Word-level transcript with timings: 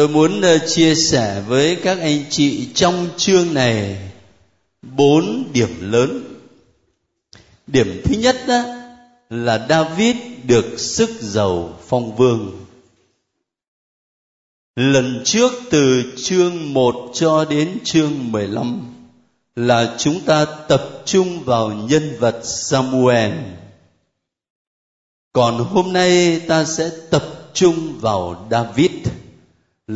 tôi 0.00 0.08
muốn 0.08 0.40
ờ, 0.40 0.58
chia 0.58 0.94
sẻ 0.94 1.42
với 1.46 1.76
các 1.76 1.98
anh 2.00 2.24
chị 2.30 2.68
trong 2.74 3.08
chương 3.16 3.54
này 3.54 3.96
bốn 4.82 5.44
điểm 5.52 5.92
lớn. 5.92 6.24
Điểm 7.66 8.02
thứ 8.04 8.14
nhất 8.14 8.36
đó 8.48 8.62
là 9.30 9.66
david 9.68 10.16
được 10.44 10.80
sức 10.80 11.10
giàu 11.20 11.78
phong 11.88 12.16
vương. 12.16 12.66
Lần 14.76 15.22
trước 15.24 15.52
từ 15.70 16.02
chương 16.16 16.74
1 16.74 17.10
cho 17.14 17.44
đến 17.44 17.78
chương 17.84 18.32
15 18.32 18.94
là 19.56 19.94
chúng 19.98 20.20
ta 20.20 20.44
tập 20.44 21.02
trung 21.04 21.44
vào 21.44 21.72
nhân 21.72 22.16
vật 22.18 22.40
Samuel. 22.44 23.32
Còn 25.32 25.64
hôm 25.64 25.92
nay 25.92 26.40
ta 26.48 26.64
sẽ 26.64 26.90
tập 27.10 27.24
trung 27.54 27.98
vào 28.00 28.46
David 28.50 28.90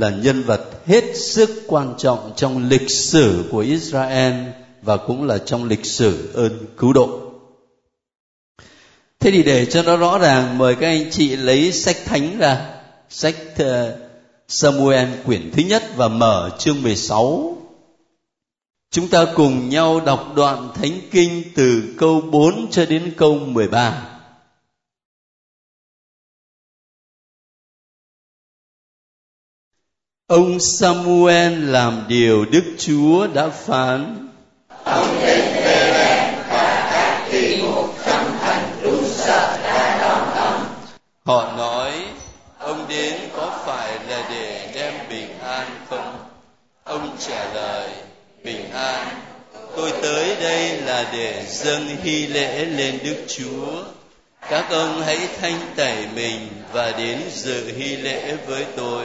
là 0.01 0.11
nhân 0.11 0.43
vật 0.43 0.87
hết 0.87 1.05
sức 1.17 1.65
quan 1.67 1.95
trọng 1.99 2.33
trong 2.37 2.69
lịch 2.69 2.91
sử 2.91 3.45
của 3.51 3.59
Israel 3.59 4.35
và 4.83 4.97
cũng 4.97 5.27
là 5.27 5.39
trong 5.39 5.65
lịch 5.65 5.87
sử 5.87 6.31
ơn 6.35 6.67
cứu 6.77 6.93
độ. 6.93 7.21
Thế 9.21 9.31
thì 9.31 9.43
để 9.43 9.67
cho 9.67 9.83
nó 9.83 9.97
rõ 9.97 10.19
ràng 10.19 10.59
mời 10.59 10.75
các 10.75 10.87
anh 10.87 11.11
chị 11.11 11.37
lấy 11.37 11.73
sách 11.73 11.97
thánh 12.05 12.39
ra, 12.39 12.67
sách 13.09 13.37
ờ, 13.59 13.99
Samuel 14.49 15.09
quyển 15.27 15.51
thứ 15.53 15.63
nhất 15.63 15.83
và 15.97 16.09
mở 16.09 16.51
chương 16.59 16.83
16. 16.83 17.57
Chúng 18.91 19.09
ta 19.09 19.27
cùng 19.35 19.69
nhau 19.69 20.01
đọc 20.01 20.33
đoạn 20.37 20.71
thánh 20.75 21.01
kinh 21.11 21.43
từ 21.55 21.83
câu 21.99 22.21
4 22.21 22.67
cho 22.71 22.87
đến 22.87 23.13
câu 23.17 23.35
13. 23.35 24.14
Ông 30.27 30.61
Samuel 30.61 31.71
làm 31.71 32.05
điều 32.09 32.45
Đức 32.45 32.63
Chúa 32.79 33.27
đã 33.27 33.49
phán. 33.49 34.29
Ông 34.85 35.21
đến 35.27 35.45
Bethlehem 35.55 36.35
và 36.51 36.91
các 36.93 37.29
kỳ 37.33 37.63
mục 37.63 37.95
trong 38.07 38.39
thành 38.41 38.69
run 38.83 39.05
sợ 39.05 39.59
đã 39.63 39.99
đón 40.01 40.35
ông. 40.37 40.67
Họ 41.25 41.53
nói, 41.57 41.93
ông 42.59 42.85
đến 42.89 43.15
có 43.37 43.63
phải 43.67 43.99
là 44.09 44.29
để 44.31 44.71
đem 44.75 44.95
bình 45.11 45.39
an 45.43 45.67
không? 45.91 46.19
Ông 46.85 47.17
trả 47.19 47.55
lời, 47.55 47.89
bình 48.45 48.71
an. 48.73 49.07
Tôi 49.77 49.93
tới 50.03 50.37
đây 50.41 50.81
là 50.81 51.11
để 51.13 51.45
dâng 51.49 51.87
hy 52.03 52.27
lễ 52.27 52.65
lên 52.65 52.99
Đức 53.05 53.25
Chúa. 53.29 53.83
Các 54.51 54.71
ông 54.71 55.03
hãy 55.03 55.19
thanh 55.41 55.61
tẩy 55.77 56.07
mình 56.15 56.49
và 56.73 56.93
đến 56.99 57.19
dự 57.33 57.73
hy 57.77 57.97
lễ 57.97 58.37
với 58.47 58.65
tôi 58.77 59.05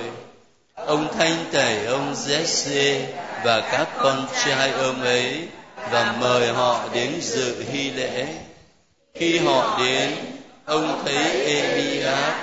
ông 0.85 1.07
thanh 1.17 1.45
tẩy 1.51 1.85
ông 1.85 2.13
Jesse 2.13 3.01
và 3.43 3.61
các 3.71 3.87
con 3.97 4.27
trai 4.45 4.71
ông 4.71 5.01
ấy 5.01 5.47
và 5.91 6.15
mời 6.19 6.47
họ 6.47 6.85
đến 6.93 7.11
dự 7.21 7.63
hy 7.71 7.91
lễ. 7.91 8.27
Khi 9.13 9.37
họ 9.37 9.79
đến, 9.83 10.11
ông 10.65 11.01
thấy 11.05 11.45
Eliab, 11.45 12.33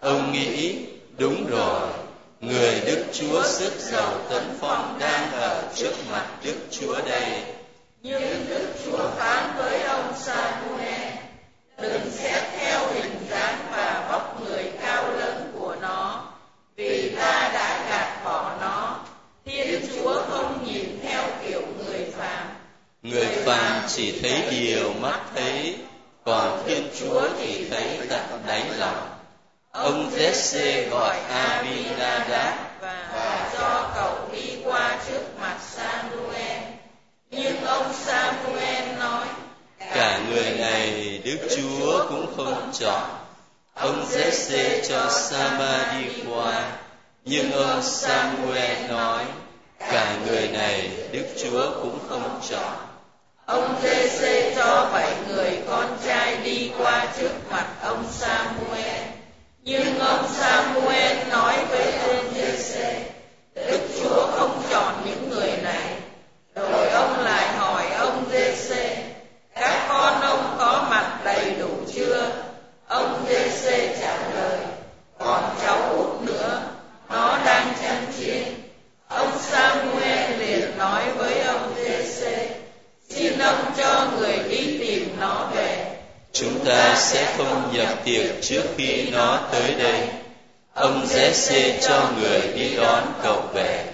ông 0.00 0.32
nghĩ 0.32 0.76
đúng 1.18 1.46
rồi, 1.46 1.88
người 2.40 2.80
Đức 2.86 3.04
Chúa 3.12 3.42
sức 3.46 3.72
giàu 3.78 4.12
tấn 4.30 4.42
phong 4.60 4.96
đang 5.00 5.32
ở 5.32 5.62
trước 5.74 5.92
mặt 6.12 6.26
Đức 6.44 6.56
Chúa 6.70 7.00
đây. 7.08 7.42
Nhưng 8.02 8.46
Đức 8.48 8.66
Chúa 8.84 9.08
phán 9.16 9.50
với 9.56 9.82
ông 9.82 10.12
Samuel, 10.16 11.12
đừng 11.80 12.10
xét 12.10 12.42
theo 12.58 12.80
hình 12.94 13.26
dáng 13.30 13.58
và 13.70 14.08
vóc 14.10 14.40
người 14.40 14.64
cao 14.82 15.12
lớn 15.12 15.52
của 15.58 15.76
nó, 15.80 16.24
vì 16.76 17.14
ta 17.16 17.50
đã 17.54 17.86
gạt 17.90 18.24
bỏ 18.24 18.52
nó. 18.60 18.98
Thiên 19.44 19.86
Chúa 19.88 20.22
không 20.28 20.64
nhìn 20.66 20.98
theo 21.02 21.22
kiểu 21.48 21.62
người 21.78 22.06
phàm. 22.18 22.46
Người 23.14 23.26
phàm 23.26 23.82
chỉ 23.88 24.20
thấy 24.22 24.42
điều 24.50 24.92
mắt 24.92 25.20
thấy, 25.34 25.76
còn 26.24 26.62
Thiên 26.66 26.88
Chúa 27.00 27.28
thì 27.38 27.68
thấy 27.70 27.98
tận 28.08 28.42
đáy 28.46 28.62
lòng. 28.78 29.08
Ông 29.72 30.10
Jesse 30.16 30.90
gọi 30.90 31.16
Abinadab 31.30 32.54
và 32.80 33.50
cho 33.58 33.90
cậu 33.94 34.28
đi 34.32 34.56
qua 34.64 34.98
trước 35.08 35.20
mặt 35.40 35.56
Samuel. 35.60 36.62
Nhưng 37.30 37.64
ông 37.64 37.92
Samuel 37.92 38.98
nói, 38.98 39.26
cả 39.94 40.20
người 40.30 40.50
này 40.58 41.20
Đức 41.24 41.48
Chúa 41.56 42.06
cũng 42.08 42.36
không 42.36 42.72
chọn. 42.72 43.10
Ông 43.74 44.06
Jesse 44.10 44.88
cho 44.88 45.10
Sama 45.10 45.98
đi 45.98 46.22
qua, 46.30 46.72
nhưng 47.24 47.52
ông 47.52 47.82
Samuel 47.82 48.90
nói, 48.90 49.24
cả 49.78 50.16
người 50.26 50.48
này 50.48 50.90
Đức 51.12 51.26
Chúa 51.42 51.70
cũng 51.82 51.98
không 52.08 52.40
chọn 52.50 52.83
ông 53.46 53.76
Giê-xê 53.82 54.54
cho 54.56 54.90
bảy 54.92 55.12
người 55.28 55.58
con 55.68 55.98
trai 56.06 56.36
đi 56.36 56.70
qua 56.78 57.06
trước 57.18 57.30
mặt 57.50 57.66
ông 57.82 58.04
Samuel. 58.10 59.02
Nhưng 59.62 59.98
ông 59.98 60.26
Samuel 60.32 61.16
nói 61.30 61.54
với 61.70 61.92
ông 61.92 62.32
Giê-xê, 62.34 63.00
Đức 63.54 63.80
Chúa 64.00 64.26
không 64.26 64.62
chọn 64.70 64.94
những 65.04 65.30
người 65.30 65.52
này. 65.62 65.86
Rồi 66.54 66.88
ông 66.88 67.20
lại 67.24 67.48
hỏi 67.58 67.84
ông 67.98 68.24
Giê-xê, 68.32 68.96
các 69.54 69.86
con 69.88 70.20
ông 70.20 70.56
có 70.58 70.86
mặt 70.90 71.20
đầy 71.24 71.54
đủ 71.60 71.70
chưa? 71.94 72.32
Ông 72.88 73.26
Giê-xê 73.28 73.88
trả 74.00 74.16
lời, 74.34 74.58
còn 75.18 75.42
cháu 75.62 75.78
út 75.96 76.22
nữa, 76.22 76.62
nó 77.08 77.38
đang 77.46 77.72
chăn 77.82 78.06
chiên. 78.18 78.42
Ông 79.08 79.38
Samuel 79.40 80.38
liền 80.38 80.78
nói 80.78 81.02
với 81.16 81.40
ông 81.40 81.74
Giê-xê, 81.76 82.63
xin 83.24 83.38
ông 83.38 83.72
cho 83.76 84.06
người 84.18 84.38
đi 84.48 84.78
tìm 84.78 85.16
nó 85.20 85.48
về. 85.54 85.86
Chúng 86.32 86.64
ta 86.64 86.94
sẽ 86.98 87.34
không 87.36 87.72
nhập 87.72 87.88
tiệc 88.04 88.26
trước 88.42 88.62
khi 88.76 89.10
nó 89.10 89.38
tới 89.52 89.74
đây. 89.74 90.08
Ông 90.74 91.06
Jesse 91.10 91.72
cho 91.80 92.08
người 92.20 92.40
đi 92.54 92.76
đón 92.76 93.02
cậu 93.22 93.42
về. 93.54 93.84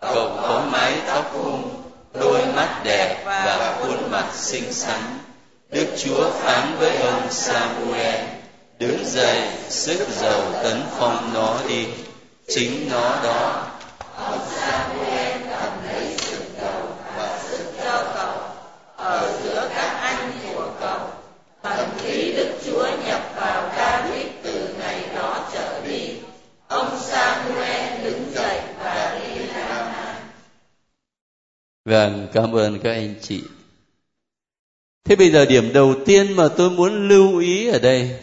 Cậu 0.00 0.38
có 0.42 0.62
mái 0.70 0.92
tóc 1.06 1.32
hung, 1.34 1.82
đôi 2.20 2.40
mắt 2.56 2.80
đẹp 2.84 3.22
và 3.24 3.76
khuôn 3.80 4.10
mặt 4.10 4.26
xinh 4.34 4.72
xắn. 4.72 5.00
Đức 5.70 5.86
Chúa 5.98 6.30
phán 6.30 6.76
với 6.78 6.96
ông 6.96 7.30
Samuel, 7.30 8.20
đứng 8.78 9.04
dậy, 9.06 9.42
sức 9.68 10.06
dầu 10.20 10.42
tấn 10.62 10.82
phong 10.98 11.30
nó 11.34 11.56
đi. 11.68 11.86
Chính 12.48 12.88
nó 12.90 13.16
đó. 13.24 13.66
Ông 14.16 14.40
Samuel 14.56 15.32
cầm 15.50 15.72
lấy 15.92 16.14
sự 16.18 16.38
dầu 16.60 16.82
và 17.16 17.38
sức 17.48 17.72
cho 17.84 18.04
cậu 18.14 18.52
ở 19.02 19.32
giữa 19.42 19.68
các 19.74 19.98
anh 20.00 20.32
của 20.46 20.68
cậu. 20.80 21.00
Thần 21.62 21.88
khí 22.02 22.34
Đức 22.36 22.48
Chúa 22.66 22.86
nhập 23.06 23.20
vào 23.36 23.70
David 23.76 24.26
từ 24.42 24.74
ngày 24.78 25.00
đó 25.16 25.48
trở 25.52 25.80
đi. 25.86 26.14
Ông 26.68 26.98
Samuel 27.00 28.04
đứng 28.04 28.32
dậy 28.34 28.60
và 28.84 29.18
đi 29.20 29.42
Rama. 29.54 30.14
Vâng, 31.84 32.28
cảm 32.32 32.52
ơn 32.52 32.78
các 32.78 32.90
anh 32.90 33.14
chị. 33.20 33.42
Thế 35.04 35.16
bây 35.16 35.30
giờ 35.30 35.44
điểm 35.44 35.72
đầu 35.72 35.94
tiên 36.06 36.32
mà 36.32 36.48
tôi 36.48 36.70
muốn 36.70 37.08
lưu 37.08 37.38
ý 37.38 37.68
ở 37.68 37.78
đây 37.78 38.20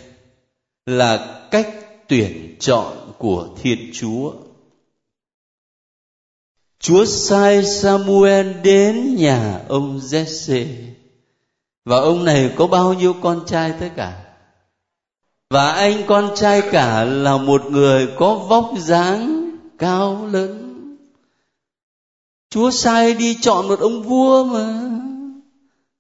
là 0.86 1.42
cách 1.52 1.70
tuyển 2.08 2.56
chọn 2.60 2.98
của 3.18 3.50
Thiên 3.62 3.92
Chúa. 3.94 4.34
Chúa 6.80 7.06
sai 7.06 7.66
Samuel 7.66 8.54
đến 8.64 9.16
nhà 9.16 9.62
ông 9.68 10.00
Jesse. 10.00 10.66
Và 11.86 11.98
ông 11.98 12.26
này 12.26 12.52
có 12.56 12.68
bao 12.68 12.94
nhiêu 12.94 13.14
con 13.22 13.46
trai 13.46 13.74
tất 13.80 13.90
cả? 13.96 14.26
Và 15.50 15.72
anh 15.72 16.04
con 16.08 16.32
trai 16.36 16.62
cả 16.72 17.04
là 17.04 17.38
một 17.38 17.66
người 17.72 18.08
có 18.18 18.36
vóc 18.36 18.72
dáng 18.78 19.52
cao 19.78 20.28
lớn. 20.32 20.69
Chúa 22.50 22.72
sai 22.72 23.14
đi 23.14 23.38
chọn 23.42 23.68
một 23.68 23.80
ông 23.80 24.02
vua 24.02 24.44
mà. 24.44 24.92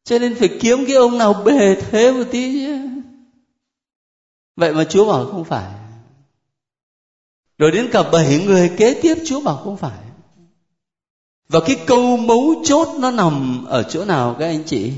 Cho 0.04 0.20
nên 0.20 0.36
phải 0.36 0.58
kiếm 0.62 0.86
cái 0.88 0.96
ông 0.96 1.18
nào 1.18 1.34
bề 1.34 1.76
thế 1.76 2.12
một 2.12 2.24
tí 2.32 2.66
chứ. 2.66 2.80
Vậy 4.56 4.74
mà 4.74 4.84
Chúa 4.84 5.06
bảo 5.06 5.26
không 5.26 5.46
phải. 5.46 5.74
Rồi 7.58 7.72
đến 7.72 7.90
cả 7.92 8.04
bảy 8.12 8.44
người 8.46 8.72
kế 8.78 9.00
tiếp 9.02 9.16
Chúa 9.26 9.42
bảo 9.42 9.58
không 9.58 9.78
phải. 9.78 10.00
Và 11.50 11.60
cái 11.66 11.76
câu 11.88 12.18
mấu 12.18 12.62
chốt 12.64 12.88
nó 13.00 13.12
nằm 13.12 13.66
ở 13.66 13.84
chỗ 13.84 14.06
nào 14.06 14.36
các 14.40 14.46
anh 14.46 14.64
chị? 14.66 14.94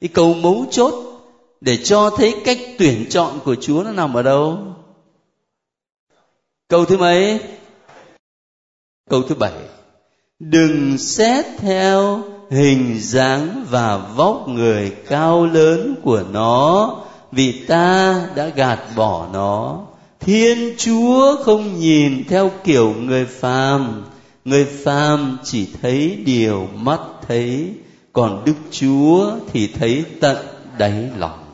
Cái 0.00 0.08
câu 0.08 0.34
mấu 0.34 0.66
chốt 0.70 0.94
để 1.60 1.84
cho 1.84 2.10
thấy 2.10 2.34
cách 2.44 2.58
tuyển 2.78 3.06
chọn 3.10 3.40
của 3.44 3.54
Chúa 3.54 3.82
nó 3.82 3.92
nằm 3.92 4.14
ở 4.14 4.22
đâu? 4.22 4.58
Câu 6.68 6.84
thứ 6.84 6.98
mấy? 6.98 7.40
Câu 9.10 9.22
thứ 9.22 9.34
bảy. 9.34 9.77
Đừng 10.38 10.98
xét 10.98 11.46
theo 11.56 12.22
hình 12.50 13.00
dáng 13.00 13.64
và 13.70 13.96
vóc 13.96 14.48
người 14.48 14.92
cao 15.08 15.46
lớn 15.46 15.94
của 16.02 16.22
nó, 16.30 16.96
vì 17.32 17.66
ta 17.66 18.28
đã 18.34 18.48
gạt 18.48 18.80
bỏ 18.96 19.28
nó. 19.32 19.86
Thiên 20.20 20.74
chúa 20.78 21.36
không 21.44 21.80
nhìn 21.80 22.24
theo 22.28 22.50
kiểu 22.64 22.94
người 22.94 23.24
phàm. 23.24 24.04
Người 24.44 24.64
phàm 24.64 25.38
chỉ 25.44 25.68
thấy 25.82 26.16
điều 26.26 26.68
mắt 26.74 27.00
thấy, 27.28 27.70
còn 28.12 28.44
đức 28.44 28.56
chúa 28.70 29.32
thì 29.52 29.66
thấy 29.66 30.04
tận 30.20 30.46
đáy 30.78 31.10
lòng. 31.16 31.44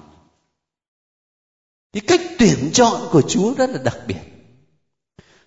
Cái 1.93 2.03
cách 2.07 2.21
tuyển 2.39 2.71
chọn 2.73 3.01
của 3.11 3.23
chúa 3.23 3.55
rất 3.55 3.71
là 3.71 3.79
đặc 3.85 3.99
biệt 4.07 4.34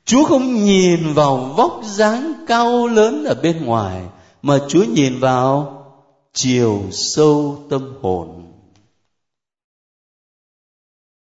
chúa 0.07 0.23
không 0.23 0.65
nhìn 0.65 1.13
vào 1.13 1.53
vóc 1.57 1.81
dáng 1.83 2.33
cao 2.47 2.87
lớn 2.87 3.23
ở 3.23 3.35
bên 3.35 3.65
ngoài, 3.65 4.05
mà 4.41 4.59
chúa 4.69 4.83
nhìn 4.83 5.19
vào 5.19 5.73
chiều 6.33 6.83
sâu 6.91 7.65
tâm 7.69 7.93
hồn. 8.01 8.53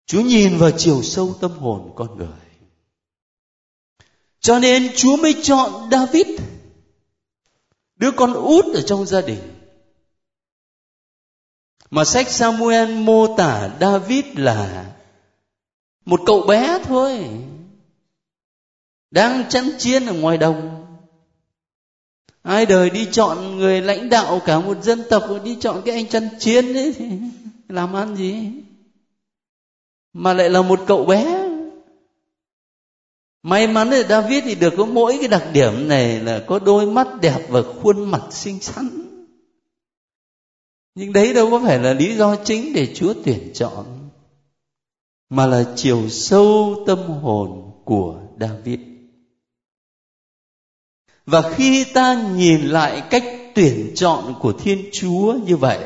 Chúa 0.06 0.22
nhìn 0.22 0.58
vào 0.58 0.72
chiều 0.78 1.04
sâu 1.04 1.36
tâm 1.42 1.52
hồn 1.52 1.92
con 1.96 2.18
người. 2.18 2.28
Cho 4.40 4.60
nên 4.60 4.90
chúa 4.96 5.18
mới 5.18 5.36
chọn 5.42 5.90
david, 5.92 6.28
đứa 7.96 8.12
con 8.12 8.34
út 8.34 8.66
ở 8.66 8.82
trong 8.82 9.06
gia 9.06 9.22
đình. 9.22 9.42
Mà 11.90 12.06
sách 12.06 12.30
samuel 12.30 12.94
mô 12.94 13.38
tả 13.38 13.78
david 13.80 14.26
là 14.34 14.86
một 16.06 16.22
cậu 16.26 16.42
bé 16.42 16.80
thôi 16.84 17.30
đang 19.12 19.50
chăn 19.50 19.70
chiên 19.78 20.06
ở 20.06 20.14
ngoài 20.14 20.38
đồng. 20.38 20.86
Ai 22.42 22.66
đời 22.66 22.90
đi 22.90 23.08
chọn 23.12 23.58
người 23.58 23.82
lãnh 23.82 24.10
đạo, 24.10 24.42
cả 24.46 24.60
một 24.60 24.84
dân 24.84 25.04
tộc 25.10 25.24
đi 25.44 25.58
chọn 25.60 25.82
cái 25.86 25.96
anh 25.96 26.08
chăn 26.08 26.30
chiên 26.40 26.74
ấy, 26.74 26.94
thì 26.98 27.10
làm 27.70 27.94
ăn 27.94 28.16
gì? 28.16 28.52
Mà 30.14 30.34
lại 30.34 30.50
là 30.50 30.62
một 30.62 30.80
cậu 30.88 31.06
bé. 31.06 31.50
May 33.44 33.68
mắn 33.68 33.90
là 33.90 34.04
david 34.04 34.44
thì 34.44 34.56
được 34.56 34.74
có 34.78 34.86
mỗi 34.86 35.18
cái 35.20 35.28
đặc 35.28 35.48
điểm 35.54 35.88
này 35.88 36.20
là 36.20 36.44
có 36.48 36.60
đôi 36.60 36.86
mắt 36.86 37.08
đẹp 37.22 37.40
và 37.50 37.62
khuôn 37.62 38.12
mặt 38.12 38.22
xinh 38.32 38.60
xắn. 38.60 38.90
Nhưng 40.96 41.14
đấy 41.14 41.34
đâu 41.34 41.52
có 41.52 41.62
phải 41.66 41.80
là 41.80 41.94
lý 41.94 42.16
do 42.16 42.36
chính 42.36 42.74
để 42.74 42.96
chúa 42.96 43.14
tuyển 43.26 43.52
chọn, 43.54 44.10
mà 45.30 45.46
là 45.46 45.64
chiều 45.76 46.10
sâu 46.10 46.84
tâm 46.88 47.00
hồn 47.00 47.72
của 47.86 48.22
david 48.40 48.80
và 51.28 51.54
khi 51.56 51.86
ta 51.94 52.24
nhìn 52.36 52.62
lại 52.62 53.04
cách 53.10 53.24
tuyển 53.56 53.92
chọn 53.96 54.36
của 54.40 54.54
thiên 54.54 54.90
chúa 54.92 55.34
như 55.34 55.58
vậy, 55.58 55.86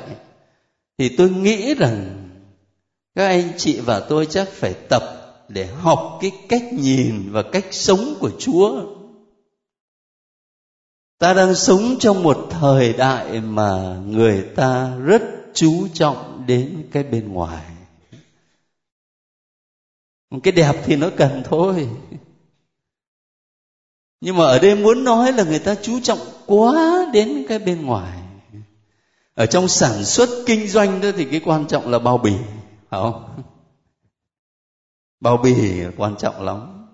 thì 0.98 1.16
tôi 1.18 1.30
nghĩ 1.30 1.74
rằng 1.74 2.30
các 3.16 3.28
anh 3.28 3.52
chị 3.58 3.80
và 3.80 4.00
tôi 4.00 4.26
chắc 4.26 4.48
phải 4.48 4.74
tập 4.74 5.04
để 5.50 5.66
học 5.66 6.18
cái 6.22 6.32
cách 6.50 6.74
nhìn 6.74 7.32
và 7.32 7.44
cách 7.44 7.66
sống 7.72 8.16
của 8.20 8.32
chúa. 8.40 8.86
Ta 11.18 11.34
đang 11.34 11.56
sống 11.56 11.96
trong 12.00 12.24
một 12.24 12.48
thời 12.50 12.94
đại 12.94 13.42
mà 13.42 14.02
người 14.06 14.46
ta 14.56 14.96
rất 14.96 15.22
chú 15.54 15.88
trọng 15.94 16.44
đến 16.48 16.88
cái 16.92 17.04
bên 17.04 17.34
ngoài. 17.34 17.66
Cái 20.44 20.52
đẹp 20.52 20.76
thì 20.86 20.96
nó 20.96 21.10
cần 21.18 21.44
thôi 21.46 21.88
nhưng 24.22 24.38
mà 24.38 24.46
ở 24.46 24.60
đây 24.60 24.76
muốn 24.76 25.04
nói 25.04 25.34
là 25.34 25.44
người 25.44 25.60
ta 25.60 25.76
chú 25.76 26.00
trọng 26.00 26.20
quá 26.46 27.06
đến 27.14 27.46
cái 27.48 27.60
bên 27.60 27.86
ngoài. 27.86 28.18
Ở 29.36 29.46
trong 29.46 29.68
sản 29.68 30.06
xuất 30.06 30.30
kinh 30.46 30.68
doanh 30.68 31.02
đó 31.02 31.10
thì 31.18 31.26
cái 31.26 31.42
quan 31.46 31.68
trọng 31.68 31.92
là 31.92 32.00
bao 32.00 32.18
bì, 32.18 32.34
phải 32.90 33.02
không? 33.02 33.44
Bao 35.20 35.38
bì 35.38 35.84
quan 35.98 36.16
trọng 36.18 36.42
lắm. 36.42 36.88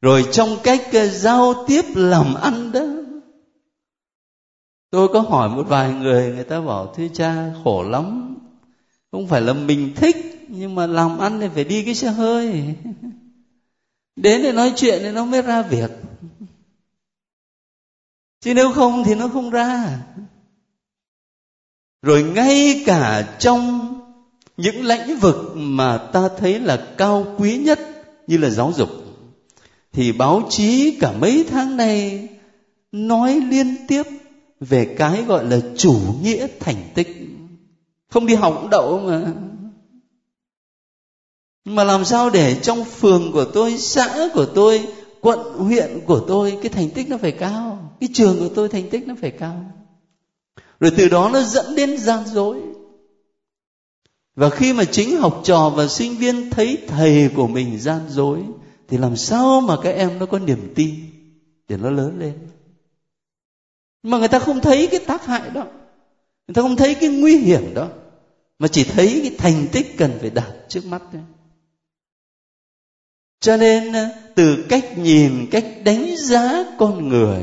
Rồi 0.00 0.26
trong 0.32 0.48
cách 0.62 0.88
ờ, 0.92 1.08
giao 1.08 1.64
tiếp 1.66 1.84
làm 1.94 2.34
ăn 2.34 2.72
đó, 2.72 2.84
tôi 4.90 5.08
có 5.08 5.20
hỏi 5.20 5.48
một 5.48 5.62
vài 5.68 5.92
người 5.92 6.32
người 6.34 6.44
ta 6.44 6.60
bảo, 6.60 6.94
thưa 6.96 7.08
cha, 7.14 7.52
khổ 7.64 7.82
lắm. 7.82 8.36
Không 9.12 9.26
phải 9.26 9.40
là 9.40 9.52
mình 9.52 9.92
thích, 9.96 10.16
nhưng 10.48 10.74
mà 10.74 10.86
làm 10.86 11.18
ăn 11.18 11.40
thì 11.40 11.48
phải 11.54 11.64
đi 11.64 11.84
cái 11.84 11.94
xe 11.94 12.10
hơi 12.10 12.74
đến 14.16 14.42
để 14.42 14.52
nói 14.52 14.72
chuyện 14.76 14.98
thì 15.02 15.10
nó 15.10 15.24
mới 15.24 15.42
ra 15.42 15.62
việc. 15.62 15.90
Chứ 18.40 18.54
nếu 18.54 18.72
không 18.72 19.04
thì 19.04 19.14
nó 19.14 19.28
không 19.28 19.50
ra. 19.50 19.98
Rồi 22.02 22.22
ngay 22.22 22.82
cả 22.86 23.36
trong 23.38 23.94
những 24.56 24.84
lĩnh 24.84 25.18
vực 25.20 25.52
mà 25.54 25.98
ta 25.98 26.28
thấy 26.38 26.60
là 26.60 26.88
cao 26.96 27.34
quý 27.38 27.56
nhất, 27.56 27.80
như 28.26 28.36
là 28.36 28.50
giáo 28.50 28.72
dục, 28.76 28.88
thì 29.92 30.12
báo 30.12 30.42
chí 30.50 30.96
cả 31.00 31.12
mấy 31.12 31.46
tháng 31.50 31.76
nay 31.76 32.28
nói 32.92 33.40
liên 33.48 33.76
tiếp 33.88 34.02
về 34.60 34.94
cái 34.98 35.22
gọi 35.22 35.44
là 35.44 35.60
chủ 35.76 36.00
nghĩa 36.22 36.46
thành 36.60 36.82
tích. 36.94 37.08
Không 38.08 38.26
đi 38.26 38.34
học 38.34 38.58
cũng 38.60 38.70
đậu 38.70 39.00
mà 39.00 39.32
mà 41.64 41.84
làm 41.84 42.04
sao 42.04 42.30
để 42.30 42.60
trong 42.62 42.84
phường 42.84 43.32
của 43.32 43.44
tôi, 43.44 43.78
xã 43.78 44.28
của 44.34 44.46
tôi, 44.46 44.88
quận, 45.20 45.38
huyện 45.38 46.00
của 46.06 46.20
tôi, 46.28 46.58
cái 46.62 46.68
thành 46.68 46.90
tích 46.90 47.08
nó 47.08 47.16
phải 47.16 47.32
cao? 47.32 47.90
Cái 48.00 48.08
trường 48.12 48.38
của 48.38 48.54
tôi 48.54 48.68
thành 48.68 48.90
tích 48.90 49.06
nó 49.06 49.14
phải 49.20 49.30
cao? 49.30 49.64
Rồi 50.80 50.92
từ 50.96 51.08
đó 51.08 51.30
nó 51.32 51.42
dẫn 51.42 51.74
đến 51.74 51.98
gian 51.98 52.26
dối. 52.26 52.60
Và 54.36 54.50
khi 54.50 54.72
mà 54.72 54.84
chính 54.84 55.16
học 55.16 55.40
trò 55.44 55.72
và 55.76 55.86
sinh 55.86 56.16
viên 56.16 56.50
thấy 56.50 56.78
thầy 56.88 57.28
của 57.34 57.46
mình 57.46 57.78
gian 57.78 58.00
dối, 58.08 58.38
thì 58.88 58.96
làm 58.96 59.16
sao 59.16 59.60
mà 59.60 59.76
các 59.82 59.90
em 59.90 60.18
nó 60.18 60.26
có 60.26 60.38
niềm 60.38 60.72
tin 60.74 60.94
để 61.68 61.76
nó 61.76 61.90
lớn 61.90 62.18
lên? 62.18 62.34
Mà 64.02 64.18
người 64.18 64.28
ta 64.28 64.38
không 64.38 64.60
thấy 64.60 64.86
cái 64.86 65.00
tác 65.06 65.26
hại 65.26 65.50
đó. 65.50 65.62
Người 66.48 66.54
ta 66.54 66.62
không 66.62 66.76
thấy 66.76 66.94
cái 66.94 67.08
nguy 67.08 67.38
hiểm 67.38 67.74
đó. 67.74 67.88
Mà 68.58 68.68
chỉ 68.68 68.84
thấy 68.84 69.20
cái 69.22 69.34
thành 69.38 69.66
tích 69.72 69.98
cần 69.98 70.18
phải 70.20 70.30
đạt 70.30 70.52
trước 70.68 70.84
mắt 70.84 71.02
thôi 71.12 71.22
cho 73.44 73.56
nên 73.56 73.92
ờ, 73.92 74.08
từ 74.34 74.64
cách 74.68 74.98
nhìn, 74.98 75.46
cách 75.50 75.64
đánh 75.84 76.16
giá 76.18 76.64
con 76.78 77.08
người, 77.08 77.42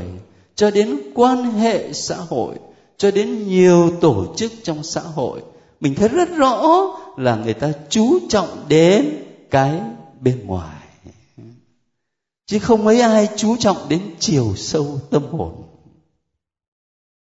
cho 0.54 0.70
đến 0.70 1.00
quan 1.14 1.52
hệ 1.52 1.92
xã 1.92 2.16
hội, 2.16 2.54
cho 2.96 3.10
đến 3.10 3.48
nhiều 3.48 3.90
tổ 4.00 4.34
chức 4.36 4.52
trong 4.62 4.82
xã 4.82 5.00
hội, 5.00 5.40
mình 5.80 5.94
thấy 5.94 6.08
rất 6.08 6.28
rõ 6.36 6.86
là 7.16 7.36
người 7.36 7.54
ta 7.54 7.72
chú 7.90 8.18
trọng 8.28 8.64
đến 8.68 9.24
cái 9.50 9.80
bên 10.20 10.46
ngoài. 10.46 10.82
Chứ 12.46 12.58
không 12.58 12.84
mấy 12.84 13.00
ai 13.00 13.28
chú 13.36 13.56
trọng 13.56 13.88
đến 13.88 14.00
chiều 14.18 14.52
sâu 14.56 15.00
tâm 15.10 15.22
hồn. 15.30 15.52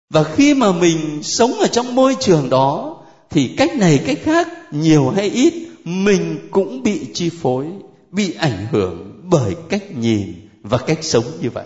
Và 0.09 0.23
khi 0.23 0.53
mà 0.53 0.71
mình 0.71 1.23
sống 1.23 1.51
ở 1.59 1.67
trong 1.67 1.95
môi 1.95 2.15
trường 2.19 2.49
đó, 2.49 2.97
thì 3.29 3.53
cách 3.57 3.77
này, 3.77 3.99
cách 4.05 4.19
khác, 4.23 4.47
nhiều 4.71 5.09
hay 5.09 5.29
ít, 5.29 5.53
mình 5.83 6.47
cũng 6.51 6.83
bị 6.83 7.07
chi 7.13 7.29
phối 7.29 7.67
bị 8.11 8.33
ảnh 8.33 8.67
hưởng 8.71 9.21
bởi 9.23 9.55
cách 9.69 9.83
nhìn 9.95 10.49
và 10.61 10.77
cách 10.77 10.99
sống 11.01 11.25
như 11.41 11.49
vậy. 11.49 11.65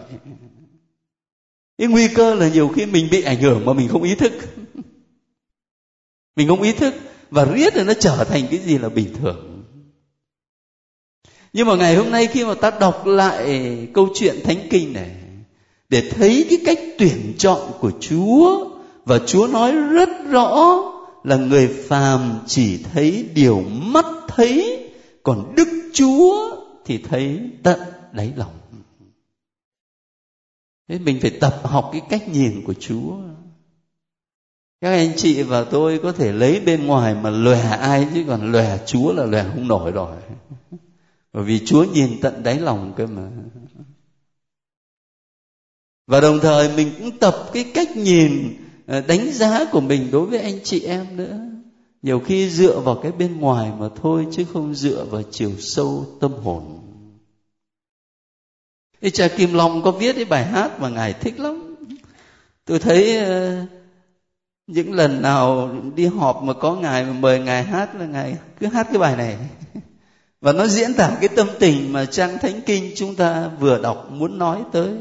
Cái 1.78 1.88
nguy 1.88 2.08
cơ 2.08 2.34
là 2.34 2.50
nhiều 2.50 2.68
khi 2.68 2.86
mình 2.86 3.08
bị 3.12 3.22
ảnh 3.22 3.42
hưởng 3.42 3.66
mà 3.66 3.74
mình 3.74 3.88
không 3.88 4.04
ý 4.04 4.16
thức. 4.16 4.34
Mình 6.36 6.48
không 6.48 6.62
ý 6.62 6.72
thức 6.72 6.94
và 7.32 7.46
riết 7.46 7.76
rồi 7.76 7.86
nó 7.86 7.94
trở 7.94 8.24
thành 8.24 8.48
cái 8.52 8.60
gì 8.60 8.78
là 8.78 8.90
bình 8.90 9.14
thường. 9.14 9.64
Nhưng 11.54 11.68
mà 11.68 11.76
ngày 11.76 11.96
hôm 11.96 12.12
nay 12.12 12.28
khi 12.28 12.46
mà 12.46 12.54
ta 12.54 12.72
đọc 12.80 13.06
lại 13.06 13.78
câu 13.94 14.10
chuyện 14.14 14.36
thánh 14.44 14.68
kinh 14.70 14.94
này, 14.94 15.12
để 15.90 16.10
thấy 16.10 16.46
cái 16.50 16.60
cách 16.66 16.80
tuyển 16.98 17.34
chọn 17.38 17.72
của 17.80 17.92
chúa 18.00 18.70
và 19.06 19.20
chúa 19.28 19.48
nói 19.48 19.72
rất 19.72 20.10
rõ 20.30 20.84
là 21.24 21.36
người 21.36 21.68
phàm 21.68 22.40
chỉ 22.48 22.78
thấy 22.94 23.26
điều 23.34 23.62
mắt 23.70 24.06
thấy, 24.28 24.90
còn 25.24 25.54
đức 25.56 25.68
chúa 25.94 26.58
thì 26.86 26.98
thấy 26.98 27.50
tận 27.64 27.80
đáy 28.12 28.34
lòng. 28.36 28.60
Thế 30.88 31.00
mình 31.00 31.20
phải 31.22 31.32
tập 31.32 31.62
học 31.64 31.90
cái 31.92 32.02
cách 32.10 32.30
nhìn 32.30 32.64
của 32.66 32.74
chúa. 32.74 33.18
Các 34.82 34.92
anh 34.92 35.14
chị 35.18 35.44
và 35.44 35.64
tôi 35.64 36.00
có 36.04 36.12
thể 36.12 36.32
lấy 36.32 36.60
bên 36.60 36.88
ngoài 36.88 37.16
mà 37.16 37.30
lòe 37.30 37.62
ai, 37.62 38.08
chứ 38.14 38.24
còn 38.28 38.52
lòe 38.52 38.78
chúa 38.86 39.14
là 39.14 39.26
lòe 39.26 39.44
không 39.44 39.68
nổi 39.68 39.92
rồi. 39.92 40.16
Bởi 41.34 41.44
vì 41.44 41.66
chúa 41.66 41.84
nhìn 41.84 42.20
tận 42.22 42.44
đáy 42.44 42.60
lòng 42.60 42.94
cơ 42.98 43.08
mà. 43.08 43.30
Và 46.08 46.22
đồng 46.22 46.40
thời 46.40 46.76
mình 46.76 46.92
cũng 47.00 47.18
tập 47.18 47.50
cái 47.54 47.72
cách 47.74 47.98
nhìn 47.98 48.56
ờ, 48.88 49.02
đánh 49.02 49.32
giá 49.32 49.66
của 49.72 49.82
mình 49.82 50.12
đối 50.12 50.26
với 50.26 50.40
anh 50.40 50.60
chị 50.64 50.84
em 50.84 51.18
nữa 51.18 51.51
nhiều 52.02 52.20
khi 52.20 52.50
dựa 52.50 52.80
vào 52.80 52.96
cái 52.96 53.12
bên 53.12 53.40
ngoài 53.40 53.72
mà 53.80 53.90
thôi, 54.02 54.28
chứ 54.32 54.46
không 54.54 54.76
dựa 54.76 55.06
vào 55.12 55.22
chiều 55.32 55.52
sâu 55.60 56.06
tâm 56.20 56.34
hồn. 56.34 56.80
Thế 59.02 59.10
cha 59.10 59.28
Kim 59.28 59.54
Long 59.54 59.82
có 59.82 59.92
viết 59.92 60.16
cái 60.16 60.26
bài 60.26 60.46
hát 60.46 60.80
mà 60.80 60.90
ngài 60.90 61.14
thích 61.14 61.40
lắm. 61.40 61.76
Tôi 62.66 62.80
thấy 62.80 63.18
ờ, 63.18 63.66
những 64.68 64.94
lần 64.94 65.22
nào 65.22 65.76
đi 65.96 66.06
họp 66.06 66.44
mà 66.44 66.54
có 66.54 66.76
ngài, 66.76 67.04
mà 67.04 67.14
mời 67.14 67.40
ngài 67.40 67.64
hát 67.64 67.96
là 67.96 68.06
ngài 68.06 68.38
cứ 68.60 68.68
hát 68.68 68.88
cái 68.90 68.98
bài 68.98 69.16
này. 69.16 69.38
Và 70.42 70.52
nó 70.52 70.68
diễn 70.68 70.94
tả 70.94 71.18
cái 71.20 71.30
tâm 71.30 71.48
tình 71.60 71.94
mà 71.94 72.06
trang 72.06 72.38
thánh 72.38 72.62
kinh 72.66 72.92
chúng 72.96 73.16
ta 73.16 73.52
vừa 73.60 73.82
đọc 73.82 74.12
muốn 74.12 74.38
nói 74.38 74.64
tới. 74.72 74.94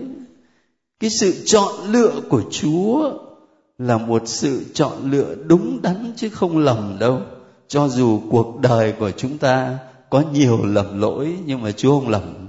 Cái 1.00 1.10
sự 1.10 1.44
chọn 1.44 1.92
lựa 1.92 2.20
của 2.28 2.42
chúa 2.50 3.12
là 3.80 3.98
một 3.98 4.22
sự 4.26 4.64
chọn 4.74 5.10
lựa 5.10 5.34
đúng 5.34 5.82
đắn 5.82 6.12
chứ 6.16 6.30
không 6.30 6.58
lầm 6.58 6.96
đâu. 7.00 7.22
Cho 7.68 7.88
dù 7.88 8.20
cuộc 8.30 8.60
đời 8.60 8.94
của 8.98 9.10
chúng 9.10 9.38
ta 9.38 9.78
có 10.10 10.24
nhiều 10.32 10.64
lầm 10.64 11.00
lỗi, 11.00 11.38
nhưng 11.44 11.62
mà 11.62 11.72
chúa 11.72 12.00
không 12.00 12.08
lầm. 12.08 12.48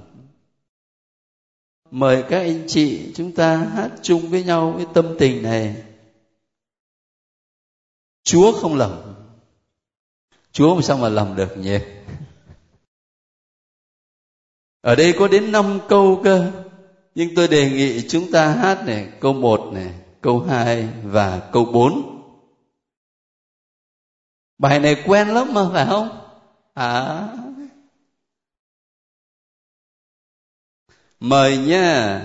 Mời 1.90 2.22
các 2.22 2.38
anh 2.38 2.64
chị 2.68 3.12
chúng 3.14 3.32
ta 3.32 3.56
hát 3.56 3.90
chung 4.02 4.30
với 4.30 4.44
nhau 4.44 4.74
cái 4.76 4.86
tâm 4.94 5.06
tình 5.18 5.42
này. 5.42 5.82
Chúa 8.22 8.52
không 8.52 8.74
lầm. 8.74 9.14
Chúa 10.52 10.74
làm 10.74 10.82
sao 10.82 10.96
mà 10.96 11.08
lầm 11.08 11.36
được 11.36 11.58
nhỉ? 11.58 11.76
Ở 14.80 14.94
đây 14.94 15.14
có 15.18 15.28
đến 15.28 15.52
năm 15.52 15.78
câu 15.88 16.20
cơ. 16.24 16.52
Nhưng 17.14 17.34
tôi 17.34 17.48
đề 17.48 17.70
nghị 17.70 18.08
chúng 18.08 18.32
ta 18.32 18.48
hát 18.48 18.86
này, 18.86 19.08
câu 19.20 19.32
một 19.32 19.70
này 19.72 20.01
câu 20.22 20.40
hai 20.40 20.88
và 21.04 21.50
câu 21.52 21.64
bốn. 21.64 22.08
Bài 24.58 24.80
này 24.80 25.02
quen 25.06 25.28
lắm 25.28 25.54
mà, 25.54 25.62
phải 25.72 25.86
không? 25.86 26.08
À 26.74 27.28
mời 31.20 31.58
nha. 31.58 32.20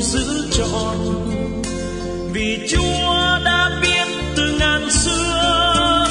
Giữ 0.00 0.50
trọn. 0.52 0.96
Vì 2.32 2.58
chúa 2.68 3.38
đã 3.44 3.78
biết 3.82 4.08
từ 4.36 4.56
ngàn 4.58 4.90
xưa 4.90 6.06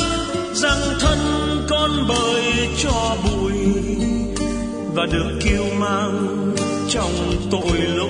rằng 0.53 0.81
thân 0.99 1.17
con 1.69 1.91
bởi 2.07 2.69
cho 2.77 3.15
bụi 3.23 3.53
và 4.95 5.05
được 5.05 5.39
kêu 5.45 5.65
mang 5.79 6.55
trong 6.89 7.11
tội 7.51 7.77
lỗi. 7.95 8.00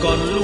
Còn 0.00 0.37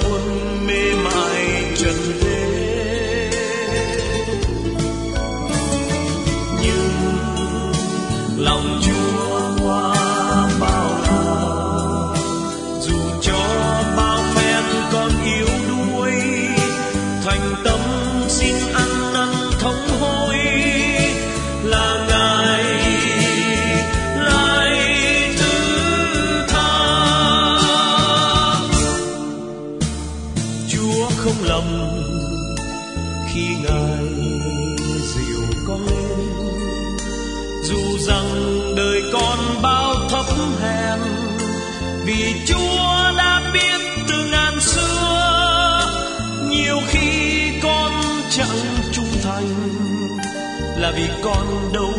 vì 50.97 51.09
con 51.23 51.73
đâu 51.73 51.93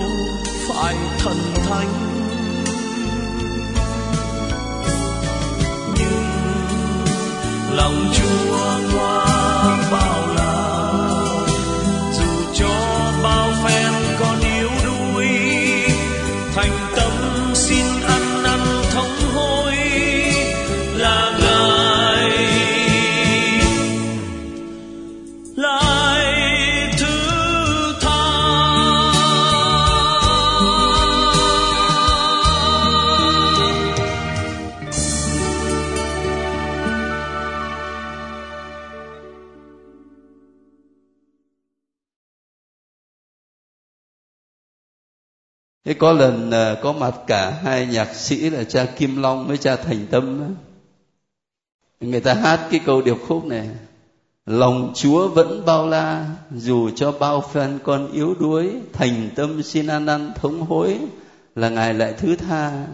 phải 0.68 0.96
thần 1.20 1.38
thánh. 1.70 1.90
Nhưng 5.98 6.24
lòng 7.72 8.14
chúa 8.14 8.85
Thế 45.86 45.94
có 45.94 46.12
lần 46.12 46.52
à, 46.52 46.76
có 46.82 46.94
mặt 46.94 47.16
cả 47.28 47.60
hai 47.64 47.88
nhạc 47.88 48.16
sĩ 48.16 48.50
là 48.50 48.64
cha 48.64 48.86
Kim 48.86 49.22
Long 49.22 49.48
với 49.48 49.58
cha 49.58 49.76
Thành 49.76 50.06
Tâm. 50.12 50.56
Người 52.00 52.20
ta 52.20 52.34
hát 52.34 52.68
cái 52.72 52.80
câu 52.86 53.02
điệp 53.02 53.18
khúc 53.28 53.46
này, 53.46 53.70
Lòng 54.46 54.94
Chúa 54.96 55.28
vẫn 55.28 55.66
bao 55.66 55.88
la, 55.88 56.26
Dù 56.52 56.90
cho 56.96 57.12
bao 57.12 57.42
phen 57.54 57.80
con 57.84 58.12
yếu 58.12 58.36
đuối, 58.40 58.72
Thành 58.94 59.30
tâm 59.36 59.64
xin 59.64 59.88
an 59.88 60.06
năn 60.06 60.34
thống 60.36 60.62
hối, 60.62 61.00
Là 61.56 61.70
Ngài 61.70 61.94
lại 61.94 62.14
thứ 62.18 62.36
tha. 62.36 62.88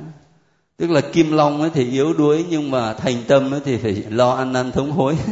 Tức 0.78 0.92
là 0.92 1.02
Kim 1.02 1.32
Long 1.32 1.62
ấy 1.62 1.70
thì 1.74 1.90
yếu 1.92 2.14
đuối, 2.14 2.46
Nhưng 2.50 2.72
mà 2.72 2.94
thành 2.94 3.24
tâm 3.28 3.54
ấy 3.54 3.62
thì 3.66 3.78
phải 3.78 3.94
lo 4.10 4.34
ăn 4.34 4.54
năn 4.54 4.72
thống 4.72 4.92
hối. 4.92 5.18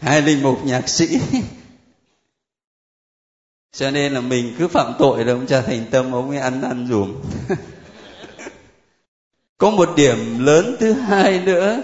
Hai 0.00 0.22
linh 0.22 0.42
mục 0.42 0.64
nhạc 0.64 0.88
sĩ 0.88 1.18
cho 3.72 3.90
nên 3.90 4.12
là 4.12 4.20
mình 4.20 4.54
cứ 4.58 4.68
phạm 4.68 4.92
tội 4.98 5.24
là 5.24 5.32
ông 5.32 5.46
cha 5.46 5.60
thành 5.60 5.84
tâm, 5.90 6.12
ông 6.12 6.30
ấy 6.30 6.38
ăn 6.38 6.60
năn 6.60 6.86
dùm. 6.88 7.14
Có 9.58 9.70
một 9.70 9.88
điểm 9.96 10.44
lớn 10.44 10.76
thứ 10.80 10.92
hai 10.92 11.40
nữa. 11.40 11.82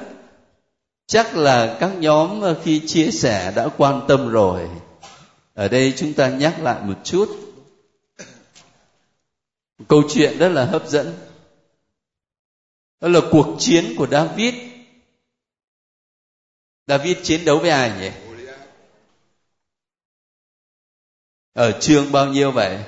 Chắc 1.06 1.36
là 1.36 1.76
các 1.80 1.90
nhóm 1.98 2.40
ờ, 2.40 2.60
khi 2.64 2.82
chia 2.86 3.10
sẻ 3.10 3.52
đã 3.56 3.68
quan 3.76 4.00
tâm 4.08 4.30
rồi. 4.30 4.68
Ở 5.54 5.68
đây 5.68 5.92
chúng 5.96 6.14
ta 6.14 6.28
nhắc 6.28 6.62
lại 6.62 6.82
một 6.82 6.94
chút. 7.04 7.28
Câu 9.88 10.02
chuyện 10.08 10.38
rất 10.38 10.48
là 10.48 10.64
hấp 10.64 10.88
dẫn. 10.88 11.14
Đó 13.00 13.08
là 13.08 13.20
cuộc 13.30 13.56
chiến 13.58 13.94
của 13.96 14.06
david. 14.06 14.54
David 16.86 17.16
chiến 17.22 17.44
đấu 17.44 17.58
với 17.58 17.70
ai 17.70 17.92
nhỉ? 18.00 18.27
Ở 21.52 21.80
chương 21.80 22.12
bao 22.12 22.26
nhiêu 22.26 22.52
vậy? 22.52 22.84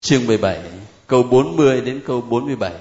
Chương 0.00 0.26
17 0.26 0.70
câu 1.06 1.22
40 1.22 1.80
đến 1.80 2.02
câu 2.06 2.20
47 2.20 2.72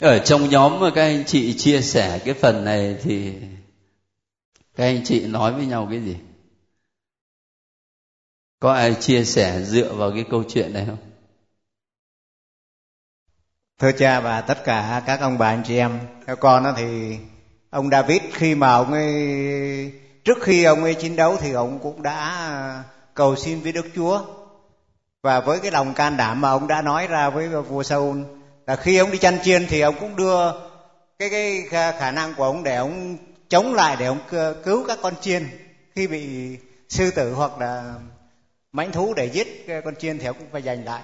ở 0.00 0.18
trong 0.18 0.48
nhóm 0.48 0.80
mà 0.80 0.90
các 0.94 1.02
anh 1.02 1.24
chị 1.26 1.54
chia 1.58 1.80
sẻ 1.80 2.20
cái 2.24 2.34
phần 2.34 2.64
này 2.64 2.96
thì 3.02 3.32
các 4.74 4.84
anh 4.84 5.04
chị 5.04 5.26
nói 5.26 5.52
với 5.52 5.66
nhau 5.66 5.88
cái 5.90 6.00
gì? 6.00 6.16
Có 8.60 8.72
ai 8.72 8.94
chia 9.00 9.24
sẻ 9.24 9.62
dựa 9.62 9.94
vào 9.94 10.10
cái 10.10 10.24
câu 10.30 10.44
chuyện 10.48 10.72
này 10.72 10.86
không? 10.86 11.10
Thưa 13.78 13.92
cha 13.98 14.20
và 14.20 14.40
tất 14.40 14.64
cả 14.64 15.02
các 15.06 15.20
ông 15.20 15.38
bà 15.38 15.48
anh 15.48 15.62
chị 15.66 15.76
em, 15.76 16.00
theo 16.26 16.36
con 16.36 16.64
đó 16.64 16.74
thì 16.76 17.18
ông 17.70 17.90
David 17.90 18.22
khi 18.32 18.54
mà 18.54 18.72
ông 18.72 18.92
ấy 18.92 20.03
trước 20.24 20.42
khi 20.42 20.64
ông 20.64 20.82
ấy 20.82 20.94
chiến 20.94 21.16
đấu 21.16 21.36
thì 21.40 21.52
ông 21.52 21.78
cũng 21.78 22.02
đã 22.02 22.18
à, 22.18 22.84
cầu 23.14 23.36
xin 23.36 23.60
với 23.60 23.72
Đức 23.72 23.86
Chúa. 23.94 24.22
Và 25.22 25.40
với 25.40 25.60
cái 25.60 25.70
lòng 25.70 25.94
can 25.94 26.16
đảm 26.16 26.40
mà 26.40 26.50
ông 26.50 26.66
đã 26.66 26.82
nói 26.82 27.06
ra 27.06 27.30
với 27.30 27.48
vua 27.48 27.82
Saul 27.82 28.18
là 28.66 28.76
khi 28.76 28.96
ông 28.96 29.10
đi 29.10 29.18
chăn 29.18 29.38
chiên 29.42 29.66
thì 29.66 29.80
ông 29.80 29.94
cũng 30.00 30.16
đưa 30.16 30.52
cái 31.18 31.30
cái 31.30 31.62
khả 31.98 32.10
năng 32.10 32.34
của 32.34 32.44
ông 32.44 32.62
để 32.62 32.76
ông 32.76 33.16
chống 33.48 33.74
lại 33.74 33.96
để 33.98 34.06
ông 34.06 34.18
cứu 34.64 34.84
các 34.88 34.98
con 35.02 35.14
chiên 35.20 35.48
khi 35.94 36.06
bị 36.06 36.56
sư 36.88 37.10
tử 37.10 37.32
hoặc 37.32 37.58
là 37.58 37.94
mãnh 38.72 38.92
thú 38.92 39.14
để 39.14 39.26
giết 39.26 39.66
con 39.84 39.96
chiên 39.96 40.18
thì 40.18 40.26
ông 40.26 40.36
cũng 40.38 40.48
phải 40.52 40.62
giành 40.62 40.84
lại. 40.84 41.02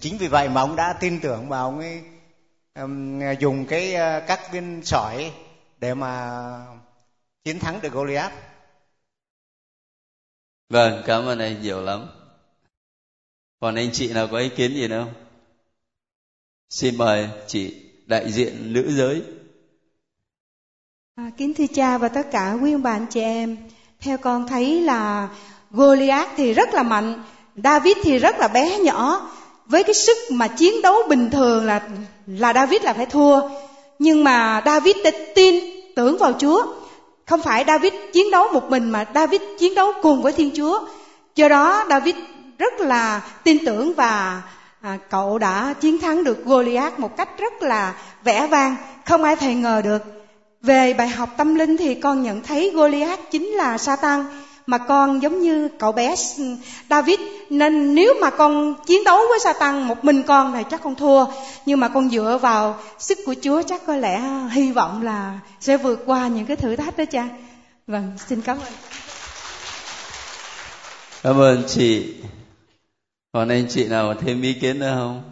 Chính 0.00 0.18
vì 0.18 0.28
vậy 0.28 0.48
mà 0.48 0.60
ông 0.60 0.76
đã 0.76 0.92
tin 1.00 1.20
tưởng 1.20 1.48
và 1.48 1.58
ông 1.58 1.78
ấy 1.78 2.02
um, 2.74 3.20
dùng 3.38 3.66
cái 3.66 3.94
à, 3.94 4.20
các 4.20 4.52
viên 4.52 4.82
sỏi 4.84 5.32
để 5.78 5.94
mà 5.94 6.40
chiến 7.44 7.58
thắng 7.58 7.80
được 7.80 7.92
Goliath. 7.92 8.34
Vâng, 10.68 11.02
cảm 11.06 11.26
ơn 11.26 11.38
anh 11.38 11.62
nhiều 11.62 11.80
lắm. 11.80 12.06
Còn 13.60 13.74
anh 13.74 13.90
chị 13.92 14.12
nào 14.12 14.28
có 14.32 14.38
ý 14.38 14.48
kiến 14.48 14.74
gì 14.74 14.88
nữa 14.88 15.04
không? 15.04 15.14
Xin 16.68 16.96
mời 16.96 17.28
chị 17.46 17.74
đại 18.06 18.32
diện 18.32 18.72
nữ 18.72 18.92
giới. 18.96 19.22
À, 21.14 21.30
kính 21.36 21.54
thưa 21.54 21.66
cha 21.74 21.98
và 21.98 22.08
tất 22.08 22.30
cả 22.30 22.56
quý 22.62 22.72
ông 22.72 22.82
bà 22.82 22.92
anh 22.92 23.06
chị 23.10 23.20
em, 23.20 23.56
theo 24.00 24.18
con 24.18 24.46
thấy 24.46 24.80
là 24.80 25.28
Goliath 25.70 26.30
thì 26.36 26.54
rất 26.54 26.74
là 26.74 26.82
mạnh, 26.82 27.22
David 27.64 27.96
thì 28.02 28.18
rất 28.18 28.38
là 28.38 28.48
bé 28.48 28.78
nhỏ, 28.78 29.30
với 29.66 29.84
cái 29.84 29.94
sức 29.94 30.16
mà 30.30 30.48
chiến 30.48 30.82
đấu 30.82 30.96
bình 31.08 31.30
thường 31.30 31.66
là 31.66 31.88
là 32.26 32.52
David 32.52 32.82
là 32.82 32.92
phải 32.92 33.06
thua 33.06 33.48
nhưng 33.98 34.24
mà 34.24 34.62
David 34.66 34.96
đã 35.04 35.10
tin 35.34 35.64
tưởng 35.96 36.18
vào 36.18 36.32
Chúa 36.38 36.81
không 37.26 37.42
phải 37.42 37.64
David 37.66 37.92
chiến 38.12 38.30
đấu 38.30 38.48
một 38.52 38.70
mình 38.70 38.90
mà 38.90 39.04
David 39.14 39.40
chiến 39.58 39.74
đấu 39.74 39.92
cùng 40.02 40.22
với 40.22 40.32
Thiên 40.32 40.50
Chúa. 40.56 40.80
Do 41.34 41.48
đó 41.48 41.84
David 41.88 42.14
rất 42.58 42.80
là 42.80 43.20
tin 43.44 43.64
tưởng 43.66 43.94
và 43.94 44.42
à, 44.80 44.98
cậu 45.10 45.38
đã 45.38 45.74
chiến 45.80 45.98
thắng 45.98 46.24
được 46.24 46.44
Goliath 46.44 46.98
một 46.98 47.16
cách 47.16 47.28
rất 47.38 47.62
là 47.62 47.94
vẻ 48.24 48.46
vang. 48.46 48.76
Không 49.04 49.24
ai 49.24 49.36
thể 49.36 49.54
ngờ 49.54 49.80
được. 49.84 50.02
Về 50.62 50.92
bài 50.92 51.08
học 51.08 51.28
tâm 51.36 51.54
linh 51.54 51.76
thì 51.76 51.94
con 51.94 52.22
nhận 52.22 52.42
thấy 52.42 52.70
Goliath 52.74 53.30
chính 53.30 53.46
là 53.46 53.78
Satan 53.78 54.24
mà 54.66 54.78
con 54.78 55.22
giống 55.22 55.40
như 55.40 55.68
cậu 55.78 55.92
bé 55.92 56.14
David. 56.90 57.20
Nên 57.50 57.94
nếu 57.94 58.14
mà 58.20 58.30
con 58.30 58.74
chiến 58.86 59.04
đấu 59.04 59.18
với 59.28 59.40
Satan 59.40 59.82
một 59.82 60.04
mình 60.04 60.22
con 60.22 60.52
thì 60.54 60.62
chắc 60.70 60.82
con 60.82 60.94
thua. 60.94 61.26
Nhưng 61.66 61.80
mà 61.80 61.88
con 61.88 62.10
dựa 62.10 62.38
vào 62.42 62.78
sức 62.98 63.18
của 63.26 63.34
Chúa 63.42 63.62
chắc 63.62 63.86
có 63.86 63.96
lẽ 63.96 64.22
hy 64.50 64.72
vọng 64.72 65.02
là 65.02 65.40
sẽ 65.60 65.76
vượt 65.76 66.02
qua 66.06 66.28
những 66.28 66.46
cái 66.46 66.56
thử 66.56 66.76
thách 66.76 66.96
đó 66.96 67.04
cha. 67.04 67.28
Vâng 67.86 68.12
xin 68.28 68.40
cảm 68.40 68.58
ơn. 68.58 68.72
Cảm 71.22 71.40
ơn 71.40 71.62
chị. 71.68 72.14
Còn 73.32 73.48
anh 73.48 73.66
chị 73.68 73.88
nào 73.88 74.14
thêm 74.14 74.42
ý 74.42 74.54
kiến 74.54 74.78
nữa 74.78 74.92
không? 74.94 75.22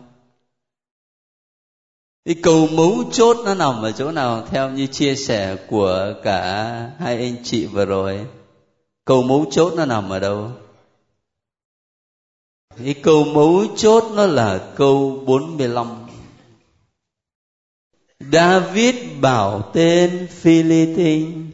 Cái 2.25 2.35
câu 2.43 2.69
mấu 2.73 3.05
chốt 3.13 3.37
nó 3.45 3.55
nằm 3.55 3.83
ở 3.83 3.93
chỗ 3.93 4.13
nào 4.13 4.47
theo 4.51 4.71
như 4.71 4.87
chia 4.87 5.15
sẻ 5.15 5.57
của 5.69 6.15
cả 6.23 6.43
hai 6.99 7.17
anh 7.17 7.37
chị 7.45 7.67
vừa 7.67 7.85
rồi? 7.85 8.27
Câu 9.05 9.23
mấu 9.23 9.45
chốt 9.51 9.73
nó 9.77 9.85
nằm 9.85 10.11
ở 10.11 10.21
đâu? 10.21 10.51
Cái 12.85 12.95
câu 12.95 13.25
mấu 13.25 13.63
chốt 13.77 14.05
nó 14.15 14.27
là 14.27 14.73
câu 14.77 15.23
45 15.27 15.87
David 18.33 18.95
bảo 19.21 19.71
tên 19.73 20.27
Philippines 20.31 21.51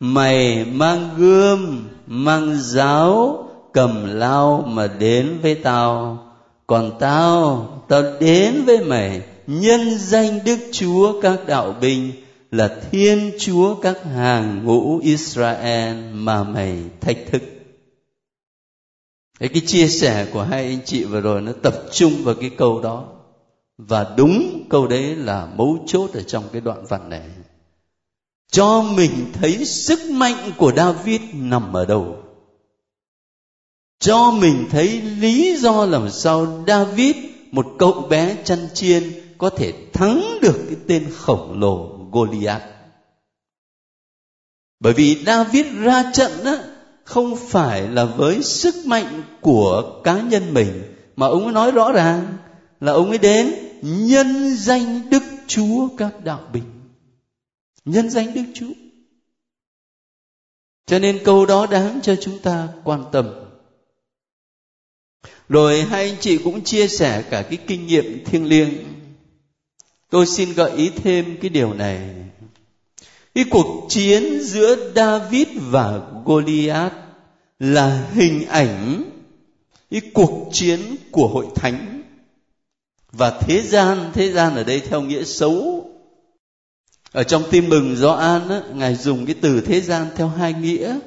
Mày 0.00 0.64
mang 0.64 1.10
gươm, 1.16 1.88
mang 2.06 2.56
giáo, 2.60 3.44
cầm 3.72 4.18
lao 4.18 4.64
mà 4.68 4.86
đến 4.86 5.38
với 5.42 5.54
tao. 5.54 6.18
Còn 6.66 6.90
tao, 6.98 7.68
tao 7.88 8.02
đến 8.20 8.62
với 8.66 8.84
mày. 8.84 9.22
Nhân 9.46 9.98
danh 9.98 10.38
Đức 10.44 10.58
Chúa 10.72 11.20
các 11.20 11.40
đạo 11.46 11.74
binh 11.80 12.12
là 12.50 12.80
thiên 12.90 13.32
chúa 13.38 13.74
các 13.74 14.04
hàng 14.04 14.64
ngũ 14.64 14.98
israel 14.98 15.96
mà 16.12 16.44
mày 16.44 16.78
thách 17.00 17.18
thức. 17.30 17.42
Đấy, 19.40 19.50
cái 19.52 19.62
chia 19.66 19.88
sẻ 19.88 20.26
của 20.32 20.42
hai 20.42 20.64
anh 20.64 20.78
chị 20.84 21.04
vừa 21.04 21.20
rồi 21.20 21.40
nó 21.40 21.52
tập 21.62 21.74
trung 21.92 22.12
vào 22.24 22.34
cái 22.34 22.50
câu 22.50 22.80
đó. 22.80 23.08
Và 23.78 24.14
đúng 24.16 24.66
câu 24.70 24.86
đấy 24.86 25.16
là 25.16 25.46
mấu 25.46 25.78
chốt 25.86 26.10
ở 26.12 26.22
trong 26.22 26.44
cái 26.52 26.60
đoạn 26.60 26.84
văn 26.88 27.08
này. 27.08 27.28
Cho 28.50 28.82
mình 28.82 29.10
thấy 29.32 29.64
sức 29.64 30.10
mạnh 30.10 30.52
của 30.56 30.72
david 30.76 31.20
nằm 31.32 31.72
ở 31.72 31.86
đâu? 31.86 32.16
Cho 33.98 34.30
mình 34.30 34.66
thấy 34.70 35.00
lý 35.00 35.56
do 35.56 35.86
làm 35.86 36.10
sao 36.10 36.64
david 36.66 37.16
một 37.50 37.66
cậu 37.78 37.92
bé 37.92 38.36
chăn 38.44 38.58
chiên 38.74 39.02
có 39.38 39.50
thể 39.50 39.72
thắng 39.92 40.38
được 40.42 40.64
cái 40.68 40.76
tên 40.88 41.10
khổng 41.16 41.60
lồ 41.60 41.99
Goliath. 42.12 42.64
Bởi 44.80 44.92
vì 44.92 45.22
David 45.26 45.66
ra 45.80 46.10
trận 46.12 46.44
á, 46.44 46.56
không 47.04 47.36
phải 47.36 47.88
là 47.88 48.04
với 48.04 48.42
sức 48.42 48.74
mạnh 48.86 49.22
của 49.40 50.00
cá 50.04 50.20
nhân 50.20 50.54
mình 50.54 50.94
mà 51.16 51.26
ông 51.26 51.44
ấy 51.44 51.52
nói 51.52 51.72
rõ 51.72 51.92
ràng 51.92 52.36
là 52.80 52.92
ông 52.92 53.08
ấy 53.08 53.18
đến 53.18 53.54
nhân 53.82 54.56
danh 54.56 55.10
Đức 55.10 55.22
Chúa 55.46 55.88
các 55.96 56.24
đạo 56.24 56.48
binh. 56.52 56.64
Nhân 57.84 58.10
danh 58.10 58.34
Đức 58.34 58.44
Chúa. 58.54 58.72
Cho 60.86 60.98
nên 60.98 61.20
câu 61.24 61.46
đó 61.46 61.66
đáng 61.66 62.00
cho 62.02 62.16
chúng 62.16 62.38
ta 62.38 62.68
quan 62.84 63.04
tâm. 63.12 63.26
Rồi 65.48 65.82
hai 65.82 66.10
anh 66.10 66.16
chị 66.20 66.38
cũng 66.38 66.64
chia 66.64 66.88
sẻ 66.88 67.24
cả 67.30 67.42
cái 67.42 67.58
kinh 67.66 67.86
nghiệm 67.86 68.24
thiêng 68.24 68.46
liêng 68.46 68.70
tôi 70.10 70.26
xin 70.26 70.52
gợi 70.52 70.70
ý 70.70 70.90
thêm 70.90 71.36
cái 71.40 71.48
điều 71.48 71.74
này. 71.74 72.00
Cái 73.34 73.44
cuộc 73.50 73.86
chiến 73.88 74.40
giữa 74.40 74.92
david 74.94 75.48
và 75.56 76.00
goliath 76.24 76.94
là 77.58 78.08
hình 78.12 78.46
ảnh 78.48 79.04
cái 79.90 80.00
cuộc 80.14 80.48
chiến 80.52 80.80
của 81.10 81.28
hội 81.28 81.46
thánh. 81.54 82.02
Và 83.12 83.30
thế 83.40 83.62
gian 83.62 84.10
thế 84.12 84.32
gian 84.32 84.56
ở 84.56 84.64
đây 84.64 84.80
theo 84.80 85.00
nghĩa 85.00 85.24
xấu. 85.24 85.86
Ở 87.12 87.22
trong 87.22 87.42
tin 87.50 87.68
mừng 87.68 87.96
Gioan 87.96 88.48
á, 88.48 88.62
ngài 88.74 88.94
dùng 88.94 89.26
cái 89.26 89.34
từ 89.40 89.60
thế 89.60 89.80
gian 89.80 90.06
theo 90.16 90.28
hai 90.28 90.52
nghĩa. 90.52 90.98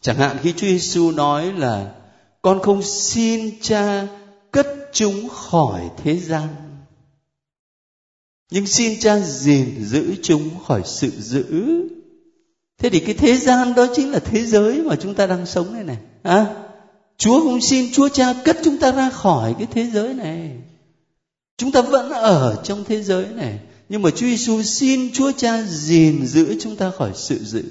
Chẳng 0.00 0.16
hạn 0.16 0.36
khi 0.42 0.52
Chúa 0.52 0.66
Giêsu 0.66 1.10
nói 1.10 1.52
là 1.52 1.94
con 2.42 2.62
không 2.62 2.82
xin 2.82 3.60
cha 3.60 4.06
cất 4.50 4.66
chúng 4.92 5.28
khỏi 5.28 5.90
thế 5.96 6.16
gian 6.16 6.67
nhưng 8.50 8.66
xin 8.66 9.00
cha 9.00 9.18
gìn 9.18 9.84
giữ 9.84 10.14
chúng 10.22 10.50
khỏi 10.66 10.82
sự 10.84 11.10
dữ. 11.18 11.44
Thế 12.78 12.90
thì 12.90 13.00
cái 13.00 13.14
thế 13.14 13.36
gian 13.36 13.74
đó 13.74 13.86
chính 13.94 14.10
là 14.10 14.18
thế 14.18 14.46
giới 14.46 14.82
mà 14.82 14.96
chúng 14.96 15.14
ta 15.14 15.26
đang 15.26 15.46
sống 15.46 15.72
này 15.72 15.84
này 15.84 15.96
à, 16.22 16.46
chúa 17.18 17.42
cũng 17.42 17.60
xin 17.60 17.92
chúa 17.92 18.08
cha 18.08 18.34
cất 18.44 18.56
chúng 18.64 18.78
ta 18.78 18.92
ra 18.92 19.10
khỏi 19.10 19.54
cái 19.58 19.66
thế 19.70 19.86
giới 19.92 20.14
này. 20.14 20.50
Chúng 21.56 21.72
ta 21.72 21.82
vẫn 21.82 22.10
ở 22.10 22.60
trong 22.64 22.84
thế 22.84 23.02
giới 23.02 23.26
này. 23.26 23.58
Nhưng 23.88 24.02
mà 24.02 24.10
chúa 24.10 24.26
giêsu 24.26 24.62
xin 24.62 25.12
chúa 25.12 25.32
cha 25.36 25.62
gìn 25.62 26.26
giữ 26.26 26.56
chúng 26.60 26.76
ta 26.76 26.90
khỏi 26.90 27.10
sự 27.14 27.38
dữ. 27.44 27.64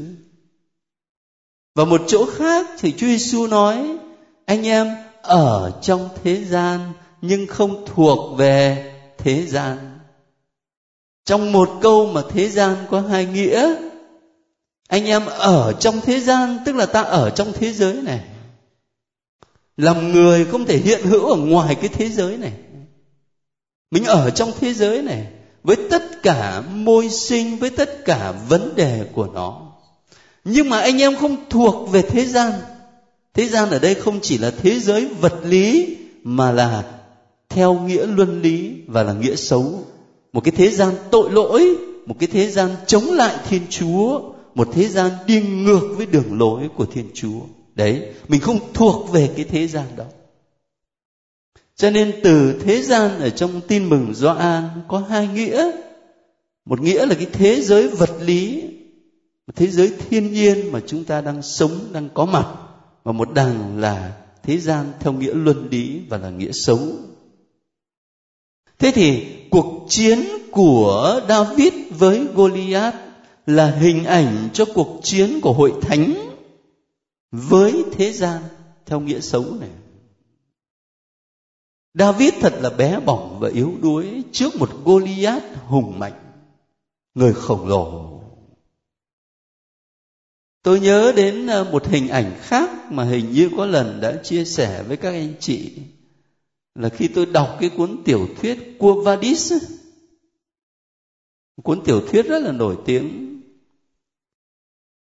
Và 1.76 1.86
một 1.86 2.02
chỗ 2.08 2.26
khác 2.26 2.68
thì 2.80 2.92
chúa 2.98 3.08
giêsu 3.08 3.48
nói 3.48 3.98
anh 4.46 4.68
em 4.68 4.88
ở 5.22 5.80
trong 5.82 6.10
thế 6.24 6.46
gian 6.46 6.94
nhưng 7.22 7.48
không 7.48 7.86
thuộc 7.86 8.38
về 8.38 8.94
thế 9.18 9.46
gian 9.46 9.87
trong 11.28 11.52
một 11.52 11.70
câu 11.82 12.06
mà 12.06 12.22
thế 12.30 12.50
gian 12.50 12.76
có 12.90 13.02
hai 13.02 13.26
nghĩa, 13.26 13.76
anh 14.88 15.06
em 15.06 15.26
ở 15.26 15.74
trong 15.80 16.02
thế 16.02 16.20
gian, 16.20 16.58
tức 16.66 16.76
là 16.76 16.86
ta 16.86 17.02
ở 17.02 17.30
trong 17.30 17.54
thế 17.54 17.74
giới 17.74 17.94
này. 17.94 18.24
Làm 19.78 20.12
người 20.12 20.46
không 20.46 20.66
thể 20.66 20.78
hiện 20.78 21.02
hữu 21.04 21.26
ở 21.26 21.36
ngoài 21.36 21.76
cái 21.76 21.90
thế 21.90 22.10
giới 22.10 22.38
này. 22.38 22.52
Mình 23.92 24.06
ở 24.06 24.30
trong 24.30 24.52
thế 24.60 24.74
giới 24.74 25.02
này 25.02 25.28
với 25.64 25.76
tất 25.90 26.24
cả 26.24 26.62
môi 26.62 27.10
sinh, 27.10 27.58
với 27.58 27.70
tất 27.70 28.06
cả 28.06 28.34
vấn 28.50 28.76
đề 28.76 29.06
của 29.14 29.28
nó. 29.34 29.72
Nhưng 30.44 30.70
mà 30.70 30.80
anh 30.80 31.02
em 31.02 31.16
không 31.16 31.50
thuộc 31.50 31.92
về 31.92 32.02
thế 32.02 32.26
gian. 32.26 32.52
Thế 33.34 33.48
gian 33.48 33.70
ở 33.70 33.80
đây 33.80 33.96
không 33.96 34.20
chỉ 34.22 34.38
là 34.38 34.52
thế 34.52 34.80
giới 34.80 35.06
vật 35.06 35.36
lý, 35.44 35.98
mà 36.24 36.52
là 36.52 36.84
theo 37.50 37.74
nghĩa 37.74 38.06
luân 38.06 38.42
lý 38.42 38.74
và 38.88 39.04
là 39.04 39.14
nghĩa 39.14 39.36
xấu 39.36 39.86
một 40.38 40.44
cái 40.44 40.52
thế 40.52 40.70
gian 40.70 40.94
tội 41.12 41.32
lỗi, 41.32 41.78
một 42.06 42.16
cái 42.20 42.30
thế 42.32 42.50
gian 42.50 42.70
chống 42.88 43.04
lại 43.04 43.36
thiên 43.50 43.62
chúa, 43.70 44.22
một 44.56 44.68
thế 44.74 44.88
gian 44.88 45.12
đi 45.28 45.42
ngược 45.42 45.94
với 45.98 46.06
đường 46.06 46.40
lối 46.40 46.70
của 46.76 46.86
thiên 46.86 47.10
chúa. 47.14 47.40
Đấy, 47.76 48.02
mình 48.28 48.42
không 48.42 48.60
thuộc 48.74 49.12
về 49.12 49.30
cái 49.36 49.46
thế 49.46 49.68
gian 49.68 49.86
đó. 49.96 50.04
Cho 51.76 51.90
nên 51.90 52.12
từ 52.24 52.60
thế 52.60 52.82
gian 52.82 53.20
ở 53.20 53.30
trong 53.30 53.62
tin 53.68 53.90
mừng 53.90 54.14
Gioan 54.14 54.64
có 54.88 55.00
hai 55.10 55.28
nghĩa. 55.28 55.72
Một 56.66 56.82
nghĩa 56.82 57.06
là 57.06 57.16
cái 57.16 57.28
thế 57.34 57.62
giới 57.62 57.88
vật 57.88 58.12
lý, 58.22 58.64
một 59.48 59.54
thế 59.56 59.68
giới 59.68 59.92
thiên 60.10 60.34
nhiên 60.34 60.72
mà 60.72 60.80
chúng 60.88 61.04
ta 61.04 61.22
đang 61.22 61.42
sống, 61.42 61.80
đang 61.92 62.10
có 62.14 62.26
mặt 62.26 62.48
và 63.04 63.12
một 63.12 63.34
đằng 63.34 63.80
là 63.80 64.14
thế 64.44 64.58
gian 64.58 64.86
theo 65.00 65.14
nghĩa 65.14 65.34
luân 65.34 65.68
lý 65.72 66.02
và 66.10 66.18
là 66.18 66.30
nghĩa 66.30 66.52
xấu 66.52 66.80
thế 68.80 68.92
thì 68.92 69.38
cuộc 69.50 69.86
chiến 69.90 70.24
của 70.52 71.22
david 71.30 71.74
với 71.90 72.28
goliath 72.36 72.96
là 73.46 73.72
hình 73.72 74.04
ảnh 74.04 74.50
cho 74.54 74.66
cuộc 74.74 75.00
chiến 75.04 75.40
của 75.42 75.54
hội 75.54 75.74
thánh 75.82 76.14
với 77.32 77.84
thế 77.92 78.12
gian 78.14 78.42
theo 78.86 79.00
nghĩa 79.00 79.20
xấu 79.20 79.44
này. 79.60 79.70
David 81.94 82.34
thật 82.42 82.54
là 82.62 82.70
bé 82.70 83.00
bỏng 83.00 83.38
và 83.40 83.50
yếu 83.50 83.74
đuối 83.82 84.24
trước 84.32 84.56
một 84.56 84.70
goliath 84.86 85.44
hùng 85.68 86.00
mạnh, 86.00 86.34
người 87.16 87.34
khổng 87.34 87.68
lồ. 87.68 88.14
Tôi 90.64 90.80
nhớ 90.80 91.14
đến 91.16 91.48
ờ, 91.48 91.64
một 91.64 91.88
hình 91.88 92.08
ảnh 92.08 92.38
khác 92.42 92.92
mà 92.92 93.04
hình 93.04 93.32
như 93.32 93.50
có 93.58 93.66
lần 93.66 94.02
đã 94.02 94.14
chia 94.24 94.46
sẻ 94.46 94.84
với 94.84 94.98
các 94.98 95.10
anh 95.10 95.34
chị 95.40 95.72
là 96.78 96.90
khi 96.90 97.08
tôi 97.08 97.26
đọc 97.26 97.58
cái 97.60 97.70
cuốn 97.70 98.04
tiểu 98.06 98.28
thuyết 98.42 98.76
Cua 98.80 99.02
Vadis 99.02 99.54
cuốn 101.64 101.84
tiểu 101.84 102.02
thuyết 102.02 102.28
rất 102.28 102.40
là 102.40 102.52
nổi 102.52 102.78
tiếng 102.86 103.42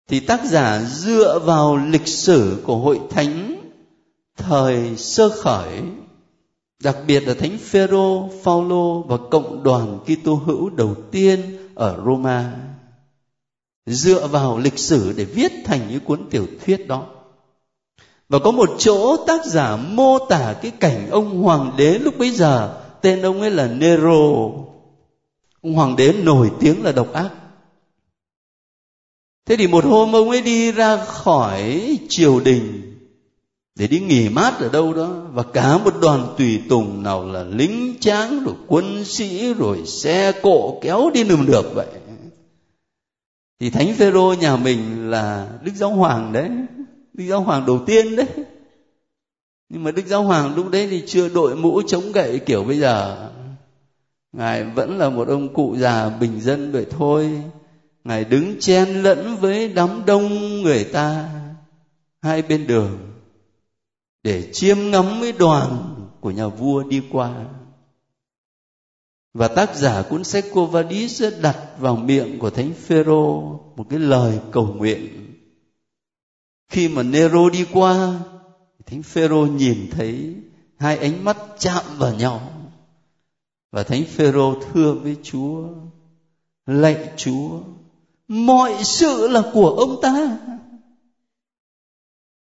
thì 0.09 0.21
tác 0.21 0.45
giả 0.45 0.85
dựa 0.85 1.39
vào 1.39 1.77
lịch 1.77 2.09
sử 2.09 2.63
của 2.67 2.77
hội 2.77 3.01
thánh 3.11 3.57
thời 4.37 4.97
sơ 4.97 5.29
khởi 5.29 5.83
đặc 6.83 6.97
biệt 7.07 7.21
là 7.21 7.35
thánh 7.35 7.59
Phêrô, 7.59 8.31
Phaolô 8.43 9.03
và 9.03 9.17
cộng 9.31 9.63
đoàn 9.63 9.99
Kitô 10.05 10.35
hữu 10.35 10.71
đầu 10.71 10.95
tiên 11.11 11.59
ở 11.75 12.03
Roma 12.07 12.69
dựa 13.87 14.27
vào 14.27 14.59
lịch 14.59 14.79
sử 14.79 15.13
để 15.17 15.25
viết 15.25 15.53
thành 15.65 15.89
những 15.91 16.01
cuốn 16.01 16.31
tiểu 16.31 16.47
thuyết 16.65 16.89
đó 16.89 17.07
và 18.29 18.38
có 18.38 18.51
một 18.51 18.71
chỗ 18.79 19.17
tác 19.27 19.47
giả 19.47 19.77
mô 19.77 20.19
tả 20.19 20.55
cái 20.62 20.71
cảnh 20.71 21.11
ông 21.11 21.43
hoàng 21.43 21.73
đế 21.77 21.99
lúc 21.99 22.19
bấy 22.19 22.31
giờ, 22.31 22.83
tên 23.01 23.23
ông 23.23 23.41
ấy 23.41 23.51
là 23.51 23.67
Nero. 23.69 24.51
Ông 25.62 25.75
hoàng 25.75 25.97
đế 25.97 26.12
nổi 26.12 26.51
tiếng 26.61 26.85
là 26.85 26.93
độc 26.93 27.12
ác. 27.12 27.31
Thế 29.47 29.57
thì 29.57 29.67
một 29.67 29.85
hôm 29.85 30.12
ông 30.12 30.31
ấy 30.31 30.43
đi 30.43 30.73
ra 30.73 31.05
khỏi 31.05 31.99
triều 32.09 32.41
đình 32.41 32.95
để 33.75 33.87
đi 33.87 34.01
nghỉ 34.01 34.29
mát 34.29 34.61
ở 34.61 34.69
đâu 34.69 34.95
đó, 34.95 35.07
và 35.33 35.43
cả 35.43 35.79
một 35.79 35.95
đoàn 36.01 36.35
tùy 36.38 36.62
tùng 36.69 37.03
nào 37.03 37.25
là 37.25 37.43
lính 37.43 37.95
tráng, 38.01 38.45
rồi 38.45 38.55
quân 38.67 39.05
sĩ, 39.05 39.55
rồi 39.55 39.87
xe 39.87 40.33
cộ 40.43 40.79
kéo 40.83 41.11
đi 41.14 41.25
nườm 41.25 41.47
được 41.47 41.75
vậy. 41.75 41.87
Thì 43.61 43.71
thánh 43.71 43.95
phêrô 43.95 44.35
nhà 44.35 44.57
mình 44.57 45.11
là 45.11 45.49
đức 45.62 45.73
giáo 45.75 45.91
hoàng 45.91 46.33
đấy 46.33 46.51
đức 47.19 47.25
giáo 47.25 47.41
hoàng 47.41 47.67
đầu 47.67 47.85
tiên 47.87 48.17
đấy. 48.17 48.27
Nhưng 49.69 49.85
mà 49.85 49.91
đức 49.91 50.07
giáo 50.07 50.23
hoàng 50.23 50.55
lúc 50.55 50.71
đấy 50.71 50.89
thì 50.91 51.03
chưa 51.07 51.29
đội 51.29 51.57
mũ 51.57 51.83
chống 51.87 52.13
gậy 52.13 52.39
kiểu 52.39 52.65
bây 52.65 52.79
giờ. 52.79 53.29
Ngài 54.33 54.65
vẫn 54.65 54.99
là 54.99 55.09
một 55.09 55.29
ông 55.29 55.55
cụ 55.55 55.77
già 55.79 56.09
bình 56.09 56.41
dân 56.41 56.73
vậy 56.73 56.87
thôi. 56.91 57.43
Ngài 58.05 58.25
đứng 58.25 58.61
chen 58.61 59.03
lẫn 59.03 59.37
với 59.41 59.69
đám 59.69 60.03
đông 60.07 60.63
người 60.63 60.85
ta 60.85 61.31
hai 62.23 62.43
bên 62.43 62.67
đường 62.67 62.99
để 64.23 64.53
chiêm 64.53 64.77
ngắm 64.91 65.05
cái 65.23 65.33
đoàn 65.33 65.95
của 66.21 66.31
nhà 66.31 66.49
vua 66.49 66.83
đi 66.83 67.03
qua. 67.11 67.45
Và 69.35 69.49
tác 69.49 69.77
giả 69.77 70.03
cuốn 70.03 70.25
sách 70.25 70.45
Covadis 70.53 71.23
đặt 71.41 71.59
vào 71.79 71.97
miệng 71.97 72.39
của 72.39 72.51
thánh 72.51 72.73
Phêrô 72.73 73.41
một 73.77 73.87
cái 73.91 73.99
lời 73.99 74.39
cầu 74.53 74.67
nguyện 74.67 75.29
khi 76.69 76.89
mà 76.89 77.03
Nero 77.03 77.51
đi 77.51 77.67
qua, 77.73 78.21
thánh 78.87 79.03
Phêrô 79.03 79.47
nhìn 79.47 79.89
thấy 79.91 80.35
hai 80.77 80.99
ánh 80.99 81.25
mắt 81.25 81.37
chạm 81.59 81.85
vào 81.99 82.15
nhau. 82.15 82.53
Và 83.73 83.83
thánh 83.83 84.05
Phêrô 84.05 84.55
thưa 84.61 84.93
với 84.93 85.17
Chúa, 85.23 85.69
lạy 86.67 87.11
Chúa, 87.17 87.61
mọi 88.29 88.85
sự 88.85 89.29
là 89.29 89.43
của 89.53 89.71
ông 89.71 90.01
ta. 90.03 90.39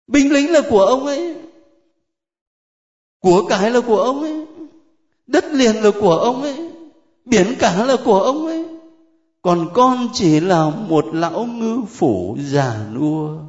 Binh 0.08 0.34
lính 0.34 0.52
là 0.52 0.62
của 0.70 0.86
ông 0.86 1.06
ấy. 1.06 1.36
Của 3.20 3.46
cái 3.50 3.72
là 3.72 3.82
của 3.82 3.98
ông 3.98 4.22
ấy. 4.22 4.46
Đất 5.28 5.46
liền 5.46 5.76
là 5.76 5.92
của 6.02 6.18
ông 6.18 6.42
ấy. 6.42 6.72
Biển 7.26 7.56
cả 7.60 7.86
là 7.86 7.96
của 8.06 8.22
ông 8.22 8.46
ấy. 8.46 8.66
Còn 9.42 9.70
con 9.74 10.08
chỉ 10.14 10.40
là 10.40 10.70
một 10.70 11.06
lão 11.14 11.46
ngư 11.46 11.82
phủ 11.90 12.38
già 12.40 12.88
nua 12.94 13.40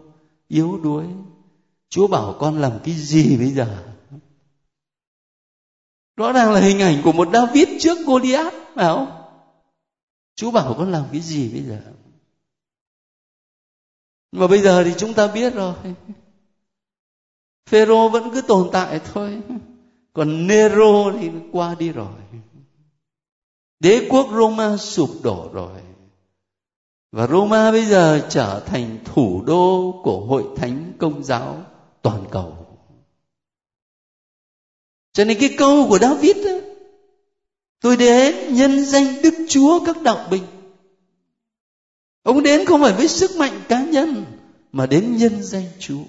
yếu 0.54 0.78
đuối. 0.78 1.06
Chúa 1.88 2.06
bảo 2.06 2.36
con 2.40 2.60
làm 2.60 2.72
cái 2.84 2.94
gì 2.94 3.36
bây 3.36 3.50
giờ? 3.50 3.84
Rõ 6.16 6.32
ràng 6.32 6.52
là 6.52 6.60
hình 6.60 6.78
ảnh 6.82 7.02
của 7.04 7.12
một 7.12 7.28
david 7.32 7.68
trước 7.78 7.98
goliath, 8.06 8.54
phải 8.74 8.84
không? 8.84 9.06
Chúa 10.34 10.50
bảo 10.50 10.74
con 10.78 10.92
làm 10.92 11.04
cái 11.12 11.20
gì 11.20 11.48
bây 11.48 11.62
giờ? 11.62 11.92
Mà 14.32 14.46
bây 14.46 14.62
giờ 14.62 14.84
thì 14.84 14.94
chúng 14.98 15.14
ta 15.14 15.28
biết 15.28 15.54
rồi. 15.54 15.74
Phêrô 17.66 18.08
vẫn 18.08 18.30
cứ 18.34 18.40
tồn 18.40 18.68
tại 18.72 19.00
thôi. 19.12 19.42
Còn 20.12 20.46
nero 20.46 21.12
thì 21.20 21.30
qua 21.52 21.74
đi 21.74 21.92
rồi. 21.92 22.14
Đế 23.80 24.06
quốc 24.10 24.26
roma 24.32 24.76
sụp 24.76 25.10
đổ 25.22 25.50
rồi 25.52 25.83
và 27.14 27.26
Roma 27.26 27.72
bây 27.72 27.84
giờ 27.84 28.26
trở 28.30 28.62
thành 28.66 28.98
thủ 29.04 29.42
đô 29.46 30.00
của 30.02 30.20
hội 30.20 30.44
thánh 30.56 30.92
công 30.98 31.24
giáo 31.24 31.64
toàn 32.02 32.24
cầu. 32.30 32.66
Cho 35.12 35.24
nên 35.24 35.38
cái 35.40 35.54
câu 35.58 35.86
của 35.88 35.98
David 35.98 36.36
đó, 36.36 36.52
tôi 37.80 37.96
đến 37.96 38.54
nhân 38.54 38.84
danh 38.84 39.22
Đức 39.22 39.34
Chúa 39.48 39.84
các 39.86 40.02
đạo 40.02 40.28
binh. 40.30 40.42
Ông 42.22 42.42
đến 42.42 42.66
không 42.66 42.80
phải 42.80 42.92
với 42.92 43.08
sức 43.08 43.36
mạnh 43.36 43.60
cá 43.68 43.84
nhân 43.84 44.24
mà 44.72 44.86
đến 44.86 45.16
nhân 45.16 45.42
danh 45.42 45.66
Chúa. 45.78 46.04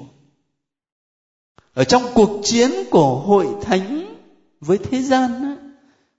Ở 1.74 1.84
trong 1.84 2.04
cuộc 2.16 2.42
chiến 2.44 2.72
của 2.92 3.16
hội 3.16 3.48
thánh 3.62 4.16
với 4.62 4.78
thế 4.78 5.02
gian, 5.02 5.58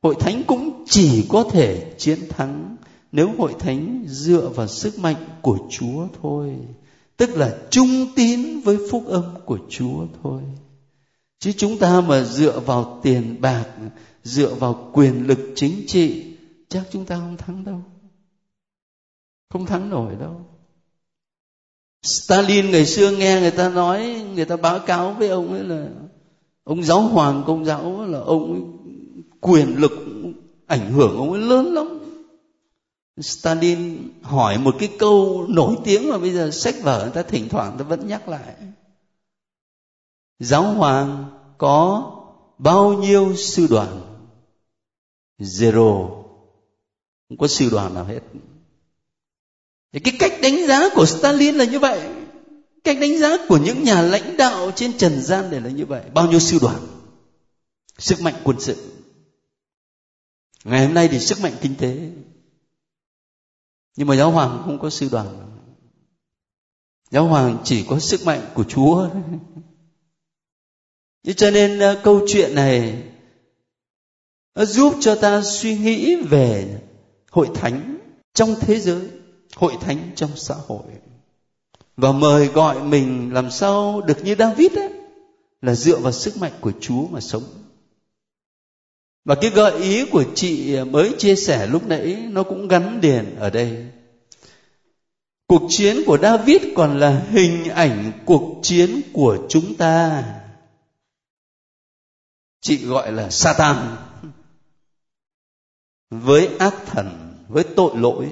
hội 0.03 0.15
thánh 0.21 0.43
cũng 0.47 0.85
chỉ 0.89 1.27
có 1.29 1.45
thể 1.51 1.95
chiến 1.99 2.19
thắng 2.29 2.76
nếu 3.17 3.33
hội 3.39 3.55
thánh 3.59 4.05
dựa 4.09 4.49
vào 4.49 4.67
sức 4.67 4.99
mạnh 4.99 5.17
của 5.43 5.59
Chúa 5.71 6.07
thôi, 6.23 6.57
tức 7.17 7.31
là 7.37 7.59
trung 7.71 8.07
tín 8.17 8.61
với 8.61 8.79
phúc 8.91 9.05
âm 9.07 9.25
của 9.45 9.59
Chúa 9.69 10.07
thôi. 10.23 10.43
Chứ 11.39 11.53
chúng 11.53 11.79
ta 11.79 12.01
mà 12.01 12.23
dựa 12.23 12.61
vào 12.61 13.01
tiền 13.03 13.41
bạc, 13.41 13.67
dựa 14.23 14.55
vào 14.55 14.91
quyền 14.93 15.27
lực 15.27 15.39
chính 15.55 15.85
trị, 15.87 16.37
chắc 16.69 16.83
chúng 16.93 17.05
ta 17.05 17.17
không 17.17 17.37
thắng 17.37 17.65
đâu. 17.65 17.83
Không 19.51 19.67
thắng 19.67 19.91
nổi 19.91 20.15
đâu. 20.21 20.47
Stalin 22.03 22.71
ngày 22.71 22.87
xưa 22.87 23.11
nghe 23.11 23.41
người 23.41 23.51
ta 23.51 23.69
nói, 23.69 24.27
người 24.35 24.45
ta 24.45 24.57
báo 24.57 24.79
cáo 24.79 25.13
với 25.19 25.29
ông 25.29 25.53
ấy 25.53 25.65
là 25.65 25.89
ông 26.65 26.83
giáo 26.83 27.01
hoàng 27.01 27.43
công 27.47 27.65
giáo 27.65 28.07
là 28.07 28.19
ông 28.19 28.53
ấy 28.53 28.63
quyền 29.41 29.77
lực 29.77 29.93
ảnh 30.67 30.93
hưởng 30.93 31.17
ông 31.17 31.33
ấy 31.33 31.43
lớn 31.43 31.75
lắm 31.75 32.06
Stalin 33.21 34.09
hỏi 34.23 34.59
một 34.59 34.77
cái 34.79 34.89
câu 34.99 35.47
nổi 35.49 35.77
tiếng 35.85 36.11
mà 36.11 36.19
bây 36.19 36.33
giờ 36.33 36.51
sách 36.51 36.75
vở 36.83 37.03
người 37.03 37.15
ta 37.15 37.23
thỉnh 37.23 37.49
thoảng 37.49 37.79
ta 37.79 37.85
vẫn 37.85 38.07
nhắc 38.07 38.29
lại. 38.29 38.55
Giáo 40.39 40.63
hoàng 40.63 41.25
có 41.59 42.13
bao 42.59 42.93
nhiêu 42.93 43.37
sư 43.37 43.67
đoàn? 43.71 44.01
Zero. 45.39 46.09
Không 47.29 47.39
có 47.39 47.47
sư 47.47 47.69
đoàn 47.71 47.95
nào 47.95 48.05
hết. 48.05 48.21
Thì 49.93 50.01
cái 50.01 50.15
cách 50.19 50.33
đánh 50.43 50.67
giá 50.67 50.89
của 50.95 51.07
Stalin 51.07 51.55
là 51.55 51.65
như 51.65 51.79
vậy. 51.79 52.09
Cách 52.85 52.99
đánh 53.01 53.19
giá 53.19 53.37
của 53.49 53.57
những 53.57 53.85
nhà 53.85 54.03
lãnh 54.03 54.37
đạo 54.37 54.71
trên 54.77 54.99
trần 54.99 55.23
gian 55.23 55.51
để 55.51 55.61
là 55.61 55.71
như 55.71 55.87
vậy. 55.87 56.03
Bao 56.15 56.31
nhiêu 56.31 56.41
sư 56.41 56.59
đoàn? 56.63 56.87
Sức 57.99 58.21
mạnh 58.21 58.35
quân 58.45 58.61
sự. 58.61 58.77
Ngày 60.65 60.87
hôm 60.87 60.95
nay 60.95 61.09
thì 61.09 61.19
sức 61.19 61.41
mạnh 61.41 61.53
kinh 61.61 61.75
tế 61.75 62.11
nhưng 63.97 64.09
mà 64.09 64.17
giáo 64.17 64.31
hoàng 64.31 64.63
không 64.65 64.79
có 64.79 64.91
sư 64.91 65.09
đoàn 65.13 65.27
giáo 67.11 67.27
hoàng 67.27 67.59
chỉ 67.65 67.85
có 67.89 67.99
sức 67.99 68.25
mạnh 68.25 68.41
của 68.55 68.65
chúa 68.65 69.09
Thế 71.27 71.33
cho 71.33 71.51
nên 71.51 71.79
ờ, 71.79 72.01
câu 72.05 72.21
chuyện 72.29 72.55
này 72.55 73.03
nó 74.55 74.65
giúp 74.65 74.95
cho 75.01 75.15
ta 75.15 75.43
suy 75.43 75.79
nghĩ 75.79 76.17
về 76.17 76.81
hội 77.31 77.49
thánh 77.55 77.99
trong 78.35 78.55
thế 78.61 78.81
giới, 78.81 79.09
hội 79.57 79.73
thánh 79.81 80.11
trong 80.17 80.31
xã 80.37 80.55
hội. 80.67 80.83
Và 81.97 82.13
mời 82.13 82.47
gọi 82.47 82.83
mình 82.83 83.33
làm 83.33 83.51
sao 83.51 84.01
được 84.07 84.25
như 84.25 84.35
David 84.39 84.73
ấy, 84.73 84.91
là 85.63 85.75
dựa 85.75 85.99
vào 85.99 86.13
sức 86.13 86.37
mạnh 86.37 86.53
của 86.61 86.73
Chúa 86.81 87.07
mà 87.07 87.21
sống. 87.21 87.43
Và 89.27 89.35
cái 89.35 89.51
gợi 89.51 89.83
ý 89.83 90.07
của 90.11 90.25
chị 90.35 90.77
mới 90.85 91.15
chia 91.19 91.37
sẻ 91.37 91.67
lúc 91.67 91.87
nãy 91.87 92.17
nó 92.31 92.43
cũng 92.43 92.69
gắn 92.69 93.01
liền 93.03 93.37
ở 93.37 93.51
đây. 93.51 93.87
Cuộc 95.47 95.63
chiến 95.69 95.97
của 96.07 96.19
David 96.23 96.63
còn 96.77 96.99
là 96.99 97.27
hình 97.31 97.65
ảnh 97.65 98.13
cuộc 98.27 98.61
chiến 98.63 99.01
của 99.13 99.39
chúng 99.49 99.75
ta. 99.75 100.25
Chị 102.61 102.87
gọi 102.87 103.13
là 103.13 103.31
Satan 103.31 103.97
với 106.11 106.49
ác 106.59 106.75
thần, 106.87 107.37
với 107.49 107.65
tội 107.77 107.97
lỗi. 107.97 108.31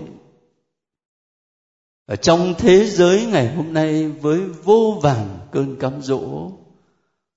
Ở 2.07 2.17
trong 2.17 2.55
thế 2.59 2.87
giới 2.87 3.27
ngày 3.27 3.55
hôm 3.55 3.73
nay 3.73 4.09
với 4.09 4.41
vô 4.41 5.01
vàn 5.03 5.39
cơn 5.53 5.77
cám 5.81 6.03
dỗ, 6.03 6.51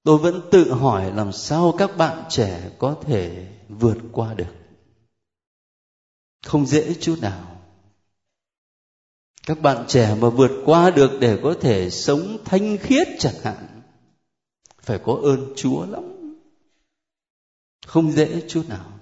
tôi 0.08 0.18
vẫn 0.18 0.42
tự 0.52 0.74
hỏi 0.74 1.14
làm 1.16 1.32
sao 1.32 1.76
các 1.78 1.98
bạn 1.98 2.24
trẻ 2.30 2.70
có 2.78 2.98
thể 3.02 3.48
vượt 3.70 3.98
qua 4.12 4.34
được. 4.34 4.54
Không 6.46 6.66
dễ 6.66 6.94
chút 6.94 7.18
nào. 7.22 7.62
Các 9.48 9.62
bạn 9.62 9.86
trẻ 9.88 10.16
mà 10.20 10.30
vượt 10.30 10.52
qua 10.66 10.90
được 10.90 11.12
để 11.20 11.40
có 11.44 11.56
thể 11.62 11.90
sống 11.90 12.38
thanh 12.46 12.78
khiết 12.78 13.08
chẳng 13.20 13.34
hạn, 13.44 13.82
phải 14.82 15.00
có 15.06 15.20
ơn 15.24 15.54
chúa 15.56 15.86
lắm. 15.86 16.04
Không 17.86 18.12
dễ 18.12 18.42
chút 18.48 18.70
nào. 18.70 19.00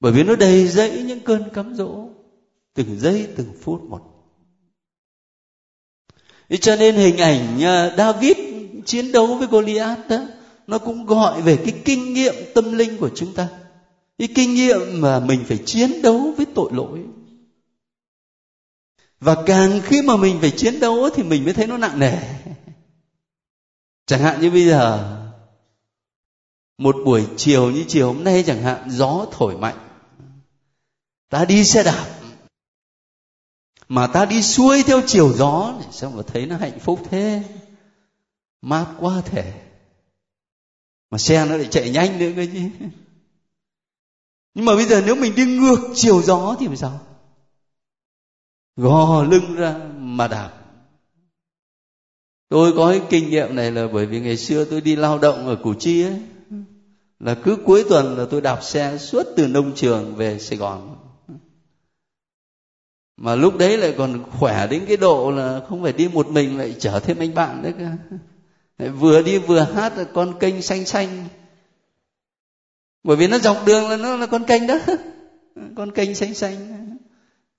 Bởi 0.00 0.12
vì 0.12 0.22
nó 0.22 0.36
đầy 0.36 0.66
dẫy 0.66 1.02
những 1.02 1.20
cơn 1.20 1.50
cám 1.54 1.74
dỗ, 1.74 2.08
từng 2.74 2.98
giây 3.00 3.28
từng 3.36 3.52
phút 3.60 3.82
một. 3.82 4.00
Thế 6.48 6.56
cho 6.56 6.76
nên 6.76 6.94
hình 6.94 7.16
ảnh 7.16 7.62
à, 7.62 7.94
David 7.96 8.53
chiến 8.84 9.12
đấu 9.12 9.26
với 9.26 9.48
Goliath 9.48 10.08
đó, 10.08 10.18
nó 10.66 10.78
cũng 10.78 11.06
gọi 11.06 11.42
về 11.42 11.56
cái 11.56 11.80
kinh 11.84 12.14
nghiệm 12.14 12.34
tâm 12.54 12.72
linh 12.72 12.98
của 12.98 13.10
chúng 13.14 13.34
ta. 13.34 13.48
Cái 14.18 14.28
kinh 14.34 14.54
nghiệm 14.54 15.00
mà 15.00 15.20
mình 15.20 15.44
phải 15.48 15.58
chiến 15.58 16.02
đấu 16.02 16.34
với 16.36 16.46
tội 16.54 16.70
lỗi. 16.72 16.98
Và 19.20 19.36
càng 19.46 19.80
khi 19.84 20.02
mà 20.02 20.16
mình 20.16 20.38
phải 20.40 20.50
chiến 20.50 20.80
đấu 20.80 21.10
thì 21.14 21.22
mình 21.22 21.44
mới 21.44 21.52
thấy 21.52 21.66
nó 21.66 21.76
nặng 21.76 21.98
nề. 21.98 22.18
Chẳng 24.06 24.20
hạn 24.20 24.40
như 24.40 24.50
bây 24.50 24.66
giờ, 24.66 25.10
một 26.78 26.96
buổi 27.04 27.26
chiều 27.36 27.70
như 27.70 27.84
chiều 27.88 28.06
hôm 28.06 28.24
nay 28.24 28.44
chẳng 28.46 28.62
hạn, 28.62 28.90
gió 28.90 29.26
thổi 29.32 29.56
mạnh. 29.56 29.88
Ta 31.28 31.44
đi 31.44 31.64
xe 31.64 31.82
đạp. 31.82 32.06
Mà 33.88 34.06
ta 34.06 34.24
đi 34.24 34.42
xuôi 34.42 34.82
theo 34.82 35.00
chiều 35.06 35.32
gió, 35.32 35.74
thì 35.80 35.86
sao 35.92 36.10
mà 36.10 36.22
thấy 36.26 36.46
nó 36.46 36.56
hạnh 36.56 36.78
phúc 36.80 37.00
thế? 37.10 37.42
Mát 38.64 38.86
quá 39.00 39.22
thể. 39.24 39.52
Mà 41.10 41.18
xe 41.18 41.46
nó 41.46 41.56
lại 41.56 41.68
chạy 41.70 41.90
nhanh 41.90 42.18
nữa 42.18 42.30
cơ 42.36 42.46
chứ. 42.52 42.86
Nhưng 44.54 44.64
mà 44.64 44.74
bây 44.74 44.84
giờ 44.84 45.02
nếu 45.06 45.14
mình 45.14 45.34
đi 45.34 45.44
ngược 45.46 45.78
chiều 45.94 46.22
gió 46.22 46.56
thì 46.60 46.66
làm 46.66 46.76
sao? 46.76 47.00
Gò 48.76 49.22
lưng 49.22 49.54
ra 49.54 49.78
mà 49.96 50.28
đạp. 50.28 50.50
Tôi 52.48 52.72
có 52.76 52.90
cái 52.90 53.02
kinh 53.10 53.30
nghiệm 53.30 53.56
này 53.56 53.70
là 53.70 53.88
bởi 53.92 54.06
vì 54.06 54.20
ngày 54.20 54.36
xưa 54.36 54.64
tôi 54.64 54.80
đi 54.80 54.96
lao 54.96 55.18
động 55.18 55.46
ở 55.46 55.56
củ 55.56 55.74
chi 55.74 56.02
ấy, 56.02 56.20
là 57.20 57.34
cứ 57.44 57.56
cuối 57.64 57.84
tuần 57.88 58.18
là 58.18 58.26
tôi 58.30 58.40
đạp 58.40 58.62
xe 58.62 58.98
suốt 58.98 59.26
từ 59.36 59.48
nông 59.48 59.72
trường 59.74 60.14
về 60.14 60.38
sài 60.38 60.58
gòn. 60.58 60.96
Mà 63.16 63.34
lúc 63.34 63.58
đấy 63.58 63.78
lại 63.78 63.94
còn 63.98 64.30
khỏe 64.30 64.66
đến 64.66 64.84
cái 64.88 64.96
độ 64.96 65.30
là 65.30 65.60
không 65.68 65.82
phải 65.82 65.92
đi 65.92 66.08
một 66.08 66.28
mình, 66.28 66.58
lại 66.58 66.76
chở 66.78 67.00
thêm 67.00 67.18
anh 67.18 67.34
bạn 67.34 67.62
đấy. 67.62 67.72
cơ 67.78 68.16
vừa 68.78 69.22
đi 69.22 69.38
vừa 69.38 69.60
hát 69.60 69.98
là 69.98 70.04
con 70.04 70.38
kênh 70.38 70.62
xanh 70.62 70.84
xanh. 70.84 71.28
Bởi 73.04 73.16
vì 73.16 73.28
nó 73.28 73.38
dọc 73.38 73.66
đường 73.66 73.88
là 73.88 73.96
nó 73.96 74.16
là 74.16 74.26
con 74.26 74.44
kênh 74.44 74.66
đó. 74.66 74.78
Con 75.76 75.92
kênh 75.92 76.14
xanh 76.14 76.34
xanh. 76.34 76.96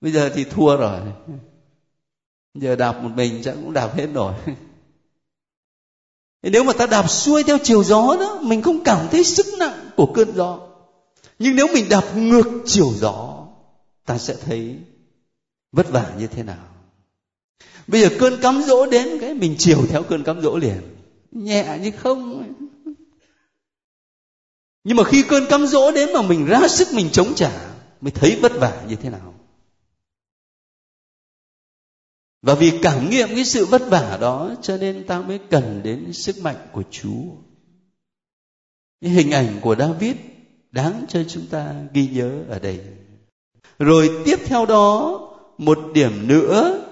Bây 0.00 0.12
giờ 0.12 0.30
thì 0.34 0.44
thua 0.44 0.76
rồi. 0.76 1.00
Giờ 2.54 2.76
đạp 2.76 3.02
một 3.02 3.08
mình 3.16 3.40
chắc 3.44 3.54
cũng 3.54 3.72
đạp 3.72 3.96
hết 3.96 4.06
rồi. 4.14 4.34
Nếu 6.42 6.64
mà 6.64 6.72
ta 6.72 6.86
đạp 6.86 7.10
xuôi 7.10 7.42
theo 7.42 7.58
chiều 7.62 7.84
gió 7.84 8.16
đó, 8.20 8.38
mình 8.42 8.62
không 8.62 8.84
cảm 8.84 9.08
thấy 9.10 9.24
sức 9.24 9.46
nặng 9.58 9.90
của 9.96 10.12
cơn 10.14 10.34
gió. 10.34 10.60
Nhưng 11.38 11.56
nếu 11.56 11.66
mình 11.74 11.88
đạp 11.88 12.16
ngược 12.16 12.62
chiều 12.66 12.92
gió, 12.96 13.46
ta 14.04 14.18
sẽ 14.18 14.34
thấy 14.44 14.76
vất 15.72 15.90
vả 15.90 16.12
như 16.18 16.26
thế 16.26 16.42
nào. 16.42 16.68
Bây 17.86 18.00
giờ 18.00 18.08
cơn 18.18 18.40
cám 18.40 18.62
dỗ 18.62 18.86
đến 18.86 19.18
cái 19.20 19.34
mình 19.34 19.54
chiều 19.58 19.86
theo 19.88 20.02
cơn 20.02 20.22
cám 20.22 20.40
dỗ 20.42 20.56
liền 20.56 20.95
nhẹ 21.30 21.78
như 21.82 21.90
không. 21.90 22.52
Nhưng 24.84 24.96
mà 24.96 25.04
khi 25.04 25.24
cơn 25.28 25.46
cám 25.46 25.66
dỗ 25.66 25.90
đến 25.90 26.08
mà 26.14 26.22
mình 26.22 26.46
ra 26.46 26.68
sức 26.68 26.88
mình 26.92 27.08
chống 27.12 27.34
trả 27.34 27.76
mới 28.00 28.10
thấy 28.10 28.38
vất 28.42 28.52
vả 28.54 28.84
như 28.88 28.96
thế 28.96 29.10
nào? 29.10 29.34
Và 32.42 32.54
vì 32.54 32.72
cảm 32.82 33.10
nghiệm 33.10 33.28
cái 33.28 33.44
sự 33.44 33.66
vất 33.66 33.82
vả 33.90 34.18
đó, 34.20 34.54
cho 34.62 34.76
nên 34.76 35.06
ta 35.06 35.20
mới 35.20 35.38
cần 35.50 35.80
đến 35.84 36.12
sức 36.12 36.38
mạnh 36.38 36.68
của 36.72 36.82
chúa. 36.90 37.22
Những 39.00 39.12
hình 39.12 39.30
ảnh 39.30 39.60
của 39.62 39.76
david 39.76 40.16
đáng 40.72 41.04
cho 41.08 41.24
chúng 41.28 41.46
ta 41.46 41.74
ghi 41.92 42.08
nhớ 42.08 42.44
ở 42.48 42.58
đây. 42.58 42.80
Rồi 43.78 44.22
tiếp 44.24 44.36
theo 44.44 44.66
đó, 44.66 45.20
một 45.58 45.78
điểm 45.94 46.28
nữa 46.28 46.82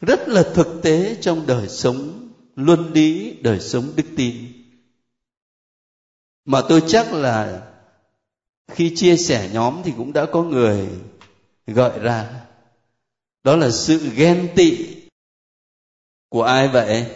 rất 0.00 0.28
là 0.28 0.42
thực 0.54 0.80
tế 0.82 1.16
trong 1.20 1.46
đời 1.46 1.68
sống 1.68 2.29
luân 2.64 2.92
lý 2.92 3.36
đời 3.40 3.60
sống 3.60 3.92
đức 3.96 4.06
tin. 4.16 4.52
Mà 6.44 6.60
tôi 6.68 6.82
chắc 6.88 7.12
là 7.12 7.66
khi 8.68 8.92
chia 8.96 9.16
sẻ 9.16 9.50
nhóm 9.52 9.80
thì 9.84 9.92
cũng 9.96 10.12
đã 10.12 10.26
có 10.32 10.42
người 10.42 10.88
gợi 11.66 11.98
ra. 11.98 12.46
Đó 13.44 13.56
là 13.56 13.70
sự 13.70 14.10
ghen 14.16 14.48
tị 14.56 14.86
của 16.28 16.42
ai 16.42 16.68
vậy? 16.68 17.06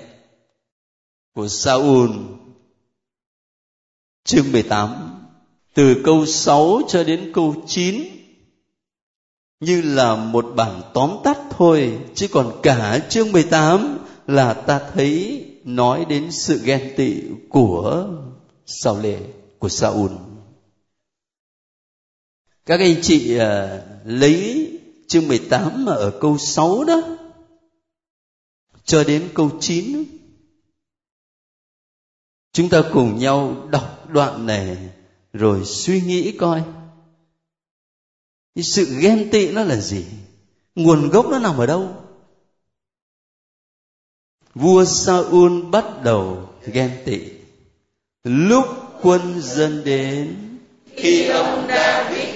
Của 1.35 1.49
Saul. 1.49 2.11
Chương 4.25 4.53
18 4.53 5.15
từ 5.75 6.03
câu 6.05 6.27
6 6.27 6.81
cho 6.89 7.05
đến 7.05 7.33
câu 7.35 7.55
9 7.67 8.03
như 9.61 9.83
là 9.83 10.17
một 10.17 10.47
bản 10.57 10.83
tóm 10.95 11.17
tắt 11.25 11.39
thôi, 11.51 11.99
chứ 12.15 12.29
còn 12.33 12.61
cả 12.63 12.99
chương 13.09 13.33
18 13.33 13.99
là 14.27 14.55
ta 14.55 14.91
thấy 14.95 15.45
nói 15.65 16.05
đến 16.09 16.33
sự 16.33 16.61
ghen 16.65 16.95
tị 16.97 17.23
của 17.49 18.09
Sao 18.67 19.01
Lê 19.01 19.19
của 19.59 19.69
Saul. 19.69 20.11
Các 22.67 22.81
anh 22.81 22.97
chị 23.03 23.39
à, 23.39 23.83
lấy 24.05 24.71
chương 25.07 25.29
18 25.29 25.85
mà 25.85 25.93
ở 25.93 26.19
câu 26.21 26.39
6 26.39 26.85
đó, 26.85 27.03
cho 28.85 29.05
đến 29.05 29.29
câu 29.35 29.51
9 29.61 30.05
chúng 32.53 32.69
ta 32.69 32.83
cùng 32.93 33.19
nhau 33.19 33.69
đọc 33.71 34.09
đoạn 34.09 34.47
này 34.47 34.77
rồi 35.33 35.65
suy 35.65 36.01
nghĩ 36.01 36.37
coi. 36.39 36.63
Sự 38.57 38.99
ghen 39.01 39.29
tị 39.33 39.53
nó 39.53 39.63
là 39.65 39.77
gì? 39.77 40.05
Nguồn 40.75 41.09
gốc 41.09 41.27
nó 41.31 41.39
nằm 41.39 41.59
ở 41.59 41.67
đâu? 41.67 42.04
Vua 44.55 44.85
Saul 44.85 45.63
bắt 45.71 45.85
đầu 46.05 46.49
ghen 46.67 46.91
tị. 47.05 47.19
Lúc 48.25 48.67
quân 49.03 49.41
dân 49.41 49.83
đến 49.85 50.37
khi 50.97 51.29
ông 51.29 51.67
David 51.69 52.29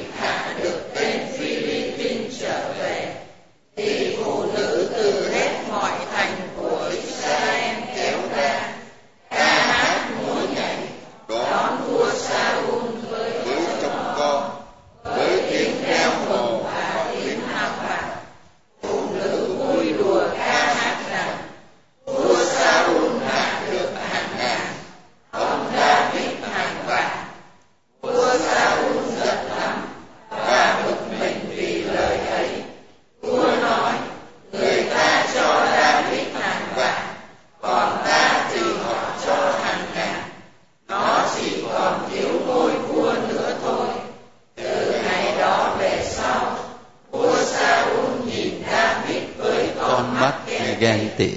tị. 51.17 51.35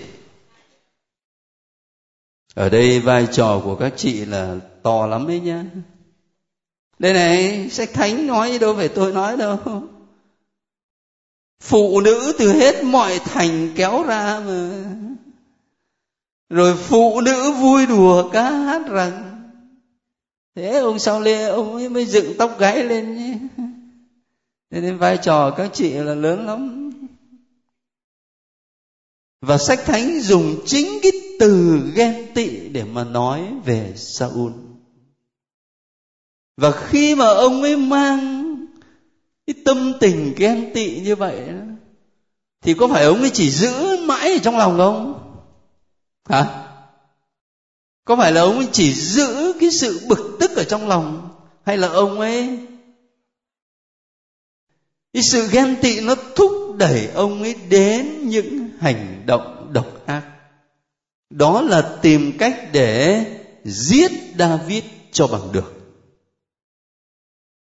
Ở 2.53 2.69
đây 2.69 2.99
vai 2.99 3.27
trò 3.31 3.61
của 3.63 3.75
các 3.75 3.93
chị 3.97 4.25
là 4.25 4.55
to 4.83 5.07
lắm 5.07 5.27
đấy 5.27 5.39
nhá. 5.39 5.65
Đây 6.99 7.13
này, 7.13 7.69
sách 7.69 7.89
thánh 7.93 8.27
nói 8.27 8.59
đâu 8.59 8.75
phải 8.75 8.89
tôi 8.89 9.13
nói 9.13 9.37
đâu. 9.37 9.59
Phụ 11.61 12.01
nữ 12.01 12.33
từ 12.39 12.53
hết 12.53 12.83
mọi 12.83 13.19
thành 13.19 13.69
kéo 13.75 14.03
ra 14.03 14.39
mà. 14.47 14.69
Rồi 16.49 16.77
phụ 16.77 17.21
nữ 17.21 17.51
vui 17.51 17.85
đùa 17.85 18.29
ca 18.29 18.51
hát 18.51 18.81
rằng, 18.87 19.41
thế 20.55 20.79
ông 20.79 20.99
sao 20.99 21.21
lê, 21.21 21.43
ông 21.43 21.75
ấy 21.75 21.89
mới 21.89 22.05
dựng 22.05 22.37
tóc 22.37 22.59
gáy 22.59 22.83
lên 22.83 23.15
nhé. 23.15 23.37
Nên 24.69 24.97
vai 24.97 25.17
trò 25.17 25.51
các 25.51 25.69
chị 25.73 25.93
là 25.93 26.15
lớn 26.15 26.45
lắm 26.45 26.91
và 29.41 29.57
sách 29.57 29.79
thánh 29.85 30.19
dùng 30.21 30.55
chính 30.65 30.99
cái 31.03 31.11
từ 31.39 31.81
ghen 31.95 32.33
tị 32.33 32.69
để 32.69 32.83
mà 32.83 33.03
nói 33.03 33.53
về 33.65 33.93
Saul. 33.95 34.51
Và 36.57 36.71
khi 36.71 37.15
mà 37.15 37.27
ông 37.27 37.61
ấy 37.61 37.77
mang 37.77 38.55
cái 39.47 39.53
tâm 39.65 39.93
tình 39.99 40.33
ghen 40.37 40.71
tị 40.73 40.99
như 40.99 41.15
vậy 41.15 41.41
thì 42.61 42.73
có 42.73 42.87
phải 42.87 43.03
ông 43.03 43.21
ấy 43.21 43.29
chỉ 43.29 43.51
giữ 43.51 43.97
mãi 44.05 44.31
ở 44.31 44.37
trong 44.43 44.57
lòng 44.57 44.77
không? 44.77 45.33
Hả? 46.29 46.67
Có 48.05 48.15
phải 48.15 48.31
là 48.31 48.41
ông 48.41 48.57
ấy 48.57 48.67
chỉ 48.71 48.93
giữ 48.93 49.53
cái 49.59 49.71
sự 49.71 50.05
bực 50.07 50.37
tức 50.39 50.51
ở 50.55 50.63
trong 50.63 50.87
lòng? 50.87 51.29
Hay 51.65 51.77
là 51.77 51.87
ông 51.87 52.19
ấy, 52.19 52.59
cái 55.13 55.23
sự 55.23 55.47
ghen 55.47 55.75
tị 55.81 56.01
nó 56.01 56.15
thúc 56.35 56.75
đẩy 56.77 57.07
ông 57.07 57.41
ấy 57.41 57.53
đến 57.69 58.29
những 58.29 58.60
hành 58.81 59.23
động 59.25 59.69
độc 59.73 60.05
ác. 60.05 60.23
Đó 61.29 61.61
là 61.61 61.97
tìm 62.01 62.37
cách 62.39 62.69
để 62.73 63.25
giết 63.63 64.11
david 64.39 64.83
cho 65.11 65.27
bằng 65.27 65.51
được. 65.51 65.73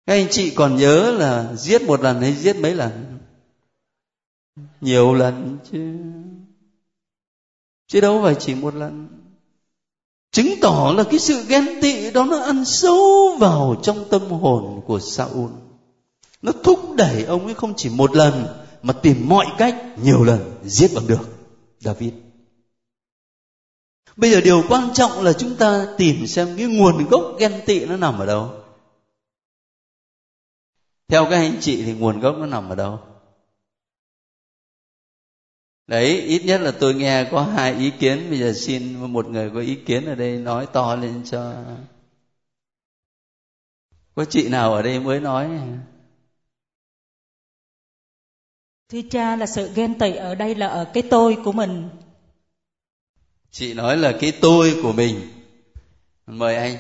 Các 0.07 0.13
anh 0.13 0.27
chị 0.31 0.51
còn 0.51 0.77
nhớ 0.77 1.11
là 1.19 1.55
giết 1.55 1.83
một 1.83 2.01
lần 2.01 2.21
hay 2.21 2.33
giết 2.33 2.57
mấy 2.57 2.75
lần? 2.75 3.19
Nhiều 4.81 5.15
lần 5.15 5.59
chứ. 5.73 5.97
Chứ 7.87 8.01
đâu 8.01 8.21
phải 8.23 8.37
chỉ 8.39 8.55
một 8.55 8.75
lần. 8.75 9.09
Chứng 10.33 10.55
tỏ 10.61 10.95
là 10.97 11.05
cái 11.05 11.19
sự 11.19 11.45
ghen 11.49 11.67
tị 11.83 12.11
đó 12.11 12.25
nó 12.25 12.39
ăn 12.39 12.65
sâu 12.65 13.37
vào 13.41 13.81
trong 13.83 14.05
tâm 14.11 14.31
hồn 14.31 14.83
của 14.87 15.01
Saul. 15.01 15.51
Nó 16.43 16.53
thúc 16.65 16.95
đẩy 16.97 17.25
ông 17.25 17.45
ấy 17.45 17.55
không 17.55 17.75
chỉ 17.77 17.89
một 17.89 18.17
lần 18.17 18.47
mà 18.83 18.93
tìm 19.03 19.29
mọi 19.29 19.47
cách 19.59 19.77
nhiều 20.03 20.25
lần 20.25 20.61
giết 20.65 20.91
bằng 20.95 21.07
được, 21.07 21.29
David. 21.79 22.13
Bây 24.17 24.31
giờ 24.31 24.41
điều 24.41 24.63
quan 24.69 24.89
trọng 24.95 25.23
là 25.23 25.33
chúng 25.33 25.57
ta 25.57 25.87
tìm 25.99 26.27
xem 26.27 26.49
cái 26.57 26.67
nguồn 26.67 27.07
gốc 27.11 27.37
ghen 27.39 27.61
tị 27.67 27.87
nó 27.87 27.97
nằm 27.97 28.19
ở 28.19 28.27
đâu. 28.27 28.51
Theo 31.09 31.25
các 31.25 31.37
anh 31.37 31.57
chị 31.61 31.83
thì 31.83 31.93
nguồn 31.93 32.21
gốc 32.21 32.37
nó 32.39 32.47
nằm 32.47 32.69
ở 32.69 32.75
đâu? 32.75 33.01
Đấy, 35.87 36.21
ít 36.21 36.45
nhất 36.45 36.61
là 36.61 36.73
tôi 36.81 36.95
nghe 36.95 37.29
có 37.31 37.43
hai 37.43 37.75
ý 37.75 37.93
kiến. 37.99 38.27
Bây 38.31 38.39
giờ 38.39 38.53
xin 38.53 39.13
một 39.13 39.29
người 39.29 39.51
có 39.55 39.61
ý 39.61 39.75
kiến 39.75 40.05
ở 40.05 40.15
đây 40.15 40.39
nói 40.39 40.67
to 40.73 40.95
lên 40.95 41.25
cho. 41.25 41.55
Có 44.15 44.25
chị 44.25 44.49
nào 44.49 44.75
ở 44.75 44.83
đây 44.83 45.01
mới 45.01 45.21
nói? 45.21 45.61
Thưa 48.89 49.01
cha 49.11 49.37
là 49.37 49.47
sự 49.47 49.71
ghen 49.75 49.99
tị 49.99 50.15
ở 50.15 50.35
đây 50.35 50.55
là 50.55 50.67
ở 50.67 50.91
cái 50.95 51.03
tôi 51.03 51.37
của 51.45 51.53
mình. 51.53 51.89
Chị 53.51 53.75
nói 53.75 53.97
là 53.97 54.13
cái 54.21 54.33
tôi 54.41 54.77
của 54.83 54.93
mình. 54.93 55.21
Mời 56.27 56.57
anh. 56.57 56.77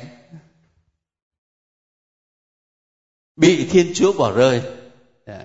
Bị 3.37 3.67
thiên 3.71 3.93
chúa 3.95 4.13
bỏ 4.13 4.33
rơi. 4.33 4.63
Dạ. 5.27 5.45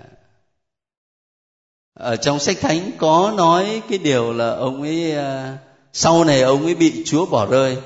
Ở 1.94 2.16
trong 2.16 2.40
sách 2.40 2.58
thánh 2.62 2.92
có 2.98 3.34
nói 3.38 3.82
cái 3.90 3.98
điều 3.98 4.34
là 4.34 4.50
ông 4.50 4.82
ấy 4.82 5.16
à, 5.16 5.58
sau 5.94 6.24
này 6.24 6.42
ông 6.42 6.64
ấy 6.64 6.76
bị 6.76 7.04
Chúa 7.06 7.26
bỏ 7.26 7.46
rơi. 7.46 7.78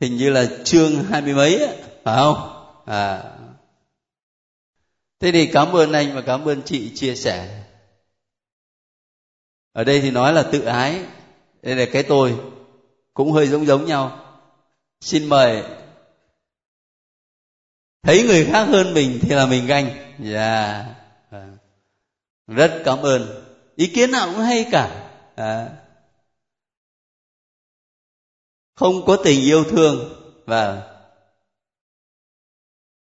Hình 0.00 0.16
như 0.16 0.30
là 0.30 0.46
chương 0.64 1.04
hai 1.04 1.22
mươi 1.22 1.34
mấy 1.34 1.58
ấy, 1.58 1.76
phải 2.04 2.16
không? 2.16 2.64
À. 2.86 3.22
Thế 5.20 5.32
thì 5.32 5.46
cảm 5.46 5.72
ơn 5.72 5.92
anh 5.92 6.14
và 6.14 6.20
cảm 6.20 6.48
ơn 6.48 6.62
chị 6.62 6.92
chia 6.94 7.14
sẻ 7.16 7.59
ở 9.72 9.84
đây 9.84 10.00
thì 10.00 10.10
nói 10.10 10.32
là 10.32 10.42
tự 10.42 10.64
ái. 10.64 11.04
Đây 11.62 11.76
là 11.76 11.86
cái 11.92 12.02
tôi. 12.02 12.38
Cũng 13.14 13.32
hơi 13.32 13.46
giống 13.46 13.66
giống 13.66 13.84
nhau. 13.84 14.36
Xin 15.00 15.28
mời. 15.28 15.62
Thấy 18.02 18.22
người 18.22 18.44
khác 18.44 18.64
hơn 18.64 18.94
mình 18.94 19.18
thì 19.22 19.34
là 19.34 19.46
mình 19.46 19.66
ganh. 19.66 20.14
Dạ. 20.18 20.84
Yeah. 21.30 21.46
rất 22.46 22.82
cảm 22.84 23.02
ơn. 23.02 23.44
Ý 23.76 23.86
kiến 23.86 24.10
nào 24.10 24.30
cũng 24.30 24.40
hay 24.40 24.66
cả. 24.72 25.10
À. 25.36 25.68
không 28.74 29.06
có 29.06 29.16
tình 29.24 29.40
yêu 29.40 29.64
thương. 29.64 30.16
Và 30.46 30.82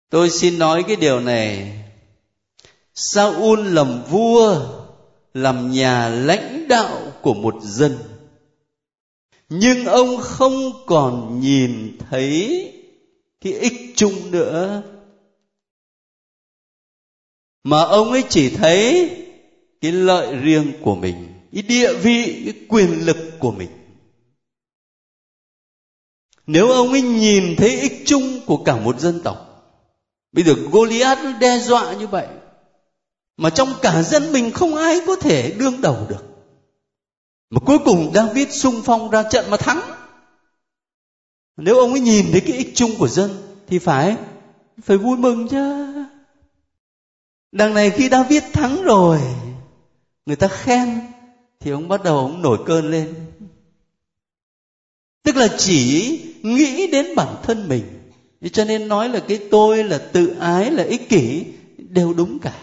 tôi 0.09 0.29
xin 0.29 0.59
nói 0.59 0.83
cái 0.87 0.95
điều 0.95 1.19
này. 1.19 1.73
Saul 2.93 3.67
làm 3.73 4.03
vua 4.03 4.84
làm 5.35 5.71
nhà 5.71 6.09
lãnh 6.09 6.67
đạo 6.67 7.13
của 7.21 7.33
một 7.33 7.55
dân. 7.61 7.97
Nhưng 9.49 9.85
ông 9.85 10.17
không 10.17 10.53
còn 10.85 11.39
nhìn 11.39 11.97
thấy 12.09 12.73
cái 13.41 13.53
ích 13.53 13.93
chung 13.95 14.31
nữa. 14.31 14.83
Mà 17.63 17.81
ông 17.81 18.11
ấy 18.11 18.23
chỉ 18.29 18.49
thấy 18.49 19.09
cái 19.81 19.91
lợi 19.91 20.35
riêng 20.35 20.73
của 20.81 20.95
mình, 20.95 21.33
cái 21.53 21.61
địa 21.61 21.93
vị, 21.93 22.41
cái 22.45 22.65
quyền 22.69 23.05
lực 23.05 23.17
của 23.39 23.51
mình. 23.51 23.69
Nếu 26.47 26.71
ông 26.71 26.91
ấy 26.91 27.01
nhìn 27.01 27.55
thấy 27.57 27.79
ích 27.79 28.03
chung 28.05 28.39
của 28.45 28.57
cả 28.57 28.75
một 28.75 28.99
dân 28.99 29.21
tộc, 29.23 29.37
bây 30.31 30.43
giờ 30.43 30.53
goliath 30.71 31.39
đe 31.39 31.59
dọa 31.59 31.93
như 31.93 32.07
vậy 32.07 32.27
mà 33.37 33.49
trong 33.49 33.73
cả 33.81 34.03
dân 34.03 34.33
mình 34.33 34.51
không 34.51 34.75
ai 34.75 35.01
có 35.07 35.15
thể 35.15 35.51
đương 35.51 35.81
đầu 35.81 36.05
được. 36.09 36.23
Mà 37.49 37.59
cuối 37.65 37.77
cùng 37.85 38.11
david 38.13 38.49
sung 38.49 38.81
phong 38.85 39.09
ra 39.09 39.23
trận 39.23 39.49
mà 39.49 39.57
thắng. 39.57 39.81
Nếu 41.57 41.79
ông 41.79 41.91
ấy 41.91 41.99
nhìn 41.99 42.25
thấy 42.31 42.41
cái 42.41 42.57
ích 42.57 42.71
chung 42.75 42.91
của 42.99 43.07
dân, 43.07 43.31
thì 43.67 43.79
phải 43.79 44.17
phải 44.83 44.97
vui 44.97 45.17
mừng 45.17 45.47
chứ. 45.47 45.85
Đằng 47.51 47.73
này 47.73 47.89
khi 47.89 48.09
david 48.09 48.43
thắng 48.53 48.83
rồi, 48.83 49.19
người 50.25 50.35
ta 50.35 50.47
khen, 50.47 50.99
thì 51.59 51.71
ông 51.71 51.87
bắt 51.87 52.03
đầu 52.03 52.17
ông 52.17 52.41
nổi 52.41 52.59
cơn 52.65 52.91
lên. 52.91 53.15
Tức 55.23 55.35
là 55.35 55.47
chỉ 55.57 56.19
nghĩ 56.43 56.87
đến 56.87 57.15
bản 57.15 57.35
thân 57.43 57.69
mình. 57.69 57.83
Cho 58.51 58.65
nên 58.65 58.87
nói 58.87 59.09
là 59.09 59.19
cái 59.27 59.39
tôi 59.51 59.83
là 59.83 59.97
tự 59.97 60.35
ái, 60.39 60.71
là 60.71 60.83
ích 60.83 61.09
kỷ, 61.09 61.45
đều 61.77 62.13
đúng 62.13 62.39
cả 62.39 62.53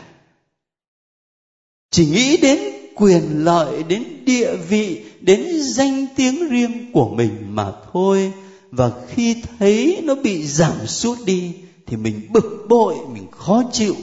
chỉ 1.92 2.06
nghĩ 2.06 2.36
đến 2.36 2.58
quyền 2.94 3.44
lợi, 3.44 3.82
đến 3.82 4.04
địa 4.24 4.56
vị, 4.56 5.04
đến 5.20 5.46
danh 5.62 6.06
tiếng 6.16 6.48
riêng 6.48 6.92
của 6.92 7.08
mình 7.08 7.30
mà 7.48 7.72
thôi. 7.92 8.32
Và 8.70 8.90
khi 9.08 9.36
thấy 9.58 10.00
nó 10.04 10.14
bị 10.14 10.46
giảm 10.46 10.86
sút 10.86 11.18
đi, 11.24 11.52
thì 11.86 11.96
mình 11.96 12.20
bực 12.32 12.66
bội, 12.68 12.94
mình 13.12 13.26
khó 13.30 13.62
chịu. 13.72 13.94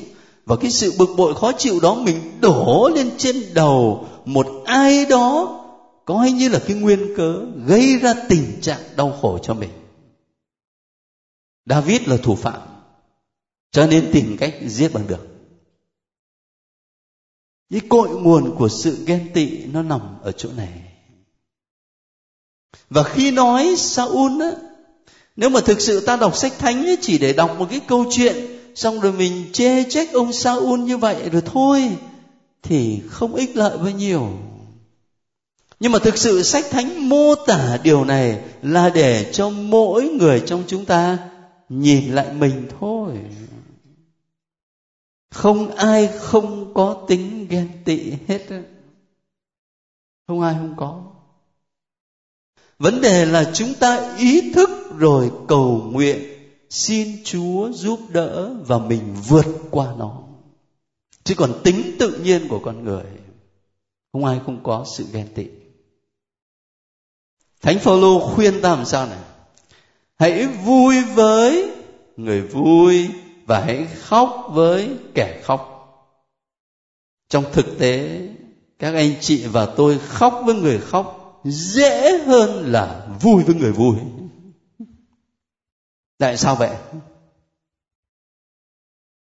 Và 0.45 0.55
cái 0.55 0.71
sự 0.71 0.93
bực 0.97 1.09
bội, 1.17 1.35
khó 1.35 1.51
chịu 1.57 1.79
đó 1.79 1.95
mình 1.95 2.17
đổ 2.41 2.89
lên 2.95 3.09
trên 3.17 3.35
đầu 3.53 4.07
một 4.25 4.47
ai 4.65 5.05
đó 5.05 5.55
coi 6.05 6.31
như 6.31 6.49
là 6.49 6.59
cái 6.67 6.75
nguyên 6.75 7.15
cớ 7.17 7.45
gây 7.65 7.97
ra 7.97 8.13
tình 8.29 8.61
trạng 8.61 8.81
đau 8.95 9.17
khổ 9.21 9.37
cho 9.37 9.53
mình. 9.53 9.69
David 11.65 12.01
là 12.05 12.17
thủ 12.17 12.35
phạm, 12.35 12.59
cho 13.71 13.87
nên 13.87 14.09
tìm 14.13 14.37
cách 14.39 14.53
giết 14.67 14.93
bằng 14.93 15.07
được 15.07 15.38
cái 17.69 17.81
cội 17.89 18.09
nguồn 18.09 18.55
của 18.55 18.69
sự 18.69 18.97
ghen 19.05 19.29
tị 19.33 19.49
nó 19.65 19.81
nằm 19.81 20.01
ở 20.21 20.31
chỗ 20.31 20.49
này. 20.57 20.73
Và 22.89 23.03
khi 23.03 23.31
nói 23.31 23.75
Saul 23.77 24.41
á 24.41 24.51
nếu 25.35 25.49
mà 25.49 25.61
thực 25.61 25.81
sự 25.81 25.99
ta 25.99 26.15
đọc 26.15 26.35
sách 26.35 26.53
thánh 26.59 26.85
ấy, 26.85 26.97
chỉ 27.01 27.17
để 27.17 27.33
đọc 27.33 27.55
một 27.59 27.67
cái 27.69 27.79
câu 27.87 28.05
chuyện 28.11 28.35
xong 28.75 28.99
rồi 28.99 29.11
mình 29.13 29.45
chê 29.53 29.83
trách 29.83 30.13
ông 30.13 30.33
Saul 30.33 30.79
như 30.79 30.97
vậy 30.97 31.29
rồi 31.31 31.41
thôi 31.45 31.89
thì 32.63 33.01
không 33.09 33.35
ích 33.35 33.55
lợi 33.55 33.77
bao 33.77 33.91
nhiêu. 33.91 34.29
Nhưng 35.79 35.91
mà 35.91 35.99
thực 35.99 36.17
sự 36.17 36.43
sách 36.43 36.65
thánh 36.71 37.09
mô 37.09 37.35
tả 37.35 37.77
điều 37.83 38.05
này 38.05 38.39
là 38.61 38.89
để 38.89 39.31
cho 39.33 39.49
mỗi 39.49 40.09
người 40.09 40.41
trong 40.45 40.63
chúng 40.67 40.85
ta 40.85 41.17
nhìn 41.69 42.11
lại 42.11 42.33
mình 42.33 42.67
thôi 42.79 43.17
không 45.31 45.75
ai 45.75 46.07
không 46.07 46.73
có 46.73 47.05
tính 47.07 47.47
ghen 47.49 47.69
tị 47.85 48.13
hết. 48.27 48.47
Không 50.27 50.41
ai 50.41 50.53
không 50.53 50.73
có. 50.77 51.03
Vấn 52.79 53.01
đề 53.01 53.25
là 53.25 53.51
chúng 53.53 53.73
ta 53.73 54.15
ý 54.17 54.51
thức 54.51 54.69
rồi 54.97 55.31
cầu 55.47 55.81
nguyện, 55.91 56.19
xin 56.69 57.23
chúa 57.23 57.71
giúp 57.71 57.99
đỡ 58.09 58.55
và 58.67 58.79
mình 58.79 59.15
vượt 59.27 59.45
qua 59.71 59.93
nó. 59.97 60.21
Chứ 61.23 61.35
còn 61.37 61.61
tính 61.63 61.95
tự 61.99 62.19
nhiên 62.23 62.47
của 62.47 62.59
con 62.59 62.83
người, 62.83 63.03
không 64.13 64.25
ai 64.25 64.39
không 64.45 64.63
có 64.63 64.85
sự 64.97 65.05
ghen 65.11 65.27
tị. 65.35 65.45
Thánh 67.61 67.79
phaolô 67.79 68.19
khuyên 68.19 68.61
ta 68.61 68.75
làm 68.75 68.85
sao 68.85 69.07
này? 69.07 69.19
Hãy 70.19 70.47
vui 70.47 71.03
với 71.15 71.71
người 72.17 72.41
vui 72.41 73.09
và 73.49 73.59
hãy 73.59 73.87
khóc 74.01 74.47
với 74.49 74.89
kẻ 75.13 75.41
khóc. 75.43 75.75
Trong 77.29 77.43
thực 77.53 77.79
tế, 77.79 78.21
các 78.79 78.93
anh 78.95 79.13
chị 79.21 79.47
và 79.47 79.65
tôi 79.65 79.99
khóc 79.99 80.41
với 80.45 80.55
người 80.55 80.79
khóc 80.79 81.39
dễ 81.43 82.17
hơn 82.17 82.71
là 82.71 83.07
vui 83.21 83.43
với 83.43 83.55
người 83.55 83.71
vui. 83.71 83.95
Tại 86.17 86.37
sao 86.37 86.55
vậy? 86.55 86.75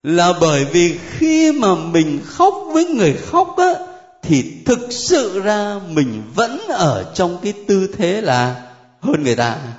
Là 0.03 0.34
bởi 0.41 0.66
vì 0.66 0.97
khi 0.97 1.51
mà 1.51 1.76
mình 1.76 2.22
khóc 2.26 2.53
với 2.74 2.86
người 2.86 3.14
khóc 3.14 3.55
á, 3.57 3.74
thì 4.22 4.64
thực 4.66 4.91
sự 4.91 5.41
ra 5.41 5.80
mình 5.88 6.24
vẫn 6.36 6.59
ở 6.70 7.11
trong 7.16 7.38
cái 7.43 7.53
tư 7.68 7.88
thế 7.97 8.22
là 8.22 8.72
hơn 8.99 9.24
người 9.24 9.36
ta 9.36 9.78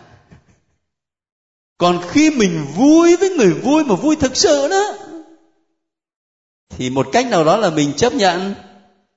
còn 1.78 2.00
khi 2.08 2.30
mình 2.30 2.66
vui 2.76 3.16
với 3.16 3.30
người 3.30 3.54
vui 3.54 3.84
mà 3.84 3.94
vui 3.94 4.16
thực 4.16 4.36
sự 4.36 4.68
đó, 4.68 4.94
thì 6.68 6.90
một 6.90 7.06
cách 7.12 7.26
nào 7.30 7.44
đó 7.44 7.56
là 7.56 7.70
mình 7.70 7.92
chấp 7.96 8.14
nhận 8.14 8.54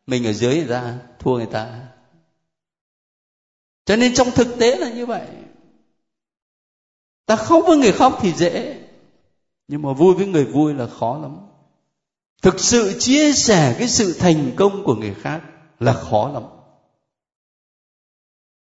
mình 0.08 0.26
ở 0.26 0.34
dưới 0.34 0.56
người 0.56 0.68
ta, 0.70 0.98
thua 1.20 1.38
người 1.38 1.46
ta. 1.46 1.80
Cho 3.86 3.96
nên 3.96 4.14
trong 4.14 4.32
thực 4.32 4.48
tế 4.60 4.76
là 4.76 4.90
như 4.90 5.06
vậy. 5.06 5.28
Ta 7.26 7.36
khóc 7.36 7.64
với 7.68 7.78
người 7.78 7.92
khóc 7.92 8.20
thì 8.22 8.34
dễ, 8.34 8.80
nhưng 9.68 9.82
mà 9.82 9.94
vui 9.94 10.16
với 10.16 10.28
người 10.28 10.46
vui 10.46 10.74
là 10.74 10.88
khó 10.88 11.20
lắm. 11.22 11.38
Thực 12.42 12.60
sự 12.60 13.00
chia 13.00 13.34
sẻ 13.34 13.76
cái 13.80 13.88
sự 13.88 14.14
thành 14.14 14.52
công 14.56 14.84
của 14.84 14.96
người 14.96 15.14
khác 15.14 15.42
là 15.80 15.94
khó 15.94 16.32
lắm. 16.34 16.44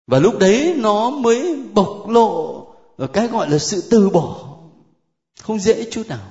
Và 0.08 0.20
lúc 0.20 0.40
đấy 0.40 0.76
nó 0.78 1.10
mới 1.10 1.64
bộc 1.74 2.10
lộ 2.10 2.65
ở 2.98 3.08
cái 3.08 3.28
gọi 3.28 3.50
là 3.50 3.58
sự 3.58 3.84
từ 3.90 4.10
bỏ 4.10 4.56
không 5.42 5.60
dễ 5.60 5.92
chút 5.92 6.08
nào. 6.08 6.28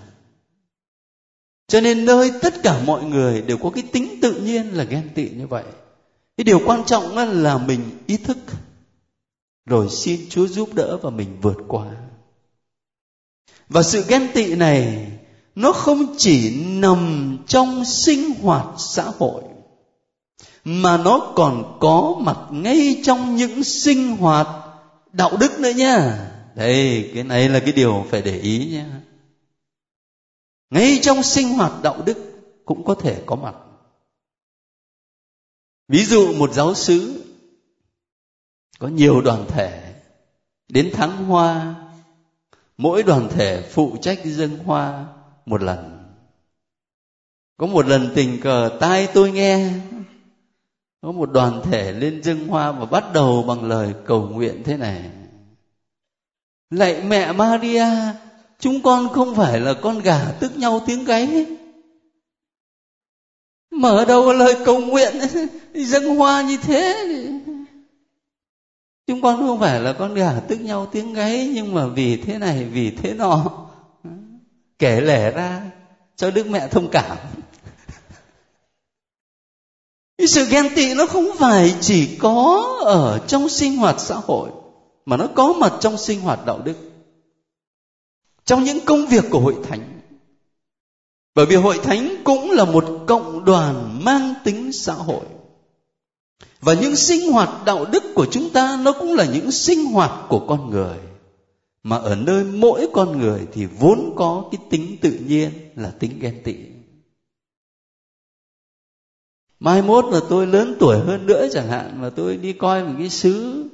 Cho 1.69 1.81
nên 1.81 2.05
nơi 2.05 2.33
tất 2.43 2.63
cả 2.63 2.81
mọi 2.87 3.05
người 3.05 3.43
đều 3.43 3.57
có 3.57 3.71
cái 3.71 3.85
tính 3.93 4.19
tự 4.23 4.41
nhiên 4.41 4.67
là 4.67 4.85
ghen 4.85 5.11
tị 5.15 5.29
như 5.29 5.47
vậy. 5.47 5.65
Cái 6.37 6.45
điều 6.45 6.61
quan 6.67 6.85
trọng 6.85 7.17
là 7.43 7.59
mình 7.59 7.81
ý 8.07 8.17
thức. 8.17 8.39
Rồi 9.67 9.89
xin 9.91 10.21
chúa 10.31 10.47
giúp 10.47 10.75
đỡ 10.75 10.97
và 11.03 11.11
mình 11.11 11.37
vượt 11.43 11.57
qua. 11.69 11.87
Và 13.69 13.83
sự 13.83 14.05
ghen 14.09 14.29
tị 14.35 14.55
này, 14.55 15.09
nó 15.55 15.73
không 15.73 16.15
chỉ 16.19 16.65
nằm 16.67 17.37
trong 17.47 17.85
sinh 17.85 18.31
hoạt 18.43 18.67
xã 18.79 19.05
hội, 19.19 19.43
mà 20.65 20.97
nó 20.97 21.33
còn 21.35 21.79
có 21.81 22.17
mặt 22.21 22.39
ngay 22.51 23.01
trong 23.05 23.37
những 23.37 23.65
sinh 23.65 24.17
hoạt 24.17 24.49
đạo 25.13 25.37
đức 25.41 25.61
nữa 25.61 25.71
nha 25.71 26.31
đây, 26.55 27.11
cái 27.15 27.25
này 27.25 27.49
là 27.49 27.61
cái 27.61 27.73
điều 27.73 28.07
phải 28.11 28.23
để 28.23 28.39
ý 28.39 28.71
nhé. 28.71 28.85
Ngay 30.71 30.99
trong 31.03 31.23
sinh 31.23 31.49
hoạt 31.49 31.73
đạo 31.83 32.03
đức 32.07 32.17
cũng 32.65 32.85
có 32.85 32.95
thể 32.95 33.23
có 33.27 33.37
mặt. 33.37 33.55
Ví 35.89 36.05
dụ 36.05 36.33
một 36.33 36.53
giáo 36.53 36.75
sứ 36.75 37.25
có 38.79 38.89
nhiều 38.89 39.21
đoàn 39.21 39.45
thể 39.49 39.95
đến 40.69 40.91
tháng 40.95 41.25
hoa, 41.25 41.75
mỗi 42.77 43.03
đoàn 43.03 43.29
thể 43.31 43.69
phụ 43.71 43.97
trách 44.01 44.21
dâng 44.25 44.59
hoa 44.59 45.07
một 45.47 45.63
lần. 45.63 46.05
Có 47.57 47.67
một 47.67 47.87
lần 47.87 48.13
tình 48.15 48.41
cờ 48.41 48.79
tai 48.81 49.09
tôi 49.15 49.33
nghe, 49.33 49.71
có 51.01 51.13
một 51.13 51.33
đoàn 51.33 51.63
thể 51.65 51.93
lên 51.93 52.23
dâng 52.23 52.49
hoa 52.49 52.73
và 52.73 52.85
bắt 52.87 53.05
đầu 53.15 53.43
bằng 53.43 53.65
lời 53.65 53.95
cầu 54.07 54.29
nguyện 54.29 54.63
thế 54.65 54.77
này 54.77 55.11
lạy 56.77 57.03
mẹ 57.03 57.33
maria, 57.33 57.87
chúng 58.61 58.83
con 58.83 59.09
không 59.09 59.35
phải 59.35 59.61
là 59.61 59.75
con 59.83 59.99
gà 59.99 60.33
tức 60.41 60.57
nhau 60.57 60.83
tiếng 60.87 61.05
gáy. 61.05 61.47
Mở 63.71 64.05
đầu 64.05 64.33
lời 64.33 64.57
cầu 64.65 64.81
nguyện, 64.81 65.15
dâng 65.75 66.17
hoa 66.17 66.43
như 66.43 66.57
thế. 66.57 67.07
Chúng 69.07 69.21
con 69.21 69.37
không 69.37 69.61
phải 69.61 69.81
là 69.81 69.93
con 69.93 70.15
gà 70.15 70.41
tức 70.49 70.61
nhau 70.61 70.87
tiếng 70.93 71.13
gáy, 71.13 71.51
nhưng 71.55 71.75
mà 71.75 71.87
vì 71.87 72.17
thế 72.17 72.39
này, 72.39 72.65
vì 72.65 72.91
thế 72.91 73.15
nọ. 73.15 73.67
Kể 74.79 75.01
lể 75.01 75.31
ra, 75.31 75.63
cho 76.17 76.31
đức 76.31 76.47
mẹ 76.47 76.69
thông 76.69 76.89
cảm. 76.93 77.17
Cái 80.19 80.27
sự 80.27 80.47
ghen 80.51 80.75
tị 80.75 80.95
nó 80.95 81.07
không 81.07 81.27
phải 81.39 81.75
chỉ 81.81 82.17
có 82.17 82.65
ở 82.85 83.21
trong 83.27 83.49
sinh 83.49 83.77
hoạt 83.77 84.01
xã 84.01 84.15
hội 84.15 84.51
mà 85.07 85.17
nó 85.17 85.29
có 85.35 85.53
mặt 85.53 85.73
trong 85.81 85.99
sinh 85.99 86.21
hoạt 86.21 86.47
đạo 86.47 86.61
đức. 86.65 86.77
Trong 88.45 88.65
những 88.65 88.79
công 88.85 89.07
việc 89.07 89.25
của 89.31 89.41
hội 89.41 89.57
thánh. 89.63 90.01
Bởi 91.35 91.47
vì 91.47 91.57
hội 91.57 91.79
thánh 91.83 92.09
cũng 92.25 92.51
là 92.51 92.65
một 92.65 92.85
cộng 93.07 93.45
đoàn 93.45 94.01
mang 94.05 94.35
tính 94.45 94.73
xã 94.73 94.93
hội. 94.93 95.25
Và 96.61 96.75
những 96.75 96.97
sinh 96.97 97.33
hoạt 97.33 97.65
đạo 97.65 97.85
đức 97.85 98.03
của 98.15 98.27
chúng 98.31 98.51
ta 98.51 98.79
nó 98.83 98.93
cũng 98.93 99.15
là 99.15 99.25
những 99.25 99.51
sinh 99.51 99.85
hoạt 99.85 100.29
của 100.29 100.47
con 100.49 100.71
người. 100.71 100.99
Mà 101.83 101.97
ở 101.97 102.17
nơi 102.17 102.45
mỗi 102.45 102.89
con 102.93 103.19
người 103.19 103.47
thì 103.53 103.67
vốn 103.67 104.13
có 104.17 104.49
cái 104.53 104.61
tính 104.71 104.97
tự 105.01 105.19
nhiên 105.27 105.51
là 105.77 105.91
tính 105.91 106.19
ghen 106.21 106.43
tị. 106.45 106.55
Mai 109.61 109.83
mốt 109.83 110.05
là 110.05 110.21
tôi 110.29 110.47
lớn 110.47 110.77
tuổi 110.81 110.99
hơn 110.99 111.27
nữa 111.27 111.49
chẳng 111.53 111.69
hạn, 111.69 112.01
mà 112.01 112.11
tôi 112.11 112.37
đi 112.37 112.53
coi 112.53 112.85
một 112.85 112.95
cái 112.99 113.11
xứ 113.11 113.65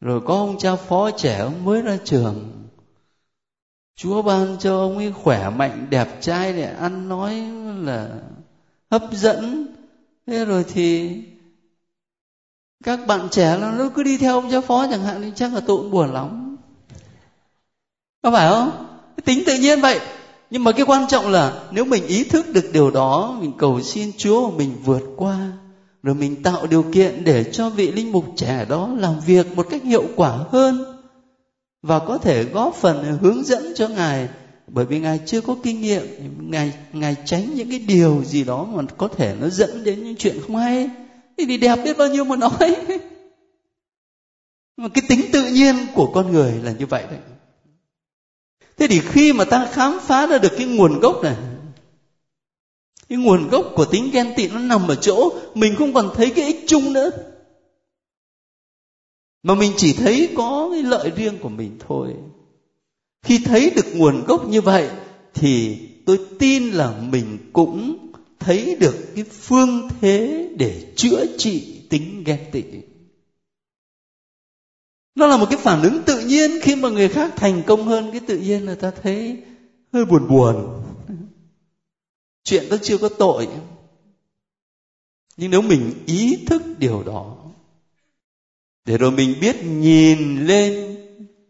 rồi 0.00 0.20
có 0.26 0.34
ông 0.34 0.58
cha 0.58 0.76
phó 0.76 1.10
trẻ 1.10 1.38
ông 1.38 1.64
mới 1.64 1.82
ra 1.82 1.98
trường. 2.04 2.52
Chúa 3.96 4.22
ban 4.22 4.56
cho 4.58 4.78
ông 4.78 4.96
ấy 4.96 5.12
khỏe 5.12 5.50
mạnh, 5.50 5.86
đẹp 5.90 6.08
trai 6.20 6.52
để 6.52 6.74
ăn 6.80 7.08
nói 7.08 7.34
là 7.80 8.08
hấp 8.90 9.02
dẫn. 9.12 9.66
Thế 10.26 10.44
rồi 10.44 10.64
thì 10.64 11.18
các 12.84 13.00
bạn 13.06 13.28
trẻ 13.30 13.58
nó 13.60 13.88
cứ 13.94 14.02
đi 14.02 14.16
theo 14.16 14.34
ông 14.34 14.50
cha 14.50 14.60
phó 14.60 14.86
chẳng 14.90 15.02
hạn 15.02 15.22
thì 15.22 15.32
chắc 15.34 15.54
là 15.54 15.60
tôi 15.66 15.76
cũng 15.76 15.90
buồn 15.90 16.12
lắm. 16.12 16.56
Có 18.22 18.30
phải 18.30 18.48
không? 18.50 18.86
Tính 19.24 19.42
tự 19.46 19.58
nhiên 19.58 19.80
vậy. 19.80 20.00
Nhưng 20.50 20.64
mà 20.64 20.72
cái 20.72 20.86
quan 20.86 21.06
trọng 21.08 21.28
là 21.28 21.68
nếu 21.70 21.84
mình 21.84 22.06
ý 22.06 22.24
thức 22.24 22.46
được 22.52 22.70
điều 22.72 22.90
đó, 22.90 23.36
mình 23.40 23.52
cầu 23.58 23.80
xin 23.80 24.12
chúa 24.16 24.50
mình 24.50 24.76
vượt 24.84 25.02
qua 25.16 25.52
rồi 26.06 26.14
mình 26.14 26.42
tạo 26.42 26.66
điều 26.66 26.82
kiện 26.92 27.24
để 27.24 27.44
cho 27.52 27.70
vị 27.70 27.92
linh 27.92 28.12
mục 28.12 28.24
trẻ 28.36 28.66
đó 28.68 28.94
làm 28.98 29.20
việc 29.26 29.56
một 29.56 29.66
cách 29.70 29.82
hiệu 29.82 30.04
quả 30.16 30.30
hơn 30.50 30.96
và 31.82 31.98
có 31.98 32.18
thể 32.18 32.44
góp 32.44 32.74
phần 32.74 33.18
hướng 33.22 33.44
dẫn 33.44 33.72
cho 33.74 33.88
ngài. 33.88 34.28
Bởi 34.66 34.84
vì 34.84 35.00
ngài 35.00 35.20
chưa 35.26 35.40
có 35.40 35.56
kinh 35.62 35.80
nghiệm, 35.80 36.02
ngài 36.50 36.72
ngài 36.92 37.16
tránh 37.24 37.54
những 37.54 37.70
cái 37.70 37.78
điều 37.78 38.24
gì 38.24 38.44
đó 38.44 38.64
mà 38.64 38.82
có 38.96 39.08
thể 39.08 39.34
nó 39.40 39.48
dẫn 39.48 39.84
đến 39.84 40.04
những 40.04 40.16
chuyện 40.16 40.40
không 40.46 40.56
hay. 40.56 40.90
Thì 41.38 41.56
đẹp 41.56 41.78
biết 41.84 41.98
bao 41.98 42.08
nhiêu 42.08 42.24
mà 42.24 42.36
nói. 42.36 42.76
Mà 44.76 44.88
cái 44.88 45.02
tính 45.08 45.20
tự 45.32 45.44
nhiên 45.52 45.74
của 45.94 46.10
con 46.14 46.32
người 46.32 46.52
là 46.62 46.72
như 46.72 46.86
vậy 46.86 47.04
đấy. 47.10 47.18
Thế 48.78 48.86
thì 48.86 49.00
khi 49.00 49.32
mà 49.32 49.44
ta 49.44 49.66
khám 49.72 49.98
phá 50.00 50.26
ra 50.26 50.38
được 50.38 50.52
cái 50.56 50.66
nguồn 50.66 51.00
gốc 51.00 51.22
này 51.22 51.36
cái 53.08 53.18
nguồn 53.18 53.48
gốc 53.48 53.72
của 53.74 53.84
tính 53.84 54.10
ghen 54.12 54.32
tị 54.36 54.48
nó 54.48 54.58
nằm 54.58 54.88
ở 54.88 54.94
chỗ 54.94 55.32
mình 55.54 55.74
không 55.76 55.92
còn 55.92 56.10
thấy 56.14 56.30
cái 56.30 56.46
ích 56.46 56.64
chung 56.66 56.92
nữa. 56.92 57.10
Mà 59.42 59.54
mình 59.54 59.72
chỉ 59.76 59.92
thấy 59.92 60.28
có 60.36 60.68
cái 60.72 60.82
lợi 60.82 61.10
riêng 61.16 61.38
của 61.42 61.48
mình 61.48 61.78
thôi. 61.88 62.14
Khi 63.22 63.38
thấy 63.38 63.70
được 63.76 63.86
nguồn 63.94 64.24
gốc 64.24 64.48
như 64.48 64.60
vậy 64.60 64.90
thì 65.34 65.78
tôi 66.06 66.18
tin 66.38 66.70
là 66.70 67.00
mình 67.00 67.38
cũng 67.52 67.98
thấy 68.38 68.76
được 68.80 69.14
cái 69.14 69.24
phương 69.24 69.88
thế 70.00 70.48
để 70.56 70.92
chữa 70.96 71.26
trị 71.38 71.82
tính 71.90 72.24
ghen 72.24 72.40
tị. 72.52 72.62
Nó 75.14 75.26
là 75.26 75.36
một 75.36 75.46
cái 75.50 75.58
phản 75.58 75.82
ứng 75.82 76.02
tự 76.06 76.20
nhiên 76.20 76.50
khi 76.62 76.76
mà 76.76 76.88
người 76.88 77.08
khác 77.08 77.32
thành 77.36 77.62
công 77.66 77.84
hơn 77.84 78.10
cái 78.12 78.20
tự 78.20 78.38
nhiên 78.38 78.66
là 78.66 78.74
ta 78.74 78.90
thấy 79.02 79.36
hơi 79.92 80.04
buồn 80.04 80.28
buồn 80.28 80.82
chuyện 82.46 82.68
đó 82.68 82.76
chưa 82.82 82.98
có 82.98 83.08
tội. 83.08 83.48
Nhưng 85.36 85.50
nếu 85.50 85.62
mình 85.62 86.04
ý 86.06 86.44
thức 86.46 86.62
điều 86.78 87.02
đó, 87.02 87.36
để 88.84 88.98
rồi 88.98 89.10
mình 89.10 89.34
biết 89.40 89.56
nhìn 89.64 90.46
lên 90.46 90.96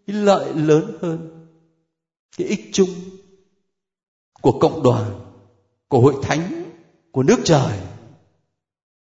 cái 0.07 0.17
lợi 0.17 0.55
lớn 0.55 0.99
hơn, 1.01 1.47
cái 2.37 2.47
ích 2.47 2.71
chung 2.73 2.89
của 4.41 4.59
cộng 4.61 4.83
đoàn, 4.83 5.21
của 5.89 6.01
hội 6.01 6.15
thánh, 6.23 6.73
của 7.11 7.23
nước 7.23 7.39
trời, 7.45 7.79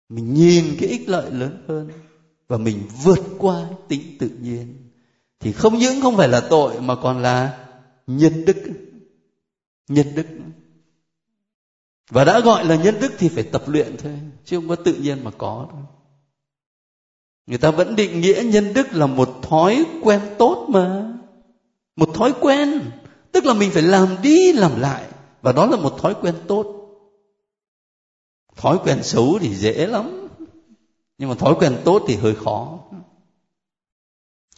mình 0.09 0.35
nhìn 0.35 0.77
cái 0.81 0.89
ích 0.89 1.09
lợi 1.09 1.31
lớn 1.31 1.65
hơn 1.69 1.91
và 2.49 2.59
mình 2.59 2.89
vượt 3.05 3.21
qua 3.39 3.69
tính 3.89 4.17
tự 4.19 4.29
nhiên, 4.29 4.91
thì 5.41 5.53
không 5.53 5.79
những 5.79 6.01
không 6.01 6.17
phải 6.17 6.29
là 6.29 6.41
tội 6.51 6.81
mà 6.81 6.95
còn 7.03 7.23
là 7.23 7.67
nhân 8.07 8.45
đức. 8.45 8.57
Nhân 9.89 10.15
đức 10.15 10.27
và 12.09 12.25
đã 12.25 12.41
gọi 12.41 12.65
là 12.65 12.77
nhân 12.77 12.95
đức 13.01 13.13
thì 13.19 13.29
phải 13.29 13.43
tập 13.43 13.63
luyện 13.67 13.97
thôi, 13.97 14.19
chứ 14.45 14.57
không 14.57 14.69
có 14.69 14.77
tự 14.77 14.95
nhiên 14.95 15.25
mà 15.25 15.31
có 15.39 15.67
đâu 15.71 15.99
người 17.49 17.59
ta 17.59 17.71
vẫn 17.71 17.97
định 17.97 18.21
nghĩa 18.21 18.43
nhân 18.45 18.75
đức 18.75 18.87
là 18.93 19.07
một 19.07 19.39
thói 19.43 19.85
quen 20.03 20.21
tốt 20.39 20.67
mà. 20.69 21.13
Một 21.97 22.15
thói 22.15 22.35
quen, 22.41 22.81
tức 23.33 23.45
là 23.45 23.55
mình 23.55 23.71
phải 23.71 23.83
làm 23.83 24.17
đi 24.23 24.53
làm 24.53 24.81
lại, 24.81 25.05
và 25.43 25.53
đó 25.53 25.67
là 25.67 25.77
một 25.77 25.99
thói 26.03 26.15
quen 26.15 26.35
tốt. 26.49 26.75
Thói 28.57 28.79
quen 28.85 29.03
xấu 29.03 29.39
thì 29.41 29.55
dễ 29.55 29.87
lắm, 29.87 30.29
nhưng 31.19 31.29
mà 31.29 31.35
thói 31.35 31.55
quen 31.55 31.77
tốt 31.85 32.03
thì 32.09 32.17
hơi 32.17 32.35
khó. 32.35 32.79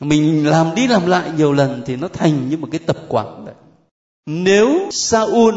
Mình 0.00 0.46
làm 0.46 0.74
đi 0.74 0.86
làm 0.86 1.06
lại 1.06 1.30
nhiều 1.36 1.52
lần 1.52 1.82
thì 1.86 1.96
nó 1.96 2.08
thành 2.08 2.48
như 2.48 2.56
một 2.56 2.68
cái 2.72 2.80
tập 2.86 2.96
quán 3.08 3.44
đấy 3.44 3.54
nếu 4.26 4.88
Saul 4.90 5.54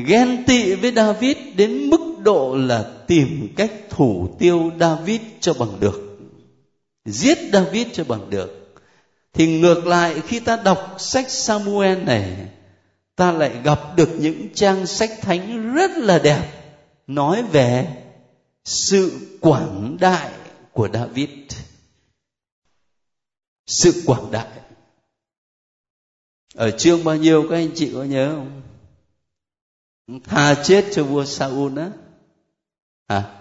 ghen 0.00 0.44
tị 0.46 0.74
với 0.74 0.92
David 0.92 1.36
đến 1.56 1.90
mức 1.90 2.18
độ 2.22 2.56
là 2.56 2.90
tìm 3.06 3.54
cách 3.56 3.72
thủ 3.90 4.36
tiêu 4.38 4.70
David 4.80 5.20
cho 5.40 5.54
bằng 5.54 5.80
được. 5.80 6.18
Giết 7.04 7.38
David 7.52 7.86
cho 7.92 8.04
bằng 8.04 8.30
được. 8.30 8.74
Thì 9.32 9.60
ngược 9.60 9.86
lại, 9.86 10.20
khi 10.26 10.40
ta 10.40 10.56
đọc 10.56 10.96
sách 10.98 11.30
Samuel 11.30 12.02
này, 12.02 12.36
ta 13.16 13.32
lại 13.32 13.52
gặp 13.64 13.96
được 13.96 14.08
những 14.18 14.48
trang 14.54 14.86
sách 14.86 15.10
thánh 15.22 15.74
rất 15.74 15.90
là 15.90 16.18
đẹp, 16.18 16.48
nói 17.06 17.42
về 17.42 17.86
sự 18.64 19.12
quảng 19.40 19.96
đại 20.00 20.30
của 20.72 20.88
David. 20.92 21.28
Sự 23.66 24.02
quảng 24.06 24.30
đại. 24.32 24.46
Ở 26.54 26.70
chương 26.70 27.04
bao 27.04 27.16
nhiêu, 27.16 27.46
các 27.50 27.56
anh 27.56 27.70
chị 27.74 27.90
có 27.94 28.04
nhớ 28.04 28.34
không? 28.36 28.63
Tha 30.24 30.62
chết 30.64 30.84
cho 30.92 31.04
vua 31.04 31.24
Saul 31.24 31.78
á. 31.78 31.90
À 33.06 33.40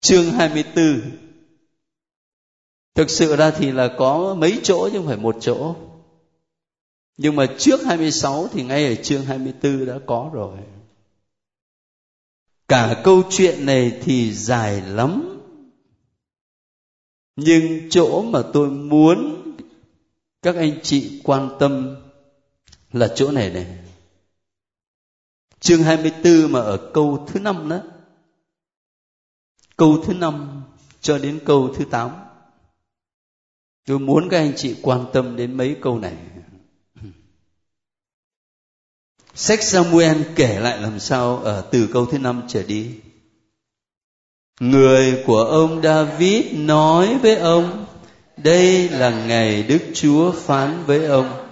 chương 0.00 0.32
24 0.32 1.00
thực 2.94 3.10
sự 3.10 3.36
ra 3.36 3.50
thì 3.50 3.72
là 3.72 3.94
có 3.98 4.34
mấy 4.34 4.60
chỗ 4.62 4.88
chứ 4.92 4.98
không 4.98 5.06
phải 5.06 5.16
một 5.16 5.36
chỗ. 5.40 5.76
Nhưng 7.16 7.36
mà 7.36 7.46
trước 7.58 7.80
26 7.84 8.48
thì 8.52 8.62
ngay 8.62 8.86
ở 8.86 9.02
chương 9.02 9.24
24 9.24 9.86
đã 9.86 9.98
có 10.06 10.30
rồi. 10.32 10.58
Cả 12.68 13.00
câu 13.04 13.22
chuyện 13.30 13.66
này 13.66 14.00
thì 14.02 14.32
dài 14.32 14.80
lắm. 14.80 15.40
Nhưng 17.36 17.90
chỗ 17.90 18.22
mà 18.22 18.42
tôi 18.52 18.70
muốn 18.70 19.42
các 20.42 20.56
anh 20.56 20.80
chị 20.82 21.20
quan 21.24 21.56
tâm 21.58 21.96
là 22.92 23.08
chỗ 23.16 23.30
này 23.30 23.50
này 23.50 23.66
chương 25.60 25.82
24 25.82 26.52
mà 26.52 26.60
ở 26.60 26.90
câu 26.94 27.26
thứ 27.28 27.40
năm 27.40 27.68
đó. 27.68 27.80
Câu 29.76 30.02
thứ 30.06 30.14
năm 30.14 30.62
cho 31.00 31.18
đến 31.18 31.40
câu 31.44 31.74
thứ 31.76 31.84
tám. 31.84 32.10
Tôi 33.86 33.98
muốn 33.98 34.28
các 34.28 34.38
anh 34.38 34.52
chị 34.56 34.76
quan 34.82 35.04
tâm 35.12 35.36
đến 35.36 35.56
mấy 35.56 35.76
câu 35.82 35.98
này. 35.98 36.16
Sách 39.34 39.62
Samuel 39.62 40.22
kể 40.36 40.60
lại 40.60 40.80
làm 40.80 41.00
sao 41.00 41.38
ở 41.38 41.68
từ 41.72 41.88
câu 41.92 42.06
thứ 42.06 42.18
năm 42.18 42.42
trở 42.48 42.62
đi. 42.62 42.90
Người 44.60 45.22
của 45.26 45.44
ông 45.44 45.82
David 45.82 46.46
nói 46.52 47.18
với 47.18 47.36
ông, 47.36 47.86
đây 48.36 48.88
là 48.88 49.10
ngày 49.10 49.62
Đức 49.62 49.80
Chúa 49.94 50.32
phán 50.32 50.84
với 50.86 51.06
ông 51.06 51.49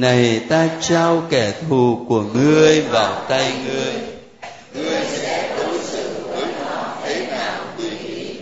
này 0.00 0.40
ta 0.48 0.68
trao 0.80 1.22
kẻ 1.30 1.52
thù 1.68 2.04
của 2.08 2.22
ngươi 2.22 2.80
vào 2.80 3.24
tay 3.28 3.52
ngươi 4.74 5.04
sẽ 5.06 5.56
đối 5.58 5.78
xử 5.78 6.26
với 6.28 6.46
họ 6.64 6.96
thế 7.04 7.26
nào 7.26 7.60
tùy 7.78 7.90
ý 7.90 8.36